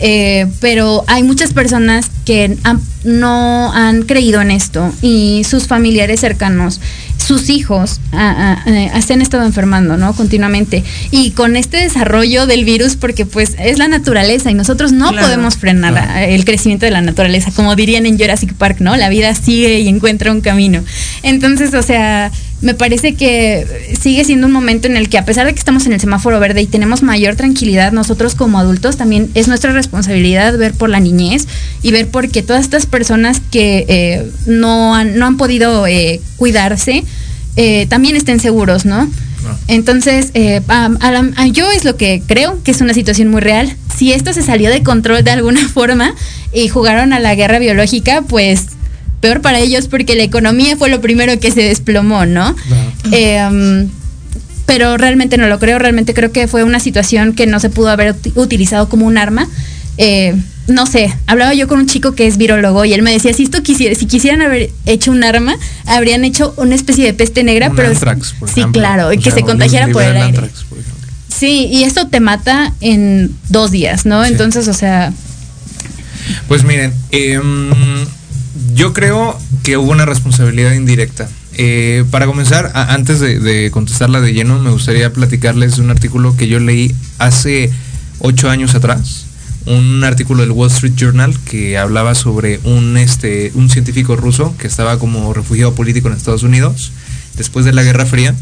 Eh, 0.00 0.46
pero 0.60 1.04
hay 1.06 1.22
muchas 1.22 1.52
personas 1.52 2.10
que 2.24 2.56
han- 2.64 2.80
no 3.04 3.72
han 3.72 4.02
creído 4.02 4.40
en 4.40 4.50
esto 4.50 4.92
y 5.02 5.44
sus 5.44 5.66
familiares 5.68 6.20
cercanos, 6.20 6.80
sus 7.18 7.48
hijos, 7.48 8.00
ah, 8.12 8.56
ah, 8.66 8.70
eh, 8.70 8.90
se 9.06 9.12
han 9.12 9.22
estado 9.22 9.44
enfermando, 9.44 9.96
¿no? 9.96 10.12
Continuamente. 10.14 10.82
Y 11.10 11.30
con 11.30 11.54
este 11.56 11.76
desarrollo 11.76 12.46
del 12.46 12.64
virus, 12.64 12.96
porque 12.96 13.24
pues 13.24 13.54
es 13.58 13.78
la 13.78 13.86
naturaleza 13.88 14.50
y 14.50 14.54
nosotros 14.54 14.92
no 14.92 15.10
Claro. 15.10 15.26
podemos 15.28 15.56
frenar 15.56 15.92
Claro. 15.92 16.18
el 16.28 16.44
crecimiento 16.44 16.86
de 16.86 16.90
la 16.90 17.00
naturaleza, 17.00 17.50
como 17.54 17.76
dirían 17.76 18.04
en 18.06 18.18
Jurassic 18.18 18.52
Park, 18.54 18.78
¿no? 18.80 18.96
La 18.96 19.08
vida 19.10 19.34
sigue 19.34 19.78
y 19.80 19.88
encuentra 19.88 20.32
un 20.32 20.40
camino. 20.40 20.82
Entonces, 21.22 21.72
o 21.74 21.82
sea, 21.82 22.32
me 22.64 22.74
parece 22.74 23.14
que 23.14 23.66
sigue 24.00 24.24
siendo 24.24 24.46
un 24.48 24.52
momento 24.52 24.88
en 24.88 24.96
el 24.96 25.08
que 25.08 25.18
a 25.18 25.24
pesar 25.24 25.46
de 25.46 25.52
que 25.52 25.58
estamos 25.60 25.86
en 25.86 25.92
el 25.92 26.00
semáforo 26.00 26.40
verde 26.40 26.62
y 26.62 26.66
tenemos 26.66 27.02
mayor 27.02 27.36
tranquilidad, 27.36 27.92
nosotros 27.92 28.34
como 28.34 28.58
adultos 28.58 28.96
también 28.96 29.30
es 29.34 29.46
nuestra 29.46 29.72
responsabilidad 29.72 30.58
ver 30.58 30.72
por 30.74 30.88
la 30.88 30.98
niñez 30.98 31.46
y 31.82 31.92
ver 31.92 32.08
por 32.08 32.28
qué 32.30 32.42
todas 32.42 32.62
estas 32.64 32.86
personas 32.86 33.40
que 33.52 33.84
eh, 33.88 34.30
no, 34.46 34.94
han, 34.96 35.16
no 35.18 35.26
han 35.26 35.36
podido 35.36 35.86
eh, 35.86 36.20
cuidarse 36.36 37.04
eh, 37.56 37.86
también 37.88 38.16
estén 38.16 38.40
seguros, 38.40 38.84
¿no? 38.84 39.08
Entonces, 39.68 40.30
eh, 40.34 40.62
a- 40.68 40.86
a 41.00 41.12
la- 41.12 41.30
a- 41.36 41.46
yo 41.48 41.70
es 41.70 41.84
lo 41.84 41.96
que 41.96 42.22
creo 42.26 42.62
que 42.64 42.70
es 42.70 42.80
una 42.80 42.94
situación 42.94 43.28
muy 43.28 43.40
real. 43.42 43.76
Si 43.96 44.12
esto 44.12 44.32
se 44.32 44.42
salió 44.42 44.70
de 44.70 44.82
control 44.82 45.22
de 45.22 45.30
alguna 45.32 45.68
forma 45.74 46.14
y 46.52 46.68
jugaron 46.68 47.12
a 47.12 47.20
la 47.20 47.34
guerra 47.34 47.58
biológica, 47.58 48.22
pues 48.22 48.66
peor 49.24 49.40
para 49.40 49.58
ellos 49.58 49.88
porque 49.88 50.14
la 50.14 50.22
economía 50.22 50.76
fue 50.76 50.90
lo 50.90 51.00
primero 51.00 51.38
que 51.40 51.50
se 51.50 51.62
desplomó, 51.62 52.26
¿no? 52.26 52.54
Eh, 53.10 53.40
um, 53.50 53.88
pero 54.66 54.96
realmente 54.98 55.36
no 55.38 55.46
lo 55.48 55.58
creo, 55.58 55.78
realmente 55.78 56.12
creo 56.12 56.30
que 56.30 56.46
fue 56.46 56.62
una 56.62 56.78
situación 56.78 57.32
que 57.34 57.46
no 57.46 57.58
se 57.58 57.70
pudo 57.70 57.88
haber 57.88 58.14
uti- 58.14 58.32
utilizado 58.36 58.88
como 58.90 59.06
un 59.06 59.16
arma. 59.16 59.48
Eh, 59.96 60.34
no 60.66 60.84
sé, 60.86 61.14
hablaba 61.26 61.54
yo 61.54 61.68
con 61.68 61.78
un 61.78 61.86
chico 61.86 62.14
que 62.14 62.26
es 62.26 62.36
virólogo 62.36 62.84
y 62.84 62.92
él 62.92 63.00
me 63.02 63.12
decía, 63.12 63.32
si 63.32 63.44
esto 63.44 63.62
quisiera, 63.62 63.94
si 63.94 64.04
quisieran 64.06 64.42
haber 64.42 64.70
hecho 64.86 65.10
un 65.10 65.22
arma, 65.24 65.56
habrían 65.86 66.24
hecho 66.24 66.52
una 66.58 66.74
especie 66.74 67.04
de 67.06 67.14
peste 67.14 67.44
negra, 67.44 67.70
Un 67.70 67.76
pero 67.76 67.88
anthrax, 67.88 68.34
por 68.38 68.48
sí, 68.50 68.60
ejemplo. 68.60 68.80
claro, 68.82 69.08
O 69.08 69.10
que 69.12 69.22
sea, 69.22 69.32
se 69.34 69.42
contagiara 69.42 69.88
por 69.88 70.02
el 70.02 70.16
aire. 70.18 70.38
por. 70.38 70.50
Sí, 71.28 71.68
y 71.72 71.84
esto 71.84 72.08
te 72.08 72.20
mata 72.20 72.74
en 72.80 73.30
dos 73.48 73.70
días, 73.70 74.04
¿no? 74.06 74.22
Entonces, 74.24 74.68
o 74.68 74.74
sea, 74.74 75.12
Pues 76.48 76.62
miren, 76.64 76.92
em, 77.10 77.70
yo 78.74 78.92
creo 78.92 79.38
que 79.62 79.76
hubo 79.76 79.90
una 79.90 80.06
responsabilidad 80.06 80.72
indirecta. 80.72 81.28
Eh, 81.56 82.04
para 82.10 82.26
comenzar, 82.26 82.72
antes 82.74 83.20
de, 83.20 83.70
contestarla 83.70 84.20
de 84.20 84.32
lleno, 84.32 84.58
me 84.58 84.70
gustaría 84.70 85.12
platicarles 85.12 85.78
un 85.78 85.90
artículo 85.90 86.36
que 86.36 86.48
yo 86.48 86.58
leí 86.60 86.94
hace 87.18 87.70
ocho 88.18 88.50
años 88.50 88.74
atrás. 88.74 89.26
Un 89.66 90.04
artículo 90.04 90.42
del 90.42 90.50
Wall 90.50 90.70
Street 90.70 90.94
Journal 90.94 91.38
que 91.40 91.78
hablaba 91.78 92.14
sobre 92.14 92.60
un, 92.64 92.96
este, 92.96 93.50
un 93.54 93.70
científico 93.70 94.14
ruso 94.16 94.54
que 94.58 94.66
estaba 94.66 94.98
como 94.98 95.32
refugiado 95.32 95.74
político 95.74 96.08
en 96.08 96.14
Estados 96.14 96.42
Unidos 96.42 96.92
después 97.36 97.64
de 97.64 97.72
la 97.72 97.82
Guerra 97.82 98.04
Fría 98.04 98.34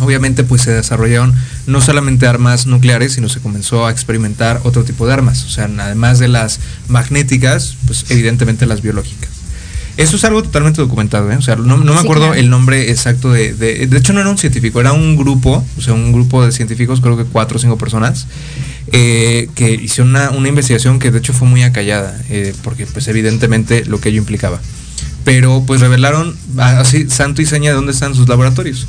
obviamente 0.00 0.44
pues 0.44 0.62
se 0.62 0.72
desarrollaron 0.72 1.34
no 1.66 1.80
solamente 1.80 2.26
armas 2.26 2.66
nucleares, 2.66 3.12
sino 3.12 3.28
se 3.28 3.40
comenzó 3.40 3.86
a 3.86 3.90
experimentar 3.90 4.60
otro 4.64 4.84
tipo 4.84 5.06
de 5.06 5.12
armas. 5.12 5.44
O 5.44 5.48
sea, 5.48 5.64
además 5.78 6.18
de 6.18 6.28
las 6.28 6.60
magnéticas, 6.88 7.76
pues 7.86 8.06
evidentemente 8.10 8.66
las 8.66 8.82
biológicas. 8.82 9.30
Eso 9.96 10.16
es 10.16 10.24
algo 10.24 10.42
totalmente 10.42 10.80
documentado, 10.80 11.30
¿eh? 11.30 11.36
O 11.36 11.42
sea, 11.42 11.56
no, 11.56 11.76
no 11.76 11.92
me 11.92 11.98
Sí, 11.98 12.04
acuerdo 12.04 12.26
claro. 12.28 12.40
el 12.40 12.48
nombre 12.48 12.90
exacto 12.90 13.32
de, 13.32 13.52
de... 13.52 13.86
De 13.86 13.98
hecho, 13.98 14.14
no 14.14 14.20
era 14.20 14.30
un 14.30 14.38
científico, 14.38 14.80
era 14.80 14.92
un 14.92 15.16
grupo, 15.16 15.62
o 15.76 15.80
sea, 15.82 15.92
un 15.92 16.12
grupo 16.12 16.44
de 16.44 16.52
científicos, 16.52 17.00
creo 17.02 17.18
que 17.18 17.24
cuatro 17.24 17.58
o 17.58 17.60
cinco 17.60 17.76
personas, 17.76 18.26
eh, 18.92 19.50
que 19.54 19.72
hicieron 19.74 20.10
una, 20.10 20.30
una 20.30 20.48
investigación 20.48 21.00
que 21.00 21.10
de 21.10 21.18
hecho 21.18 21.34
fue 21.34 21.48
muy 21.48 21.64
acallada, 21.64 22.18
eh, 22.30 22.54
porque 22.62 22.86
pues 22.86 23.08
evidentemente 23.08 23.84
lo 23.84 24.00
que 24.00 24.08
ello 24.08 24.18
implicaba. 24.18 24.60
Pero 25.24 25.64
pues 25.66 25.82
revelaron 25.82 26.34
así 26.56 27.10
santo 27.10 27.42
y 27.42 27.46
seña 27.46 27.70
de 27.70 27.76
dónde 27.76 27.92
están 27.92 28.14
sus 28.14 28.26
laboratorios. 28.26 28.86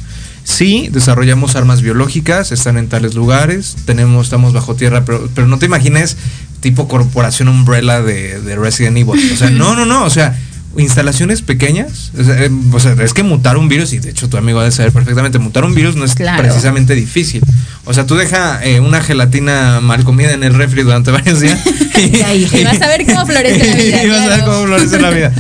Sí, 0.52 0.90
desarrollamos 0.92 1.56
armas 1.56 1.82
biológicas, 1.82 2.52
están 2.52 2.78
en 2.78 2.88
tales 2.88 3.16
lugares, 3.16 3.76
tenemos, 3.86 4.26
estamos 4.28 4.54
bajo 4.54 4.76
tierra, 4.76 5.04
pero, 5.06 5.30
pero 5.34 5.48
no 5.48 5.58
te 5.60 5.66
imagines 5.66 6.18
tipo 6.60 6.88
corporación 6.88 7.48
umbrella 7.48 8.02
de, 8.02 8.40
de 8.42 8.56
Resident 8.56 8.98
Evil. 8.98 9.20
O 9.34 9.38
sea, 9.38 9.50
no, 9.50 9.76
no, 9.76 9.86
no, 9.86 10.04
o 10.06 10.10
sea, 10.10 10.38
instalaciones 10.78 11.42
pequeñas. 11.42 12.12
O 12.20 12.24
sea, 12.24 12.44
eh, 12.46 12.52
o 12.72 12.80
sea, 12.80 12.94
es 13.04 13.14
que 13.14 13.24
mutar 13.24 13.58
un 13.58 13.68
virus, 13.70 13.94
y 13.94 14.00
de 14.00 14.10
hecho 14.12 14.30
tu 14.30 14.38
amigo 14.38 14.60
debe 14.60 14.72
saber 14.72 14.92
perfectamente, 14.92 15.40
mutar 15.40 15.64
un 15.66 15.74
virus 15.74 15.96
no 15.96 16.06
es 16.06 16.14
Claro. 16.16 16.44
precisamente 16.44 16.96
difícil. 16.96 17.42
O 17.86 17.94
sea, 17.94 18.06
tú 18.06 18.16
deja 18.16 18.64
eh, 18.64 18.80
una 18.80 19.02
gelatina 19.02 19.80
mal 19.82 20.04
comida 20.04 20.34
en 20.34 20.44
el 20.44 20.54
refri 20.54 20.84
durante 20.84 21.12
varios 21.12 21.40
días. 21.40 21.60
y 21.98 22.64
vas 22.64 22.82
a 22.82 22.88
ver 22.88 23.06
cómo 23.06 23.26
florece 23.26 23.68
la 23.68 23.76
vida. 23.76 24.04
y 24.06 24.10
vas 24.10 24.22
a 24.22 24.28
ver 24.28 24.44
cómo 24.44 24.66
florece 24.66 25.00
la 25.00 25.10
vida. 25.10 25.34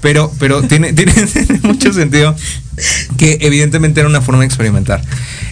Pero, 0.00 0.32
pero 0.38 0.62
tiene, 0.62 0.92
tiene, 0.92 1.12
tiene 1.12 1.60
mucho 1.62 1.92
sentido 1.92 2.34
que 3.16 3.38
evidentemente 3.40 4.00
era 4.00 4.08
una 4.08 4.20
forma 4.20 4.40
de 4.40 4.46
experimentar. 4.46 5.02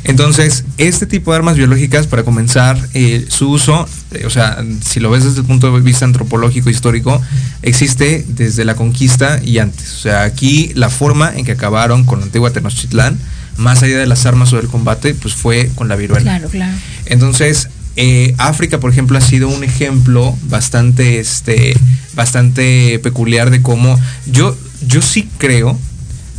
Entonces, 0.05 0.65
este 0.77 1.07
tipo 1.07 1.31
de 1.33 1.39
armas 1.39 1.57
biológicas, 1.57 2.07
para 2.07 2.23
comenzar, 2.23 2.79
eh, 2.93 3.25
su 3.29 3.51
uso, 3.51 3.89
eh, 4.13 4.27
o 4.27 4.31
sea, 4.31 4.63
si 4.85 5.01
lo 5.01 5.11
ves 5.11 5.25
desde 5.25 5.41
el 5.41 5.47
punto 5.47 5.73
de 5.73 5.81
vista 5.81 6.05
antropológico 6.05 6.69
histórico, 6.69 7.21
existe 7.63 8.25
desde 8.29 8.65
la 8.65 8.75
conquista 8.75 9.41
y 9.43 9.59
antes. 9.59 9.95
O 9.95 9.99
sea, 9.99 10.23
aquí 10.23 10.73
la 10.75 10.91
forma 10.91 11.33
en 11.35 11.47
que 11.47 11.53
acabaron 11.53 12.05
con 12.05 12.21
la 12.21 12.27
antigua 12.27 12.51
Tenochtitlán, 12.51 13.19
más 13.57 13.83
allá 13.83 13.99
de 13.99 14.07
las 14.07 14.27
armas 14.27 14.53
o 14.53 14.57
del 14.57 14.69
combate, 14.69 15.15
pues 15.15 15.35
fue 15.35 15.71
con 15.75 15.89
la 15.89 15.97
viruela. 15.97 16.23
Claro, 16.23 16.49
claro. 16.49 16.77
Entonces, 17.07 17.69
eh, 17.97 18.35
África, 18.39 18.81
por 18.81 18.91
ejemplo, 18.91 19.17
ha 19.19 19.21
sido 19.21 19.49
un 19.49 19.63
ejemplo 19.63 20.37
bastante, 20.45 21.21
este, 21.21 21.77
bastante 22.15 22.99
peculiar 23.01 23.51
de 23.51 23.63
cómo 23.63 23.99
yo, 24.27 24.57
yo 24.87 25.01
sí 25.01 25.29
creo 25.39 25.79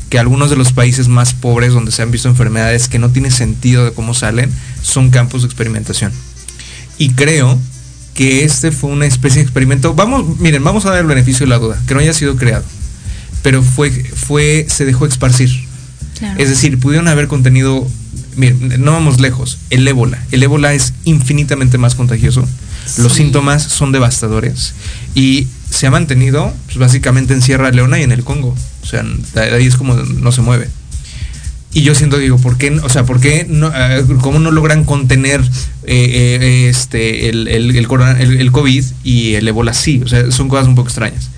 que 0.10 0.20
algunos 0.20 0.50
de 0.50 0.56
los 0.56 0.74
países 0.74 1.08
más 1.08 1.34
pobres 1.34 1.74
donde 1.74 1.92
se 1.92 2.02
han 2.02 2.12
visto 2.12 2.28
enfermedades 2.28 2.88
que 2.88 3.00
no 3.00 3.10
tiene 3.10 3.32
sentido 3.32 3.86
de 3.86 3.92
cómo 3.92 4.14
salen 4.14 4.52
son 4.82 5.10
campos 5.10 5.42
de 5.42 5.48
experimentación. 5.48 6.12
Y 6.98 7.12
creo 7.12 7.60
que 8.14 8.44
este 8.44 8.72
fue 8.72 8.92
una 8.92 9.06
especie 9.06 9.38
de 9.38 9.44
experimento. 9.44 9.94
Vamos, 9.94 10.40
miren, 10.40 10.64
vamos 10.64 10.86
a 10.86 10.92
dar 10.92 11.00
el 11.00 11.08
beneficio 11.08 11.46
de 11.46 11.50
la 11.50 11.60
duda, 11.60 11.82
que 11.88 11.94
no 11.94 12.00
haya 12.00 12.14
sido 12.14 12.36
creado, 12.36 12.64
pero 13.42 13.62
fue, 13.62 13.92
fue, 13.92 14.66
se 14.70 14.86
dejó 14.86 15.06
esparcir. 15.06 15.50
Claro. 16.18 16.40
Es 16.42 16.50
decir, 16.50 16.80
pudieron 16.80 17.08
haber 17.08 17.28
contenido, 17.28 17.88
miren, 18.38 18.84
no 18.84 18.92
vamos 18.94 19.20
lejos, 19.20 19.58
el 19.70 19.88
ébola. 19.88 20.24
El 20.32 20.44
ébola 20.44 20.74
es 20.74 20.94
infinitamente 21.04 21.78
más 21.78 21.96
contagioso. 21.96 22.48
Los 22.98 23.14
Sí. 23.14 23.24
síntomas 23.24 23.64
son 23.64 23.92
devastadores 23.92 24.74
y 25.16 25.48
se 25.70 25.88
ha 25.88 25.92
mantenido 25.92 26.54
pues, 26.68 26.78
básicamente 26.78 27.34
en 27.34 27.42
Sierra 27.42 27.72
Leona 27.72 28.00
y 28.00 28.04
en 28.04 28.12
el 28.12 28.24
Congo. 28.24 28.56
O 28.84 28.86
sea, 28.86 29.04
de 29.04 29.56
ahí 29.56 29.66
es 29.66 29.76
como 29.76 29.96
no 29.96 30.32
se 30.32 30.42
mueve. 30.42 30.70
Y 31.74 31.82
yo 31.82 31.94
siento, 31.94 32.18
digo, 32.18 32.38
¿por 32.38 32.58
qué, 32.58 32.72
o 32.72 32.88
sea, 32.88 33.04
¿por 33.04 33.20
qué 33.20 33.46
no, 33.50 33.70
eh, 33.76 34.06
cómo 34.22 34.40
no 34.40 34.52
logran 34.52 34.86
contener 34.86 35.42
eh, 35.42 35.50
eh, 35.88 36.68
este, 36.70 37.28
el- 37.28 37.48
el 37.50 38.52
COVID 38.52 38.86
y 39.04 39.34
el 39.34 39.46
ébola 39.48 39.74
sí? 39.74 40.02
O 40.06 40.08
sea, 40.08 40.32
son 40.32 40.48
cosas 40.48 40.68
un 40.68 40.76
poco 40.76 40.88
extrañas. 40.88 41.30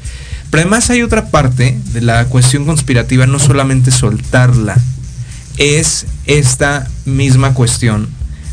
Pero 0.50 0.62
además 0.62 0.90
hay 0.90 1.02
otra 1.02 1.30
parte 1.30 1.78
de 1.94 2.02
la 2.02 2.26
cuestión 2.26 2.66
conspirativa, 2.66 3.26
no 3.26 3.40
solamente 3.40 3.92
soltarla, 3.92 4.78
es 5.58 6.06
esta 6.26 6.88
misma 7.06 7.54
cuestión 7.54 8.08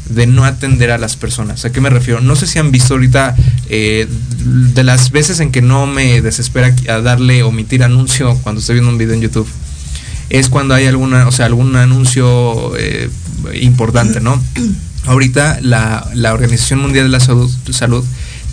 de 0.09 0.27
no 0.27 0.45
atender 0.45 0.91
a 0.91 0.99
las 0.99 1.17
personas. 1.17 1.65
¿A 1.65 1.73
qué 1.73 1.81
me 1.81 1.91
refiero? 1.91 2.21
No 2.21 2.37
sé 2.37 2.47
si 2.47 2.59
han 2.59 2.71
visto 2.71 2.95
ahorita 2.95 3.35
eh, 3.69 4.07
de 4.75 4.85
las 4.85 5.11
veces 5.11 5.41
en 5.41 5.51
que 5.51 5.63
no 5.63 5.87
me 5.87 6.21
desespera 6.21 6.75
a 6.89 7.01
darle 7.01 7.43
omitir 7.43 7.83
anuncio 7.83 8.37
cuando 8.43 8.61
estoy 8.61 8.75
viendo 8.75 8.91
un 8.91 8.99
video 8.99 9.15
en 9.15 9.23
YouTube. 9.23 9.49
Es 10.31 10.49
cuando 10.49 10.75
hay 10.75 10.87
alguna, 10.87 11.29
o 11.29 11.33
sea, 11.33 11.47
algún 11.47 11.77
anuncio 11.77 12.77
eh, 12.77 13.09
importante, 13.61 14.21
¿no? 14.21 14.43
Ahorita 15.07 15.59
la, 15.61 16.09
la 16.15 16.33
Organización 16.33 16.81
Mundial 16.81 17.07
de 17.07 17.11
la 17.11 17.21
Salud, 17.21 17.51
Salud 17.71 18.05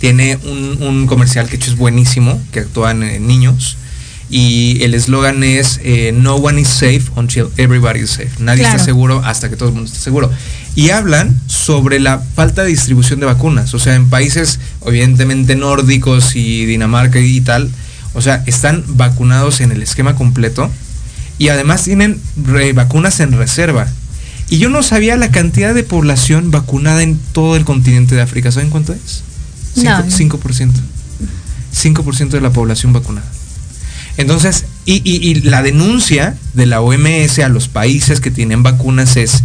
tiene 0.02 0.36
un, 0.44 0.82
un 0.82 1.06
comercial 1.06 1.48
que 1.48 1.54
hecho 1.54 1.70
es 1.70 1.76
buenísimo, 1.76 2.42
que 2.50 2.58
actúan 2.58 3.04
en 3.04 3.24
niños. 3.28 3.76
Y 4.30 4.82
el 4.82 4.94
eslogan 4.94 5.44
es 5.44 5.78
eh, 5.84 6.10
No 6.12 6.34
one 6.34 6.60
is 6.60 6.66
safe 6.66 7.04
until 7.14 7.50
everybody 7.56 8.00
is 8.00 8.10
safe. 8.10 8.30
Nadie 8.40 8.62
Claro. 8.62 8.74
está 8.78 8.84
seguro 8.84 9.22
hasta 9.24 9.48
que 9.48 9.54
todo 9.56 9.68
el 9.68 9.76
mundo 9.76 9.86
esté 9.88 10.02
seguro. 10.02 10.28
Y 10.74 10.90
hablan 10.90 11.40
sobre 11.46 12.00
la 12.00 12.18
falta 12.18 12.64
de 12.64 12.70
distribución 12.70 13.20
de 13.20 13.26
vacunas. 13.26 13.74
O 13.74 13.78
sea, 13.78 13.94
en 13.94 14.10
países 14.10 14.58
evidentemente 14.84 15.54
nórdicos 15.54 16.34
y 16.34 16.66
Dinamarca 16.66 17.20
y 17.20 17.40
tal, 17.40 17.70
o 18.12 18.20
sea, 18.22 18.42
están 18.46 18.82
vacunados 18.88 19.60
en 19.60 19.70
el 19.70 19.82
esquema 19.84 20.16
completo 20.16 20.68
y 21.38 21.48
además 21.48 21.84
tienen 21.84 22.18
vacunas 22.74 23.20
en 23.20 23.30
reserva. 23.32 23.86
Y 24.50 24.58
yo 24.58 24.68
no 24.68 24.82
sabía 24.82 25.14
la 25.16 25.30
cantidad 25.30 25.74
de 25.74 25.84
población 25.84 26.50
vacunada 26.50 27.04
en 27.04 27.20
todo 27.32 27.54
el 27.54 27.64
continente 27.64 28.16
de 28.16 28.22
África. 28.22 28.50
¿Saben 28.50 28.70
cuánto 28.70 28.92
es? 28.94 29.22
No. 29.76 30.04
5%. 30.04 30.38
5%. 30.40 30.70
5% 31.74 32.28
de 32.30 32.40
la 32.40 32.50
población 32.50 32.92
vacunada. 32.92 33.26
Entonces, 34.18 34.66
y, 34.84 34.96
y- 35.04 35.26
y 35.30 35.34
la 35.42 35.62
denuncia 35.62 36.36
de 36.54 36.66
la 36.66 36.80
OMS 36.82 37.38
a 37.38 37.48
los 37.48 37.68
países 37.68 38.20
que 38.20 38.30
tienen 38.30 38.62
vacunas 38.62 39.16
es, 39.16 39.42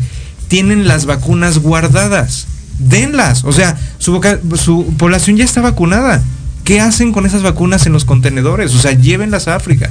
tienen 0.50 0.88
las 0.88 1.06
vacunas 1.06 1.60
guardadas, 1.60 2.48
denlas. 2.80 3.44
O 3.46 3.54
sea, 3.54 3.78
su, 3.98 4.20
su 4.62 4.94
población 4.98 5.38
ya 5.38 5.46
está 5.46 5.62
vacunada. 5.62 6.22
¿Qué 6.66 6.82
hacen 6.82 7.14
con 7.14 7.26
esas 7.26 7.44
vacunas 7.44 7.86
en 7.86 7.94
los 7.94 8.04
contenedores? 8.04 8.76
O 8.76 8.80
sea, 8.80 8.92
llévenlas 8.92 9.48
a 9.48 9.56
África. 9.56 9.90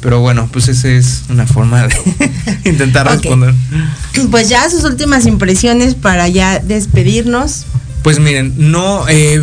Pero 0.00 0.20
bueno, 0.20 0.48
pues 0.52 0.68
esa 0.68 0.88
es 0.88 1.22
una 1.28 1.46
forma 1.46 1.86
de 1.88 1.96
intentar 2.70 3.06
responder. 3.10 3.54
Pues 4.30 4.48
ya 4.48 4.68
sus 4.70 4.84
últimas 4.84 5.26
impresiones 5.26 5.94
para 5.96 6.28
ya 6.28 6.60
despedirnos. 6.60 7.64
Pues 8.04 8.20
miren, 8.20 8.52
no, 8.58 9.08
eh, 9.08 9.42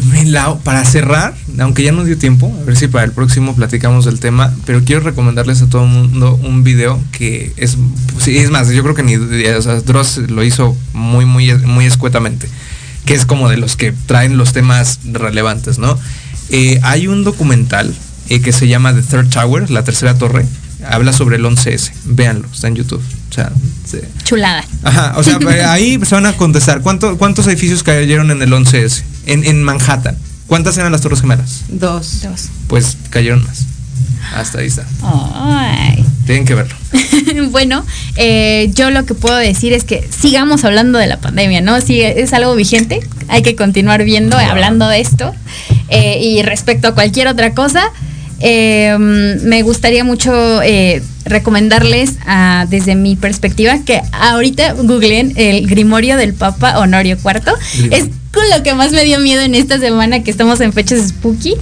para 0.63 0.85
cerrar, 0.85 1.33
aunque 1.57 1.81
ya 1.81 1.91
nos 1.91 2.05
dio 2.05 2.15
tiempo, 2.15 2.55
a 2.61 2.63
ver 2.63 2.77
si 2.77 2.87
para 2.87 3.03
el 3.03 3.11
próximo 3.11 3.55
platicamos 3.55 4.05
del 4.05 4.19
tema, 4.19 4.53
pero 4.67 4.83
quiero 4.85 5.01
recomendarles 5.01 5.63
a 5.63 5.67
todo 5.67 5.85
el 5.85 5.89
mundo 5.89 6.39
un 6.43 6.63
video 6.63 7.01
que 7.11 7.53
es, 7.57 7.75
es 8.27 8.51
más, 8.51 8.69
yo 8.69 8.83
creo 8.83 8.93
que 8.93 9.01
ni, 9.01 9.15
o 9.15 9.81
Dross 9.81 10.17
lo 10.29 10.43
hizo 10.43 10.77
muy, 10.93 11.25
muy, 11.25 11.51
muy 11.55 11.87
escuetamente, 11.87 12.47
que 13.05 13.15
es 13.15 13.25
como 13.25 13.49
de 13.49 13.57
los 13.57 13.75
que 13.75 13.93
traen 14.05 14.37
los 14.37 14.53
temas 14.53 14.99
relevantes, 15.05 15.79
¿no? 15.79 15.97
Eh, 16.49 16.79
hay 16.83 17.07
un 17.07 17.23
documental 17.23 17.91
eh, 18.29 18.41
que 18.41 18.53
se 18.53 18.67
llama 18.67 18.93
The 18.93 19.01
Third 19.01 19.29
Tower, 19.29 19.71
la 19.71 19.83
tercera 19.83 20.19
torre, 20.19 20.45
habla 20.87 21.13
sobre 21.13 21.37
el 21.37 21.45
11S, 21.45 21.93
véanlo, 22.05 22.47
está 22.53 22.67
en 22.67 22.75
YouTube, 22.75 23.01
o 23.31 23.33
sea, 23.33 23.51
se- 23.85 24.07
Chulada. 24.23 24.63
Ajá, 24.83 25.13
o 25.17 25.23
sea, 25.23 25.39
ahí 25.71 25.97
se 26.05 26.13
van 26.15 26.25
a 26.25 26.33
contestar. 26.33 26.81
¿Cuánto- 26.81 27.17
¿Cuántos 27.17 27.47
edificios 27.47 27.81
cayeron 27.83 28.29
en 28.31 28.41
el 28.41 28.51
11S? 28.51 29.03
En, 29.25 29.45
en 29.45 29.63
Manhattan. 29.63 30.17
¿Cuántas 30.47 30.77
eran 30.77 30.91
las 30.91 31.01
Torres 31.01 31.21
Gemelas? 31.21 31.61
Dos. 31.69 32.21
Dos. 32.23 32.49
Pues 32.67 32.97
cayeron 33.09 33.43
más. 33.45 33.65
Hasta 34.35 34.59
ahí 34.59 34.67
está. 34.67 34.85
Ay. 35.03 36.05
Tienen 36.25 36.45
que 36.45 36.53
verlo. 36.55 36.75
bueno, 37.51 37.85
eh, 38.17 38.69
yo 38.73 38.91
lo 38.91 39.05
que 39.05 39.13
puedo 39.15 39.35
decir 39.35 39.73
es 39.73 39.83
que 39.85 40.07
sigamos 40.09 40.63
hablando 40.63 40.99
de 40.99 41.07
la 41.07 41.17
pandemia, 41.17 41.61
¿no? 41.61 41.79
Si 41.81 42.01
es 42.01 42.31
algo 42.33 42.55
vigente, 42.55 42.99
hay 43.29 43.41
que 43.41 43.55
continuar 43.55 44.03
viendo, 44.03 44.37
hablando 44.37 44.87
de 44.87 44.99
esto. 45.01 45.33
Eh, 45.89 46.19
y 46.21 46.41
respecto 46.43 46.89
a 46.89 46.93
cualquier 46.93 47.27
otra 47.27 47.53
cosa, 47.53 47.83
eh, 48.41 48.97
me 48.97 49.61
gustaría 49.63 50.03
mucho 50.03 50.61
eh, 50.61 51.01
recomendarles 51.25 52.15
ah, 52.25 52.65
desde 52.69 52.95
mi 52.95 53.15
perspectiva 53.15 53.79
que 53.85 54.01
ahorita 54.11 54.73
googleen 54.73 55.33
el 55.35 55.67
Grimorio 55.67 56.17
del 56.17 56.33
Papa 56.33 56.79
Honorio 56.79 57.17
IV. 57.23 57.53
Es 57.91 58.05
con 58.31 58.49
lo 58.49 58.63
que 58.63 58.73
más 58.73 58.91
me 58.91 59.03
dio 59.03 59.19
miedo 59.19 59.41
en 59.41 59.55
esta 59.55 59.79
semana 59.79 60.23
que 60.23 60.31
estamos 60.31 60.61
en 60.61 60.73
fechas 60.73 61.09
spooky. 61.09 61.55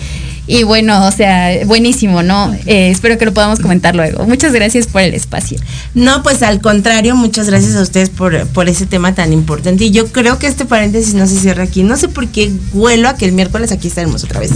Y 0.52 0.64
bueno, 0.64 1.06
o 1.08 1.12
sea, 1.12 1.64
buenísimo, 1.68 2.24
¿no? 2.24 2.52
Eh, 2.66 2.90
espero 2.90 3.20
que 3.20 3.26
lo 3.26 3.36
podamos 3.36 3.60
comentar 3.60 3.96
luego. 3.96 4.26
Muchas 4.26 4.52
gracias 4.52 4.88
por 4.88 5.04
el 5.04 5.14
espacio. 5.14 5.60
No, 5.94 6.24
pues 6.24 6.42
al 6.42 6.60
contrario, 6.60 7.16
muchas 7.16 7.46
gracias 7.48 7.76
a 7.76 7.82
ustedes 7.82 8.10
por, 8.10 8.48
por 8.48 8.68
ese 8.68 8.88
tema 8.88 9.14
tan 9.14 9.32
importante. 9.32 9.84
Y 9.86 9.92
yo 9.92 10.08
creo 10.12 10.40
que 10.40 10.48
este 10.48 10.66
paréntesis 10.66 11.14
no 11.14 11.28
se 11.28 11.40
cierra 11.40 11.64
aquí. 11.66 11.84
No 11.84 11.98
sé 11.98 12.08
por 12.08 12.28
qué 12.30 12.52
huelo 12.74 13.10
a 13.10 13.16
que 13.16 13.26
el 13.26 13.32
miércoles 13.34 13.72
aquí 13.72 13.90
estaremos 13.90 14.24
otra 14.24 14.40
vez 14.40 14.50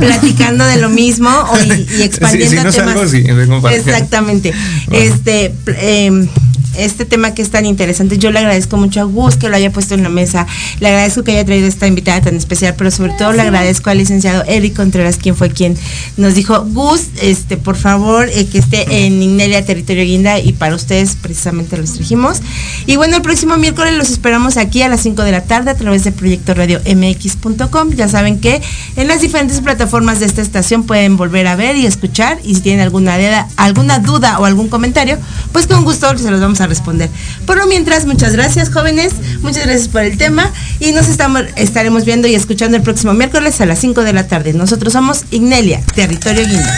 platicando 0.00 0.64
de 0.64 0.76
lo 0.78 0.88
mismo 0.88 1.30
o- 1.30 1.58
y, 1.58 1.86
y 1.98 2.02
expandiendo 2.02 2.48
Sí, 2.50 2.56
sí, 2.56 2.64
no 2.64 2.72
temas. 2.72 2.94
salgo, 2.94 3.08
sí. 3.08 3.22
Exactamente. 3.76 4.52
Este, 4.90 5.54
em, 5.80 6.26
este 6.78 7.04
tema 7.04 7.34
que 7.34 7.42
es 7.42 7.50
tan 7.50 7.66
interesante, 7.66 8.18
yo 8.18 8.30
le 8.30 8.38
agradezco 8.38 8.76
mucho 8.76 9.00
a 9.00 9.04
Gus 9.04 9.36
que 9.36 9.48
lo 9.48 9.56
haya 9.56 9.72
puesto 9.72 9.94
en 9.94 10.02
la 10.02 10.08
mesa, 10.08 10.46
le 10.80 10.88
agradezco 10.88 11.24
que 11.24 11.32
haya 11.32 11.44
traído 11.44 11.66
esta 11.66 11.86
invitada 11.86 12.20
tan 12.22 12.36
especial, 12.36 12.74
pero 12.76 12.90
sobre 12.90 13.12
todo 13.12 13.32
le 13.32 13.42
agradezco 13.42 13.90
al 13.90 13.98
licenciado 13.98 14.44
Eric 14.46 14.76
Contreras, 14.76 15.16
quien 15.16 15.36
fue 15.36 15.50
quien 15.50 15.76
nos 16.16 16.34
dijo, 16.34 16.64
Gus, 16.64 17.08
este, 17.20 17.56
por 17.56 17.76
favor, 17.76 18.28
eh, 18.28 18.46
que 18.46 18.58
esté 18.58 19.06
en 19.06 19.22
Ignelia 19.22 19.64
Territorio 19.64 20.04
Guinda 20.04 20.38
y 20.38 20.52
para 20.52 20.74
ustedes 20.74 21.16
precisamente 21.16 21.76
los 21.76 21.92
trajimos. 21.94 22.40
Y 22.86 22.96
bueno, 22.96 23.16
el 23.16 23.22
próximo 23.22 23.56
miércoles 23.56 23.94
los 23.94 24.10
esperamos 24.10 24.56
aquí 24.56 24.82
a 24.82 24.88
las 24.88 25.00
5 25.02 25.22
de 25.22 25.32
la 25.32 25.44
tarde 25.44 25.70
a 25.70 25.74
través 25.74 26.04
de 26.04 26.12
Proyecto 26.12 26.54
Radio 26.54 26.80
MX.com. 26.86 27.92
Ya 27.94 28.08
saben 28.08 28.40
que 28.40 28.62
en 28.96 29.08
las 29.08 29.20
diferentes 29.20 29.60
plataformas 29.60 30.20
de 30.20 30.26
esta 30.26 30.42
estación 30.42 30.84
pueden 30.84 31.16
volver 31.16 31.46
a 31.46 31.56
ver 31.56 31.76
y 31.76 31.86
escuchar 31.86 32.38
y 32.44 32.54
si 32.54 32.60
tienen 32.60 32.80
alguna, 32.80 33.16
alguna 33.56 33.98
duda 33.98 34.38
o 34.38 34.44
algún 34.44 34.68
comentario, 34.68 35.18
pues 35.52 35.66
con 35.66 35.84
gusto 35.84 36.16
se 36.16 36.30
los 36.30 36.40
vamos 36.40 36.60
a 36.60 36.67
responder. 36.68 37.10
Por 37.46 37.58
lo 37.58 37.66
mientras, 37.66 38.06
muchas 38.06 38.32
gracias 38.32 38.70
jóvenes, 38.70 39.12
muchas 39.40 39.64
gracias 39.66 39.88
por 39.88 40.02
el 40.02 40.16
tema 40.16 40.50
y 40.80 40.92
nos 40.92 41.08
estamos, 41.08 41.42
estaremos 41.56 42.04
viendo 42.04 42.28
y 42.28 42.34
escuchando 42.34 42.76
el 42.76 42.82
próximo 42.82 43.14
miércoles 43.14 43.60
a 43.60 43.66
las 43.66 43.78
5 43.80 44.02
de 44.02 44.12
la 44.12 44.28
tarde. 44.28 44.52
Nosotros 44.52 44.92
somos 44.92 45.24
Ignelia, 45.30 45.80
Territorio 45.94 46.46
Guinda. 46.46 46.74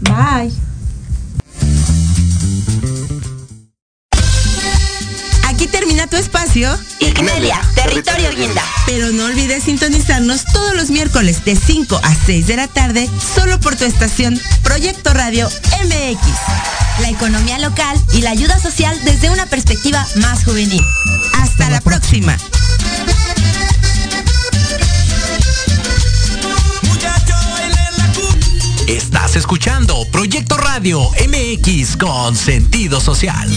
Bye. 0.00 0.52
Aquí 5.46 5.66
termina 5.66 6.06
tu 6.06 6.16
espacio. 6.16 6.78
Ignelia, 7.00 7.60
Guinda. 8.36 8.62
Pero 8.86 9.10
no 9.10 9.24
olvides 9.24 9.64
sintonizarnos 9.64 10.44
todos 10.52 10.74
los 10.76 10.90
miércoles 10.90 11.44
de 11.44 11.56
5 11.56 12.00
a 12.00 12.14
6 12.26 12.46
de 12.46 12.56
la 12.56 12.68
tarde, 12.68 13.10
solo 13.34 13.58
por 13.58 13.74
tu 13.74 13.84
estación 13.84 14.40
Proyecto 14.62 15.12
Radio 15.14 15.48
MX. 15.84 17.00
La 17.00 17.10
economía 17.10 17.58
local 17.58 17.98
y 18.12 18.22
la 18.22 18.30
ayuda 18.30 18.58
social 18.60 18.96
desde 19.04 19.30
una 19.30 19.46
perspectiva 19.46 20.06
más 20.16 20.44
juvenil. 20.44 20.84
Hasta 21.34 21.70
la 21.70 21.80
próxima. 21.80 22.36
Estás 28.86 29.36
escuchando 29.36 30.06
Proyecto 30.12 30.56
Radio 30.56 31.10
MX 31.26 31.96
con 31.96 32.36
sentido 32.36 33.00
social. 33.00 33.48